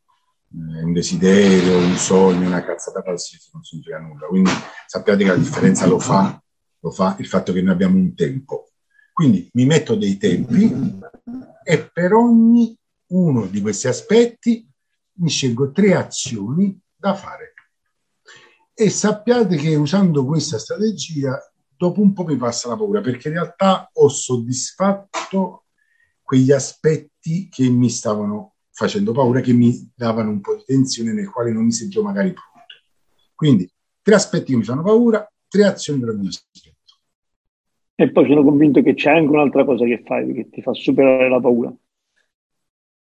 un 0.54 0.93
desiderio, 0.93 1.78
un 1.78 1.95
sogno, 1.95 2.47
una 2.47 2.64
cazzata 2.64 3.01
qualsiasi, 3.01 3.49
non 3.54 3.64
significa 3.64 3.99
nulla. 3.99 4.28
Quindi 4.28 4.51
sappiate 4.88 5.24
che 5.24 5.30
la 5.30 5.36
differenza 5.36 5.88
lo 5.88 5.99
fa, 5.99 6.41
lo 6.80 6.91
fa 6.91 7.16
il 7.20 7.28
fatto 7.28 7.54
che 7.54 7.62
noi 7.62 7.74
abbiamo 7.74 7.97
un 7.97 8.14
tempo. 8.14 8.70
Quindi 9.12 9.49
mi 9.54 9.66
metto 9.66 9.95
dei 9.95 10.18
tempi 10.18 10.99
e 11.64 11.89
per 11.91 12.14
ogni 12.14 12.78
uno 13.08 13.45
di 13.45 13.62
questi 13.62 13.88
aspetti 13.88 14.68
mi 15.16 15.30
scelgo 15.30 15.72
tre 15.72 15.95
azioni 15.95 16.80
da 16.95 17.14
fare. 17.14 17.54
E 18.74 18.89
sappiate 18.89 19.56
che 19.56 19.76
usando 19.76 20.26
questa 20.26 20.58
strategia, 20.58 21.38
dopo 21.76 22.01
un 22.01 22.14
po' 22.14 22.24
mi 22.24 22.38
passa 22.38 22.70
la 22.70 22.76
paura, 22.76 23.01
perché 23.01 23.28
in 23.28 23.36
realtà 23.36 23.88
ho 23.93 24.08
soddisfatto 24.08 25.66
quegli 26.24 26.51
aspetti 26.51 27.49
che 27.49 27.70
mi 27.70 27.89
stavano 27.89 28.53
facendo 28.74 29.11
paura 29.11 29.39
che 29.39 29.53
mi 29.53 29.91
davano 29.95 30.32
un 30.32 30.41
po' 30.41 30.55
di 30.55 30.63
tensione 30.65 31.13
nel 31.13 31.30
quale 31.30 31.51
non 31.51 31.65
mi 31.65 31.71
sentivo 31.71 32.03
magari 32.03 32.34
pronto. 32.34 32.74
Quindi 33.36 33.69
tre 34.01 34.15
aspetti 34.15 34.51
che 34.51 34.57
mi 34.57 34.63
fanno 34.63 34.82
paura, 34.82 35.32
tre 35.47 35.65
azioni 35.65 35.99
per 35.99 36.09
ogni 36.09 36.28
aspetto. 36.28 36.71
E 37.95 38.11
poi 38.11 38.28
sono 38.28 38.43
convinto 38.43 38.82
che 38.82 38.95
c'è 38.95 39.11
anche 39.11 39.32
un'altra 39.32 39.63
cosa 39.63 39.86
che 39.86 40.01
fai 40.03 40.34
che 40.34 40.49
ti 40.49 40.61
fa 40.63 40.74
superare 40.74 41.30
la 41.30 41.39
paura, 41.39 41.71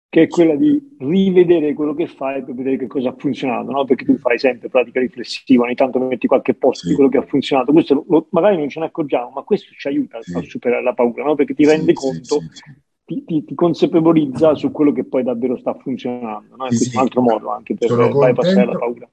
che 0.09 0.23
è 0.23 0.27
quella 0.27 0.55
di 0.55 0.95
rivedere 0.97 1.75
quello 1.75 1.93
che 1.93 2.07
fai 2.07 2.43
per 2.43 2.55
vedere 2.55 2.77
che 2.77 2.87
cosa 2.87 3.09
ha 3.09 3.15
funzionato, 3.15 3.69
no? 3.69 3.85
perché 3.85 4.05
tu 4.05 4.17
fai 4.17 4.39
sempre 4.39 4.67
pratica 4.67 4.99
riflessiva, 4.99 5.65
ogni 5.65 5.75
tanto 5.75 5.99
metti 5.99 6.25
qualche 6.25 6.55
posto 6.55 6.85
sì. 6.85 6.89
di 6.89 6.95
quello 6.95 7.09
che 7.11 7.17
ha 7.17 7.25
funzionato, 7.27 7.71
questo 7.71 8.03
lo, 8.07 8.27
magari 8.31 8.57
non 8.57 8.69
ce 8.69 8.79
ne 8.79 8.87
accorgiamo, 8.87 9.29
ma 9.29 9.43
questo 9.43 9.71
ci 9.77 9.87
aiuta 9.87 10.19
sì. 10.21 10.35
a 10.35 10.41
superare 10.41 10.81
la 10.81 10.93
paura, 10.93 11.23
no? 11.23 11.35
perché 11.35 11.53
ti 11.53 11.63
sì, 11.63 11.69
rende 11.69 11.93
conto 11.93 12.39
ti, 13.09 13.23
ti, 13.25 13.43
ti, 13.43 13.55
consapevolizza 13.55 14.53
su 14.53 14.71
quello 14.71 14.91
che 14.91 15.03
poi 15.03 15.23
davvero 15.23 15.57
sta 15.57 15.73
funzionando. 15.73 16.55
No? 16.55 16.69
Sì, 16.69 16.91
è 16.91 16.95
un 16.97 17.01
altro 17.01 17.21
modo 17.21 17.49
anche 17.49 17.73
per 17.73 17.89
bypassare 17.89 18.65
la 18.65 18.77
paura. 18.77 19.09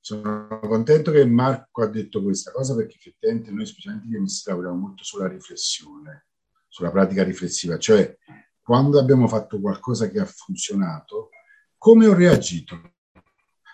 Sono 0.00 0.58
contento 0.62 1.12
che 1.12 1.24
Marco 1.26 1.82
ha 1.82 1.86
detto 1.86 2.24
questa 2.24 2.50
cosa 2.50 2.74
perché 2.74 2.96
effettivamente 2.96 3.52
noi, 3.52 3.66
specialmente 3.66 4.08
gli 4.08 4.16
amici, 4.16 4.42
lavoriamo 4.46 4.76
molto 4.76 5.04
sulla 5.04 5.28
riflessione, 5.28 6.26
sulla 6.66 6.90
pratica 6.90 7.22
riflessiva, 7.22 7.78
cioè 7.78 8.18
quando 8.60 8.98
abbiamo 8.98 9.28
fatto 9.28 9.60
qualcosa 9.60 10.08
che 10.08 10.18
ha 10.18 10.24
funzionato, 10.24 11.28
come 11.76 12.06
ho 12.06 12.14
reagito? 12.14 12.94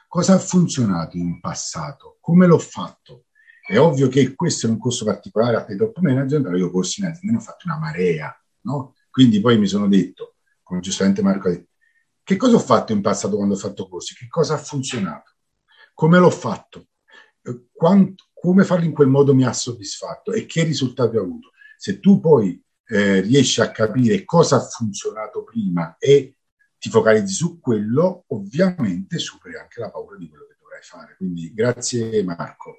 Cosa 0.07 0.35
ha 0.35 0.39
funzionato 0.39 1.17
in 1.17 1.41
passato? 1.41 2.19
Come 2.21 2.47
l'ho 2.47 2.59
fatto? 2.59 3.25
È 3.67 3.79
ovvio 3.79 4.09
che 4.09 4.35
questo 4.35 4.67
è 4.67 4.71
un 4.71 4.79
corso 4.79 5.05
particolare 5.07 5.57
a 5.57 5.65
top 5.65 5.99
management, 5.99 6.45
però 6.45 6.57
io 6.57 6.71
corsi 6.71 7.01
in 7.01 7.07
azienda 7.07 7.33
ne 7.33 7.39
ho 7.39 7.41
fatto 7.41 7.67
una 7.67 7.79
marea, 7.79 8.35
no? 8.63 8.95
Quindi 9.17 9.41
poi 9.41 9.57
mi 9.57 9.67
sono 9.67 9.89
detto, 9.89 10.35
come 10.62 10.81
giustamente 10.81 11.23
Marco 11.23 11.49
ha 11.49 11.53
detto, 11.53 11.71
che 12.23 12.37
cosa 12.37 12.57
ho 12.57 12.59
fatto 12.59 12.93
in 12.93 13.01
passato 13.01 13.37
quando 13.37 13.55
ho 13.55 13.57
fatto 13.57 13.89
corsi? 13.89 14.14
Che 14.14 14.29
cosa 14.29 14.53
ha 14.53 14.59
funzionato? 14.59 15.37
Come 15.95 16.19
l'ho 16.19 16.29
fatto? 16.29 16.89
Eh, 17.41 17.69
quanto, 17.73 18.27
come 18.35 18.64
farlo 18.64 18.85
in 18.85 18.93
quel 18.93 19.09
modo 19.09 19.35
mi 19.35 19.47
ha 19.47 19.55
soddisfatto 19.55 20.35
e 20.35 20.45
che 20.45 20.64
risultati 20.64 21.17
ho 21.17 21.23
avuto? 21.23 21.53
Se 21.79 21.99
tu 21.99 22.21
poi 22.21 22.62
eh, 22.89 23.23
riesci 23.23 23.62
a 23.62 23.71
capire 23.71 24.23
cosa 24.27 24.57
ha 24.57 24.61
funzionato 24.61 25.45
prima 25.45 25.97
e 25.99 26.37
ti 26.79 26.91
focalizzi 26.91 27.33
su 27.33 27.59
quello, 27.59 28.25
ovviamente 28.27 29.17
superi 29.17 29.57
anche 29.57 29.81
la 29.81 29.91
paura 29.91 30.19
di 30.19 30.29
quello 30.29 30.45
che 30.45 30.57
dovrai 30.61 30.83
fare. 30.83 31.17
Quindi 31.17 31.55
grazie 31.55 32.23
Marco. 32.23 32.77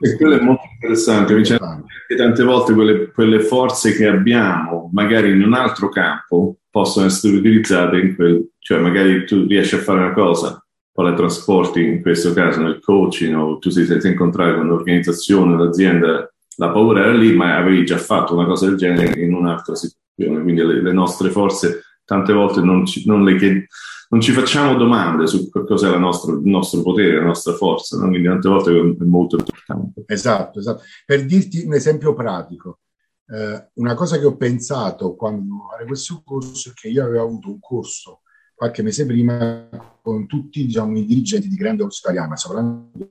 E 0.00 0.16
quello 0.16 0.38
è 0.38 0.40
molto 0.40 0.62
interessante, 0.72 1.34
Vincenzo, 1.34 1.84
perché 1.84 2.22
tante 2.22 2.42
volte 2.42 2.72
quelle, 2.72 3.10
quelle, 3.10 3.40
forze 3.40 3.92
che 3.92 4.06
abbiamo, 4.06 4.88
magari 4.92 5.30
in 5.30 5.42
un 5.42 5.52
altro 5.52 5.90
campo, 5.90 6.60
possono 6.70 7.06
essere 7.06 7.36
utilizzate 7.36 7.98
in 7.98 8.14
quel, 8.14 8.52
cioè 8.58 8.78
magari 8.78 9.26
tu 9.26 9.46
riesci 9.46 9.74
a 9.74 9.80
fare 9.80 9.98
una 9.98 10.12
cosa, 10.12 10.64
poi 10.90 11.10
la 11.10 11.14
trasporti 11.14 11.84
in 11.84 12.00
questo 12.00 12.32
caso 12.32 12.62
nel 12.62 12.80
coaching 12.80 13.36
o 13.36 13.58
tu 13.58 13.68
sei 13.68 13.84
senza 13.84 14.08
incontrare 14.08 14.54
con 14.54 14.66
un'organizzazione, 14.66 15.52
un'azienda, 15.52 16.32
la 16.56 16.70
paura 16.70 17.00
era 17.00 17.12
lì, 17.12 17.34
ma 17.34 17.56
avevi 17.56 17.84
già 17.84 17.98
fatto 17.98 18.34
una 18.34 18.46
cosa 18.46 18.66
del 18.66 18.76
genere 18.76 19.20
in 19.20 19.34
un'altra 19.34 19.74
situazione, 19.74 20.42
quindi 20.42 20.62
le, 20.62 20.80
le 20.80 20.92
nostre 20.92 21.28
forze 21.28 21.82
tante 22.02 22.32
volte 22.32 22.62
non, 22.62 22.86
ci, 22.86 23.06
non 23.06 23.24
le 23.24 23.36
chiediamo 23.36 23.66
non 24.08 24.20
ci 24.20 24.32
facciamo 24.32 24.76
domande 24.76 25.26
su 25.26 25.48
cos'è 25.50 25.92
il 25.92 26.00
nostro 26.00 26.82
potere, 26.82 27.16
la 27.16 27.24
nostra 27.24 27.54
forza, 27.54 27.96
no? 27.98 28.08
quindi 28.08 28.28
tante 28.28 28.48
volte 28.48 28.70
è 28.70 29.04
molto 29.04 29.36
importante. 29.36 30.04
Esatto, 30.06 30.60
esatto. 30.60 30.82
Per 31.04 31.24
dirti 31.24 31.64
un 31.64 31.74
esempio 31.74 32.14
pratico, 32.14 32.80
eh, 33.28 33.70
una 33.74 33.94
cosa 33.94 34.18
che 34.18 34.24
ho 34.24 34.36
pensato 34.36 35.16
quando 35.16 35.66
fare 35.70 35.86
questo 35.86 36.22
corso 36.24 36.70
è 36.70 36.72
che 36.72 36.88
io 36.88 37.04
avevo 37.04 37.24
avuto 37.24 37.48
un 37.48 37.58
corso 37.58 38.20
qualche 38.54 38.82
mese 38.82 39.04
prima 39.04 39.68
con 40.00 40.26
tutti 40.26 40.64
diciamo, 40.64 40.96
i 40.96 41.04
dirigenti 41.04 41.48
di 41.48 41.56
grande 41.56 41.82
orso 41.82 42.00
italiana, 42.04 42.36
soprattutto 42.36 43.10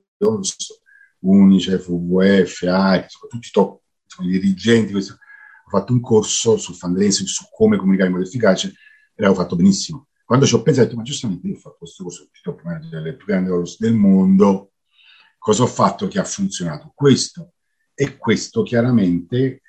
Unicef, 1.20 1.88
WWF, 1.88 2.62
AIC, 2.62 3.28
tutti 3.28 3.48
i 3.48 3.50
top 3.52 3.80
insomma, 4.04 4.28
i 4.28 4.32
dirigenti. 4.32 4.92
Questo. 4.92 5.12
Ho 5.12 5.68
fatto 5.68 5.92
un 5.92 6.00
corso 6.00 6.56
sul 6.56 6.76
fundraising, 6.76 7.28
su 7.28 7.44
come 7.54 7.76
comunicare 7.76 8.08
in 8.08 8.14
modo 8.14 8.26
efficace 8.26 8.68
e 8.68 9.22
l'avevo 9.22 9.40
fatto 9.40 9.56
benissimo 9.56 10.06
quando 10.26 10.44
ci 10.44 10.56
ho 10.56 10.62
pensato, 10.62 10.96
ma 10.96 11.02
giustamente 11.02 11.46
io 11.46 11.54
ho 11.54 11.58
fatto 11.58 11.76
questo 11.78 12.02
corso 12.02 12.24
di 12.24 12.40
top 12.42 12.62
manager 12.62 12.90
delle 12.90 13.14
più 13.14 13.26
grandi 13.26 13.48
cose 13.48 13.76
del 13.78 13.94
mondo, 13.94 14.72
cosa 15.38 15.62
ho 15.62 15.68
fatto 15.68 16.08
che 16.08 16.18
ha 16.18 16.24
funzionato? 16.24 16.90
Questo. 16.92 17.52
E 17.94 18.16
questo 18.18 18.64
chiaramente 18.64 19.36
eh, 19.38 19.60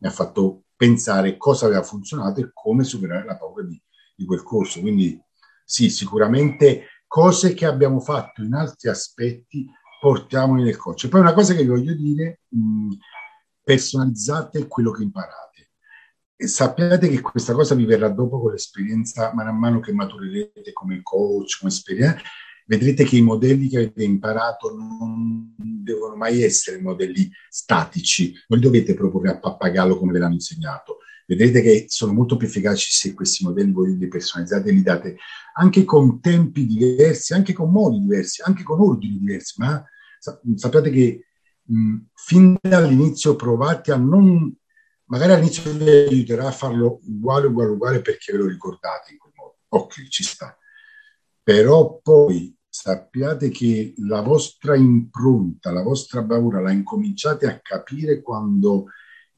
mi 0.00 0.08
ha 0.08 0.10
fatto 0.10 0.64
pensare 0.74 1.36
cosa 1.36 1.66
aveva 1.66 1.84
funzionato 1.84 2.40
e 2.40 2.50
come 2.52 2.82
superare 2.82 3.24
la 3.24 3.36
paura 3.36 3.62
di, 3.62 3.80
di 4.16 4.24
quel 4.24 4.42
corso. 4.42 4.80
Quindi 4.80 5.16
sì, 5.64 5.90
sicuramente 5.90 7.04
cose 7.06 7.54
che 7.54 7.64
abbiamo 7.64 8.00
fatto 8.00 8.42
in 8.42 8.54
altri 8.54 8.88
aspetti 8.88 9.70
portiamoli 10.00 10.64
nel 10.64 10.76
coach. 10.76 11.06
Poi 11.06 11.20
una 11.20 11.34
cosa 11.34 11.54
che 11.54 11.64
voglio 11.64 11.94
dire, 11.94 12.40
mh, 12.48 12.94
personalizzate 13.62 14.66
quello 14.66 14.90
che 14.90 15.04
imparate. 15.04 15.47
Sappiate 16.40 17.08
che 17.08 17.20
questa 17.20 17.52
cosa 17.52 17.74
vi 17.74 17.84
verrà 17.84 18.08
dopo 18.08 18.40
con 18.40 18.52
l'esperienza, 18.52 19.32
man 19.34 19.58
mano 19.58 19.80
che 19.80 19.92
maturerete 19.92 20.72
come 20.72 21.00
coach, 21.02 21.58
come 21.58 21.72
esperienza, 21.72 22.20
vedrete 22.64 23.02
che 23.02 23.16
i 23.16 23.22
modelli 23.22 23.68
che 23.68 23.78
avete 23.78 24.04
imparato 24.04 24.72
non 24.72 25.52
devono 25.56 26.14
mai 26.14 26.42
essere 26.42 26.80
modelli 26.80 27.28
statici, 27.48 28.34
non 28.46 28.60
li 28.60 28.64
dovete 28.64 28.94
proporre 28.94 29.30
a 29.30 29.38
pappagallo 29.38 29.98
come 29.98 30.12
ve 30.12 30.18
l'hanno 30.20 30.34
insegnato. 30.34 30.98
Vedrete 31.26 31.60
che 31.60 31.86
sono 31.88 32.12
molto 32.12 32.36
più 32.36 32.46
efficaci 32.46 32.88
se 32.90 33.14
questi 33.14 33.44
modelli 33.44 33.72
voi 33.72 33.96
li 33.96 34.08
personalizzate 34.08 34.68
e 34.68 34.72
li 34.72 34.82
date 34.82 35.16
anche 35.54 35.84
con 35.84 36.20
tempi 36.20 36.66
diversi, 36.66 37.34
anche 37.34 37.52
con 37.52 37.70
modi 37.70 37.98
diversi, 37.98 38.42
anche 38.42 38.62
con 38.62 38.80
ordini 38.80 39.18
diversi, 39.18 39.54
ma 39.58 39.84
sappiate 40.20 40.90
che 40.90 41.26
mh, 41.64 41.96
fin 42.14 42.56
dall'inizio 42.60 43.34
provate 43.34 43.92
a 43.92 43.96
non, 43.96 44.54
magari 45.08 45.32
all'inizio 45.32 45.72
vi 45.72 45.88
aiuterà 45.88 46.48
a 46.48 46.52
farlo 46.52 47.00
uguale, 47.04 47.46
uguale, 47.46 47.70
uguale 47.70 48.00
perché 48.00 48.32
ve 48.32 48.38
lo 48.38 48.46
ricordate 48.46 49.12
in 49.12 49.18
quel 49.18 49.32
modo. 49.34 49.58
Ok, 49.68 50.08
ci 50.08 50.22
sta. 50.22 50.56
Però 51.42 52.00
poi 52.02 52.54
sappiate 52.68 53.48
che 53.48 53.94
la 53.98 54.20
vostra 54.20 54.76
impronta, 54.76 55.72
la 55.72 55.82
vostra 55.82 56.22
bravura 56.22 56.60
la 56.60 56.70
incominciate 56.70 57.46
a 57.46 57.58
capire 57.60 58.20
quando 58.20 58.86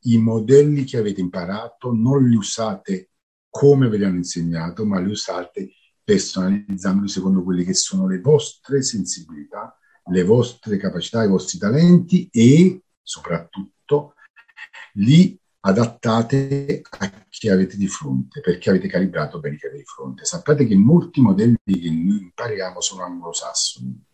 i 0.04 0.18
modelli 0.18 0.84
che 0.84 0.98
avete 0.98 1.20
imparato 1.20 1.92
non 1.92 2.28
li 2.28 2.36
usate 2.36 3.10
come 3.48 3.88
ve 3.88 3.98
li 3.98 4.04
hanno 4.04 4.16
insegnato, 4.16 4.84
ma 4.84 4.98
li 5.00 5.10
usate 5.10 5.72
personalizzandoli 6.02 7.08
secondo 7.08 7.42
quelle 7.42 7.64
che 7.64 7.74
sono 7.74 8.06
le 8.06 8.20
vostre 8.20 8.82
sensibilità, 8.82 9.76
le 10.06 10.24
vostre 10.24 10.76
capacità, 10.76 11.22
i 11.22 11.28
vostri 11.28 11.58
talenti 11.58 12.28
e 12.32 12.82
soprattutto 13.02 14.14
li 14.94 15.39
adattate 15.60 16.82
a 16.98 17.26
chi 17.28 17.48
avete 17.48 17.76
di 17.76 17.86
fronte, 17.86 18.40
perché 18.40 18.70
avete 18.70 18.88
calibrato 18.88 19.40
bene 19.40 19.56
chi 19.56 19.66
avete 19.66 19.82
di 19.82 19.86
fronte. 19.86 20.24
Sappiate 20.24 20.66
che 20.66 20.76
molti 20.76 21.20
modelli 21.20 21.56
che 21.64 21.90
noi 21.90 22.22
impariamo 22.22 22.80
sono 22.80 23.04
anglosassoni 23.04 24.04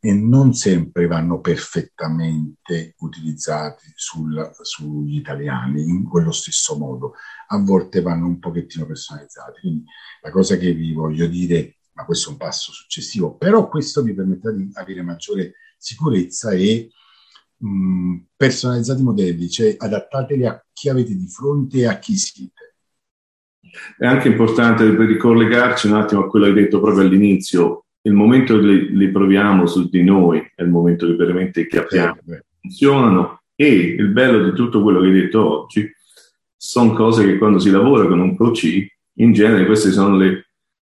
e 0.00 0.12
non 0.12 0.52
sempre 0.52 1.06
vanno 1.06 1.40
perfettamente 1.40 2.94
utilizzati 2.98 3.90
sul, 3.94 4.50
sugli 4.60 5.16
italiani 5.16 5.82
in 5.82 6.04
quello 6.04 6.30
stesso 6.30 6.76
modo, 6.76 7.14
a 7.48 7.58
volte 7.58 8.02
vanno 8.02 8.26
un 8.26 8.38
pochettino 8.38 8.84
personalizzati. 8.84 9.60
Quindi 9.60 9.84
la 10.20 10.30
cosa 10.30 10.56
che 10.56 10.72
vi 10.72 10.92
voglio 10.92 11.26
dire, 11.26 11.78
ma 11.94 12.04
questo 12.04 12.28
è 12.28 12.32
un 12.32 12.38
passo 12.38 12.70
successivo, 12.70 13.36
però 13.36 13.68
questo 13.68 14.02
vi 14.02 14.12
permetterà 14.12 14.54
di 14.54 14.68
avere 14.74 15.02
maggiore 15.02 15.54
sicurezza 15.78 16.50
e 16.50 16.90
mh, 17.58 18.16
personalizzati 18.36 19.00
i 19.00 19.04
modelli, 19.04 19.48
cioè 19.48 19.74
adattateli 19.76 20.46
a 20.46 20.64
chi 20.72 20.88
avete 20.88 21.14
di 21.16 21.26
fronte 21.28 21.78
e 21.78 21.86
a 21.86 21.98
chi 21.98 22.16
siete. 22.16 22.74
È 23.98 24.06
anche 24.06 24.28
importante 24.28 24.88
per 24.92 25.06
ricollegarci 25.06 25.88
un 25.88 25.94
attimo 25.94 26.22
a 26.22 26.28
quello 26.28 26.46
che 26.46 26.52
hai 26.52 26.62
detto 26.62 26.80
proprio 26.80 27.02
all'inizio, 27.02 27.86
il 28.02 28.12
momento 28.12 28.58
che 28.58 28.66
li, 28.66 28.96
li, 28.96 29.10
proviamo 29.10 29.66
su 29.66 29.88
di 29.88 30.02
noi 30.02 30.38
è 30.54 30.62
il 30.62 30.68
momento 30.68 31.06
che 31.06 31.14
veramente 31.14 31.66
capiamo 31.66 32.18
che 32.26 32.44
funzionano. 32.60 33.40
E 33.56 33.66
il 33.66 34.08
bello 34.08 34.44
di 34.44 34.54
tutto 34.54 34.82
quello 34.82 35.00
che 35.00 35.06
hai 35.06 35.12
detto 35.12 35.62
oggi 35.62 35.90
sono 36.56 36.92
cose 36.92 37.24
che 37.24 37.38
quando 37.38 37.58
si 37.58 37.70
lavora 37.70 38.06
con 38.06 38.20
un 38.20 38.34
coach 38.36 38.86
in 39.18 39.32
genere 39.32 39.64
questi 39.64 39.90
sono 39.90 40.16
le, 40.16 40.48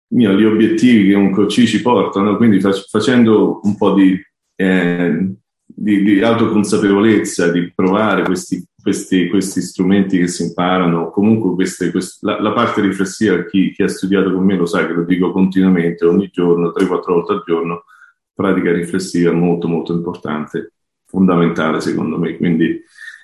mio, 0.09 0.33
gli 0.33 0.45
obiettivi 0.45 1.09
che 1.09 1.15
un 1.15 1.31
coach 1.31 1.65
ci 1.65 1.81
portano 1.81 2.37
quindi 2.37 2.61
fac, 2.61 2.87
facendo 2.89 3.61
un 3.63 3.77
po' 3.77 3.95
di, 3.95 4.21
eh, 4.57 5.35
di, 5.75 6.03
di 6.03 6.23
autoconsapevolezza 6.23 7.51
di 7.51 7.73
provare 7.75 8.23
questi 8.23 8.65
questi, 8.83 9.29
questi, 9.29 9.61
strumenti 9.61 10.19
che 10.19 10.27
si 10.27 10.45
imparano, 10.45 11.11
comunque 11.11 11.55
queste, 11.55 11.91
queste, 11.91 12.19
la, 12.23 12.41
la, 12.41 12.53
parte 12.53 12.81
riflessiva, 12.81 13.45
chi, 13.45 13.73
chi, 13.73 13.83
ha 13.83 13.89
studiato 13.89 14.33
con 14.33 14.45
me 14.45 14.57
lo 14.57 14.67
sa 14.67 14.87
che 14.87 14.93
lo 14.93 15.05
dico 15.05 15.33
continuamente, 15.33 16.07
ogni 16.07 16.31
giorno, 16.33 16.73
3-4 16.77 17.13
volte 17.13 17.33
al 17.33 17.43
giorno, 17.47 17.85
pratica 18.33 18.73
riflessiva 18.73 19.33
molto 19.33 19.69
molto 19.69 19.93
importante, 19.93 20.73
fondamentale 21.07 21.81
secondo 21.81 22.19
me. 22.19 22.37
Quindi 22.37 22.83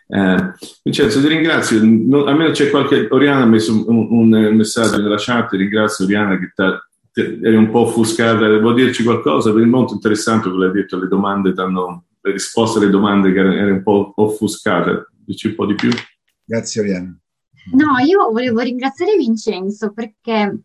eh, 0.09 0.53
Vincenzo 0.83 1.21
ti 1.21 1.29
ringrazio, 1.29 1.81
non, 1.83 2.29
almeno 2.29 2.51
c'è 2.51 2.71
qualche, 2.71 3.07
Oriana 3.11 3.43
ha 3.43 3.47
messo 3.47 3.73
un, 3.73 4.07
un, 4.11 4.55
messaggio 4.55 5.01
nella 5.01 5.17
chat, 5.19 5.53
ringrazio 5.53 6.05
Oriana 6.05 6.39
che 6.39 6.53
eri 7.43 7.57
un 7.57 7.71
po' 7.71 7.81
offuscata, 7.81 8.59
vuoi 8.59 8.75
dirci 8.75 9.03
qualcosa? 9.03 9.53
Per 9.53 9.63
il 9.63 9.69
molto 9.69 9.95
interessante 9.95 10.51
quello 10.51 10.65
che 10.65 10.77
hai 10.77 10.83
detto, 10.83 10.99
le 10.99 11.09
domande 11.09 11.55
t'hanno 11.55 12.05
le 12.27 12.33
risposte 12.33 12.79
alle 12.79 12.91
domande 12.91 13.33
che 13.33 13.39
erano 13.39 13.75
un 13.75 13.83
po' 13.83 14.13
offuscate 14.17 15.11
dici 15.25 15.49
un 15.49 15.55
po' 15.55 15.67
di 15.67 15.75
più? 15.75 15.91
Grazie 16.45 16.81
Oriana. 16.81 17.19
No, 17.73 17.99
io 18.05 18.31
volevo 18.31 18.61
ringraziare 18.61 19.17
Vincenzo 19.17 19.93
perché 19.93 20.61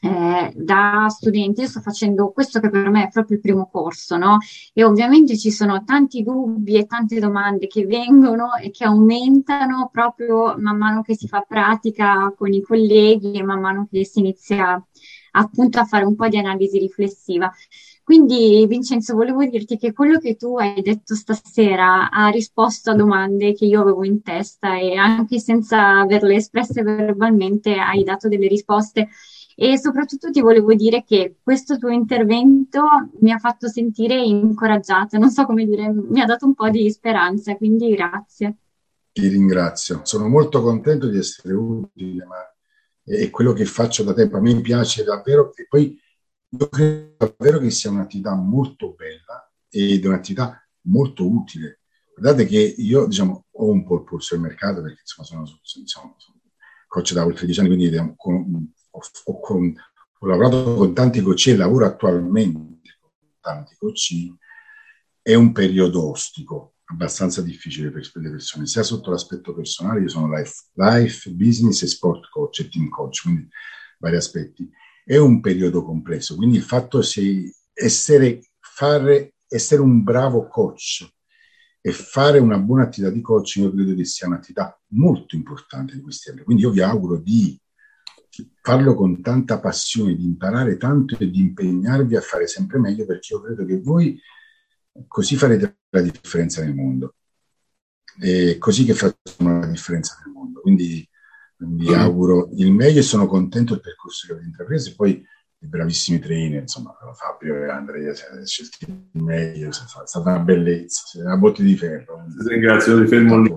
eh, 0.00 0.52
da 0.54 1.06
studente 1.08 1.62
io 1.62 1.66
sto 1.66 1.80
facendo 1.80 2.30
questo 2.30 2.60
che 2.60 2.68
per 2.68 2.90
me 2.90 3.04
è 3.04 3.10
proprio 3.10 3.36
il 3.36 3.42
primo 3.42 3.68
corso, 3.68 4.16
no? 4.16 4.38
E 4.72 4.84
ovviamente 4.84 5.36
ci 5.36 5.50
sono 5.50 5.82
tanti 5.84 6.22
dubbi 6.22 6.76
e 6.76 6.86
tante 6.86 7.18
domande 7.18 7.66
che 7.66 7.86
vengono 7.86 8.54
e 8.54 8.70
che 8.70 8.84
aumentano 8.84 9.88
proprio 9.90 10.56
man 10.58 10.76
mano 10.76 11.02
che 11.02 11.16
si 11.16 11.26
fa 11.26 11.44
pratica 11.46 12.32
con 12.36 12.52
i 12.52 12.62
colleghi 12.62 13.32
e 13.38 13.42
man 13.42 13.60
mano 13.60 13.88
che 13.90 14.04
si 14.04 14.20
inizia 14.20 14.80
appunto 15.32 15.80
a 15.80 15.84
fare 15.84 16.04
un 16.04 16.14
po' 16.14 16.28
di 16.28 16.38
analisi 16.38 16.78
riflessiva. 16.78 17.52
Quindi 18.04 18.66
Vincenzo, 18.68 19.14
volevo 19.14 19.42
dirti 19.46 19.78
che 19.78 19.94
quello 19.94 20.18
che 20.18 20.36
tu 20.36 20.58
hai 20.58 20.82
detto 20.82 21.14
stasera 21.14 22.10
ha 22.10 22.28
risposto 22.28 22.90
a 22.90 22.94
domande 22.94 23.54
che 23.54 23.64
io 23.64 23.80
avevo 23.80 24.04
in 24.04 24.20
testa 24.20 24.78
e 24.78 24.94
anche 24.94 25.38
senza 25.38 26.00
averle 26.00 26.34
espresse 26.34 26.82
verbalmente 26.82 27.76
hai 27.76 28.04
dato 28.04 28.28
delle 28.28 28.46
risposte. 28.46 29.08
E 29.56 29.78
soprattutto 29.78 30.30
ti 30.30 30.42
volevo 30.42 30.74
dire 30.74 31.02
che 31.02 31.36
questo 31.42 31.78
tuo 31.78 31.88
intervento 31.88 32.82
mi 33.20 33.32
ha 33.32 33.38
fatto 33.38 33.68
sentire 33.68 34.20
incoraggiata, 34.20 35.16
non 35.16 35.30
so 35.30 35.46
come 35.46 35.64
dire, 35.64 35.90
mi 35.90 36.20
ha 36.20 36.26
dato 36.26 36.44
un 36.44 36.54
po' 36.54 36.68
di 36.68 36.90
speranza, 36.90 37.56
quindi 37.56 37.94
grazie. 37.94 38.56
Ti 39.12 39.28
ringrazio, 39.28 40.00
sono 40.02 40.28
molto 40.28 40.60
contento 40.60 41.08
di 41.08 41.16
essere 41.16 41.54
utile, 41.54 42.26
ma 42.26 42.36
è 43.02 43.30
quello 43.30 43.54
che 43.54 43.64
faccio 43.64 44.02
da 44.02 44.12
tempo, 44.12 44.36
a 44.36 44.40
me 44.40 44.60
piace 44.60 45.04
davvero. 45.04 45.54
E 45.54 45.66
poi 45.66 45.98
io 46.58 46.68
credo 46.68 47.14
davvero 47.18 47.58
che 47.58 47.70
sia 47.70 47.90
un'attività 47.90 48.34
molto 48.34 48.94
bella 48.94 49.50
ed 49.68 50.04
un'attività 50.04 50.66
molto 50.82 51.28
utile. 51.28 51.80
Guardate 52.16 52.46
che 52.46 52.74
io 52.78 53.06
diciamo, 53.06 53.46
ho 53.50 53.70
un 53.70 53.84
po' 53.84 53.96
il 53.96 54.04
polso 54.04 54.34
del 54.34 54.44
mercato 54.44 54.80
perché 54.80 55.00
insomma, 55.00 55.26
sono, 55.26 55.60
diciamo, 55.74 56.14
sono 56.16 56.40
coach 56.86 57.12
da 57.12 57.24
oltre 57.24 57.44
dieci 57.44 57.60
anni, 57.60 57.74
quindi 57.74 58.14
con, 58.16 58.72
ho, 58.90 59.00
ho, 59.24 59.40
con, 59.40 59.74
ho, 60.18 60.26
lavorato 60.26 60.74
con 60.74 60.94
tanti 60.94 61.20
coach 61.20 61.48
e 61.48 61.56
lavoro 61.56 61.86
attualmente 61.86 62.98
con 63.00 63.10
tanti 63.40 63.74
coach. 63.76 64.32
È 65.20 65.34
un 65.34 65.52
periodo 65.52 66.10
ostico, 66.10 66.74
abbastanza 66.84 67.42
difficile 67.42 67.90
per 67.90 68.08
le 68.14 68.30
persone, 68.30 68.66
sia 68.66 68.82
sotto 68.82 69.10
l'aspetto 69.10 69.54
personale, 69.54 70.02
io 70.02 70.08
sono 70.08 70.32
life, 70.32 70.66
life 70.74 71.30
business 71.32 71.82
e 71.82 71.86
sport 71.86 72.28
coach 72.28 72.60
e 72.60 72.68
team 72.68 72.88
coach, 72.90 73.22
quindi 73.22 73.48
vari 73.98 74.16
aspetti 74.16 74.70
è 75.04 75.16
un 75.18 75.40
periodo 75.40 75.84
complesso, 75.84 76.34
quindi 76.34 76.56
il 76.56 76.62
fatto 76.62 77.00
di 77.14 77.52
essere, 77.72 78.40
fare, 78.58 79.34
essere 79.46 79.82
un 79.82 80.02
bravo 80.02 80.48
coach 80.48 81.06
e 81.80 81.92
fare 81.92 82.38
una 82.38 82.58
buona 82.58 82.84
attività 82.84 83.12
di 83.12 83.20
coaching, 83.20 83.66
io 83.66 83.72
credo 83.74 83.94
che 83.94 84.06
sia 84.06 84.26
un'attività 84.26 84.80
molto 84.94 85.36
importante 85.36 85.94
di 85.94 86.00
questi 86.00 86.30
anni. 86.30 86.42
Quindi 86.42 86.62
io 86.62 86.70
vi 86.70 86.80
auguro 86.80 87.18
di 87.18 87.60
farlo 88.62 88.94
con 88.94 89.20
tanta 89.20 89.60
passione, 89.60 90.16
di 90.16 90.24
imparare 90.24 90.78
tanto 90.78 91.18
e 91.18 91.30
di 91.30 91.40
impegnarvi 91.40 92.16
a 92.16 92.22
fare 92.22 92.46
sempre 92.46 92.78
meglio, 92.78 93.04
perché 93.04 93.34
io 93.34 93.42
credo 93.42 93.66
che 93.66 93.80
voi 93.80 94.18
così 95.06 95.36
farete 95.36 95.80
la 95.90 96.00
differenza 96.00 96.62
nel 96.62 96.74
mondo. 96.74 97.16
È 98.18 98.56
così 98.56 98.84
che 98.84 98.94
facciamo 98.94 99.60
la 99.60 99.66
differenza 99.66 100.16
nel 100.24 100.32
mondo. 100.32 100.62
Quindi 100.62 101.06
vi 101.66 101.92
auguro 101.92 102.48
il 102.56 102.72
meglio 102.72 103.00
e 103.00 103.02
sono 103.02 103.26
contento 103.26 103.74
del 103.74 103.82
percorso 103.82 104.26
che 104.26 104.32
avete 104.32 104.46
intrapreso 104.46 104.90
e 104.90 104.94
poi 104.94 105.26
i 105.64 105.66
bravissimi 105.66 106.18
trainer, 106.18 106.60
insomma, 106.60 106.94
Fabio 107.14 107.56
e 107.56 107.70
Andrea, 107.70 108.14
siete 108.14 108.46
scelti 108.46 108.84
il 108.86 109.22
meglio, 109.22 109.70
è 109.70 109.72
stata 109.72 110.30
una 110.30 110.38
bellezza, 110.38 111.18
una 111.20 111.36
botte 111.36 111.62
di 111.62 111.76
ferro. 111.76 112.26
Ringrazio, 112.46 113.00
ti 113.00 113.06
fermo 113.06 113.40
lì. 113.40 113.54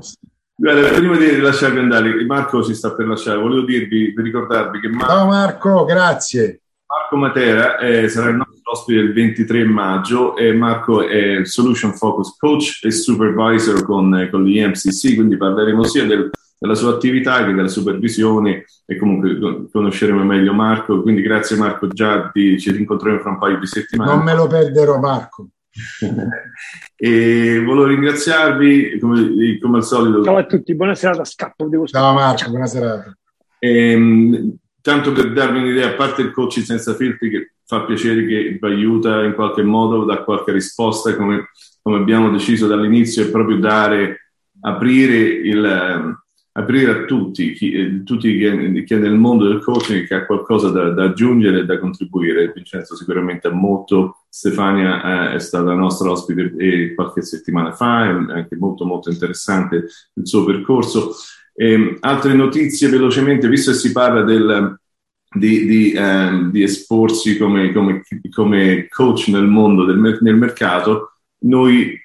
Guarda, 0.55 0.87
prima 0.87 1.17
di 1.17 1.37
lasciarvi 1.37 1.77
andare, 1.77 2.25
Marco 2.25 2.63
si 2.63 2.73
sta 2.73 2.95
per 2.95 3.07
lasciare, 3.07 3.37
volevo 3.37 3.65
dirvi, 3.65 4.13
per 4.13 4.23
ricordarvi 4.23 4.79
che 4.79 4.87
Marco, 4.87 5.05
Ciao 5.05 5.27
Marco, 5.27 5.85
grazie. 5.85 6.61
Marco 6.87 7.15
Matera 7.17 7.77
eh, 7.77 8.07
sarà 8.07 8.29
il 8.29 8.37
ospite 8.71 8.99
il 8.99 9.13
23 9.13 9.63
maggio 9.65 10.35
e 10.35 10.53
Marco 10.53 11.07
è 11.07 11.43
Solution 11.43 11.93
Focus 11.93 12.35
Coach 12.37 12.79
e 12.83 12.91
Supervisor 12.91 13.83
con, 13.83 14.27
con 14.29 14.43
l'IMCC, 14.43 15.15
quindi 15.15 15.37
parleremo 15.37 15.83
sia 15.83 16.05
del 16.05 16.29
della 16.59 16.75
sua 16.75 16.93
attività 16.93 17.45
che 17.45 17.53
della 17.53 17.67
supervisione 17.67 18.65
e 18.85 18.97
comunque 18.97 19.69
conosceremo 19.71 20.23
meglio 20.23 20.53
Marco. 20.53 21.01
Quindi 21.01 21.21
grazie 21.21 21.55
Marco, 21.55 21.87
già 21.87 22.29
ti, 22.29 22.59
ci 22.59 22.71
rincontreremo 22.71 23.21
fra 23.21 23.31
un 23.31 23.37
paio 23.37 23.59
di 23.59 23.67
settimane. 23.67 24.11
Non 24.11 24.23
me 24.23 24.33
lo 24.33 24.47
perderò 24.47 24.99
Marco. 24.99 25.49
e 26.95 27.61
volevo 27.63 27.85
ringraziarvi 27.85 28.97
come, 28.99 29.59
come, 29.61 29.77
al 29.77 29.83
solito. 29.83 30.23
Ciao 30.23 30.37
a 30.37 30.45
tutti, 30.45 30.75
buona 30.75 30.95
serata, 30.95 31.23
scappo. 31.23 31.67
Devo 31.67 31.85
Ciao 31.85 32.13
Marco, 32.13 32.49
buona 32.49 32.65
serata. 32.65 33.15
E, 33.59 33.91
ehm, 33.91 34.55
tanto 34.81 35.11
per 35.11 35.33
darvi 35.33 35.59
un'idea, 35.59 35.89
a 35.89 35.93
parte 35.93 36.23
il 36.23 36.31
coaching 36.31 36.65
senza 36.65 36.95
filtri 36.95 37.29
che 37.29 37.51
fa 37.67 37.83
piacere 37.83 38.25
che 38.25 38.57
aiuta 38.61 39.23
in 39.23 39.33
qualche 39.33 39.61
modo, 39.61 40.05
dà 40.05 40.23
qualche 40.23 40.53
risposta, 40.53 41.15
come, 41.15 41.49
come 41.81 41.97
abbiamo 41.97 42.31
deciso 42.31 42.65
dall'inizio, 42.65 43.23
è 43.23 43.29
proprio 43.29 43.57
dare, 43.57 44.31
aprire 44.61 45.17
il 45.17 46.15
aprire 46.57 46.91
a 46.91 47.05
tutti, 47.05 47.53
chi, 47.53 47.71
eh, 47.71 48.03
tutti 48.03 48.35
chi, 48.35 48.43
è 48.43 48.97
nel 48.97 49.13
mondo 49.13 49.47
del 49.47 49.63
coaching 49.63 50.07
che 50.07 50.15
ha 50.15 50.25
qualcosa 50.25 50.69
da, 50.69 50.89
da 50.89 51.03
aggiungere 51.03 51.59
e 51.59 51.65
da 51.65 51.77
contribuire. 51.77 52.51
Vincenzo 52.53 52.95
sicuramente 52.95 53.47
ha 53.47 53.51
molto, 53.51 54.23
Stefania 54.27 55.31
eh, 55.31 55.35
è 55.35 55.39
stata 55.39 55.73
nostra 55.73 56.09
ospite 56.09 56.55
eh, 56.57 56.95
qualche 56.95 57.21
settimana 57.21 57.73
fa, 57.73 58.05
è 58.05 58.07
anche 58.07 58.55
molto 58.57 58.85
molto 58.85 59.11
interessante 59.11 59.85
il 60.13 60.27
suo 60.27 60.43
percorso. 60.45 61.15
E, 61.53 61.97
altre 61.99 62.33
notizie 62.33 62.89
velocemente, 62.89 63.47
visto 63.47 63.71
che 63.71 63.77
si 63.77 63.91
parla 63.91 64.23
del, 64.23 64.79
di, 65.29 65.65
di, 65.65 65.91
eh, 65.91 66.49
di, 66.51 66.63
esporsi 66.63 67.37
come, 67.37 67.71
come, 67.73 68.03
come, 68.31 68.87
coach 68.87 69.27
nel 69.27 69.47
mondo 69.47 69.85
del 69.85 70.17
nel 70.21 70.37
mercato, 70.37 71.17
noi 71.39 71.97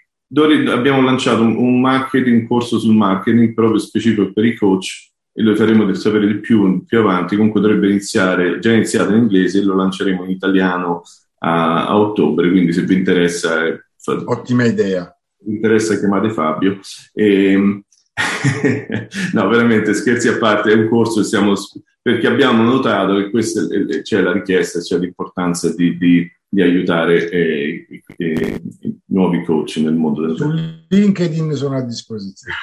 abbiamo 0.70 1.02
lanciato 1.02 1.42
un, 1.42 1.56
un 1.56 1.80
marketing, 1.80 2.42
un 2.42 2.46
corso 2.46 2.78
sul 2.78 2.94
marketing 2.94 3.54
proprio 3.54 3.78
specifico 3.78 4.32
per 4.32 4.44
i 4.44 4.56
coach 4.56 5.10
e 5.34 5.42
lo 5.42 5.54
faremo 5.54 5.92
sapere 5.94 6.26
di 6.26 6.40
più 6.40 6.84
più 6.84 6.98
avanti. 6.98 7.36
Comunque 7.36 7.60
dovrebbe 7.60 7.88
iniziare, 7.88 8.58
già 8.58 8.72
iniziato 8.72 9.12
in 9.12 9.22
inglese 9.22 9.58
e 9.58 9.62
lo 9.62 9.74
lanceremo 9.74 10.24
in 10.24 10.30
italiano 10.30 11.02
a, 11.38 11.86
a 11.86 11.98
ottobre. 11.98 12.50
Quindi 12.50 12.72
se 12.72 12.82
vi 12.82 12.96
interessa, 12.96 13.66
eh, 13.66 13.80
ottima 14.24 14.64
idea. 14.64 15.14
Vi 15.38 15.54
interessa, 15.54 15.98
chiamate 15.98 16.30
Fabio. 16.30 16.78
E, 17.14 17.52
ehm, 17.52 17.82
no, 19.32 19.48
veramente 19.48 19.94
scherzi 19.94 20.28
a 20.28 20.36
parte, 20.36 20.72
è 20.72 20.74
un 20.74 20.88
corso 20.88 21.20
che 21.20 21.26
stiamo 21.26 21.54
perché 22.02 22.26
abbiamo 22.26 22.64
notato 22.64 23.16
che 23.16 23.30
questa 23.30 23.62
c'è 24.02 24.20
la 24.20 24.32
richiesta, 24.32 24.80
c'è 24.80 24.98
l'importanza 24.98 25.72
di, 25.74 25.96
di 25.96 26.28
di 26.52 26.60
aiutare 26.60 27.30
eh, 27.30 27.86
eh, 28.18 28.62
nuovi 29.06 29.42
coach 29.42 29.78
nel 29.78 29.94
mondo 29.94 30.26
del 30.26 30.36
Su 30.36 30.52
LinkedIn 30.88 31.54
sono 31.54 31.78
a 31.78 31.80
disposizione. 31.80 32.54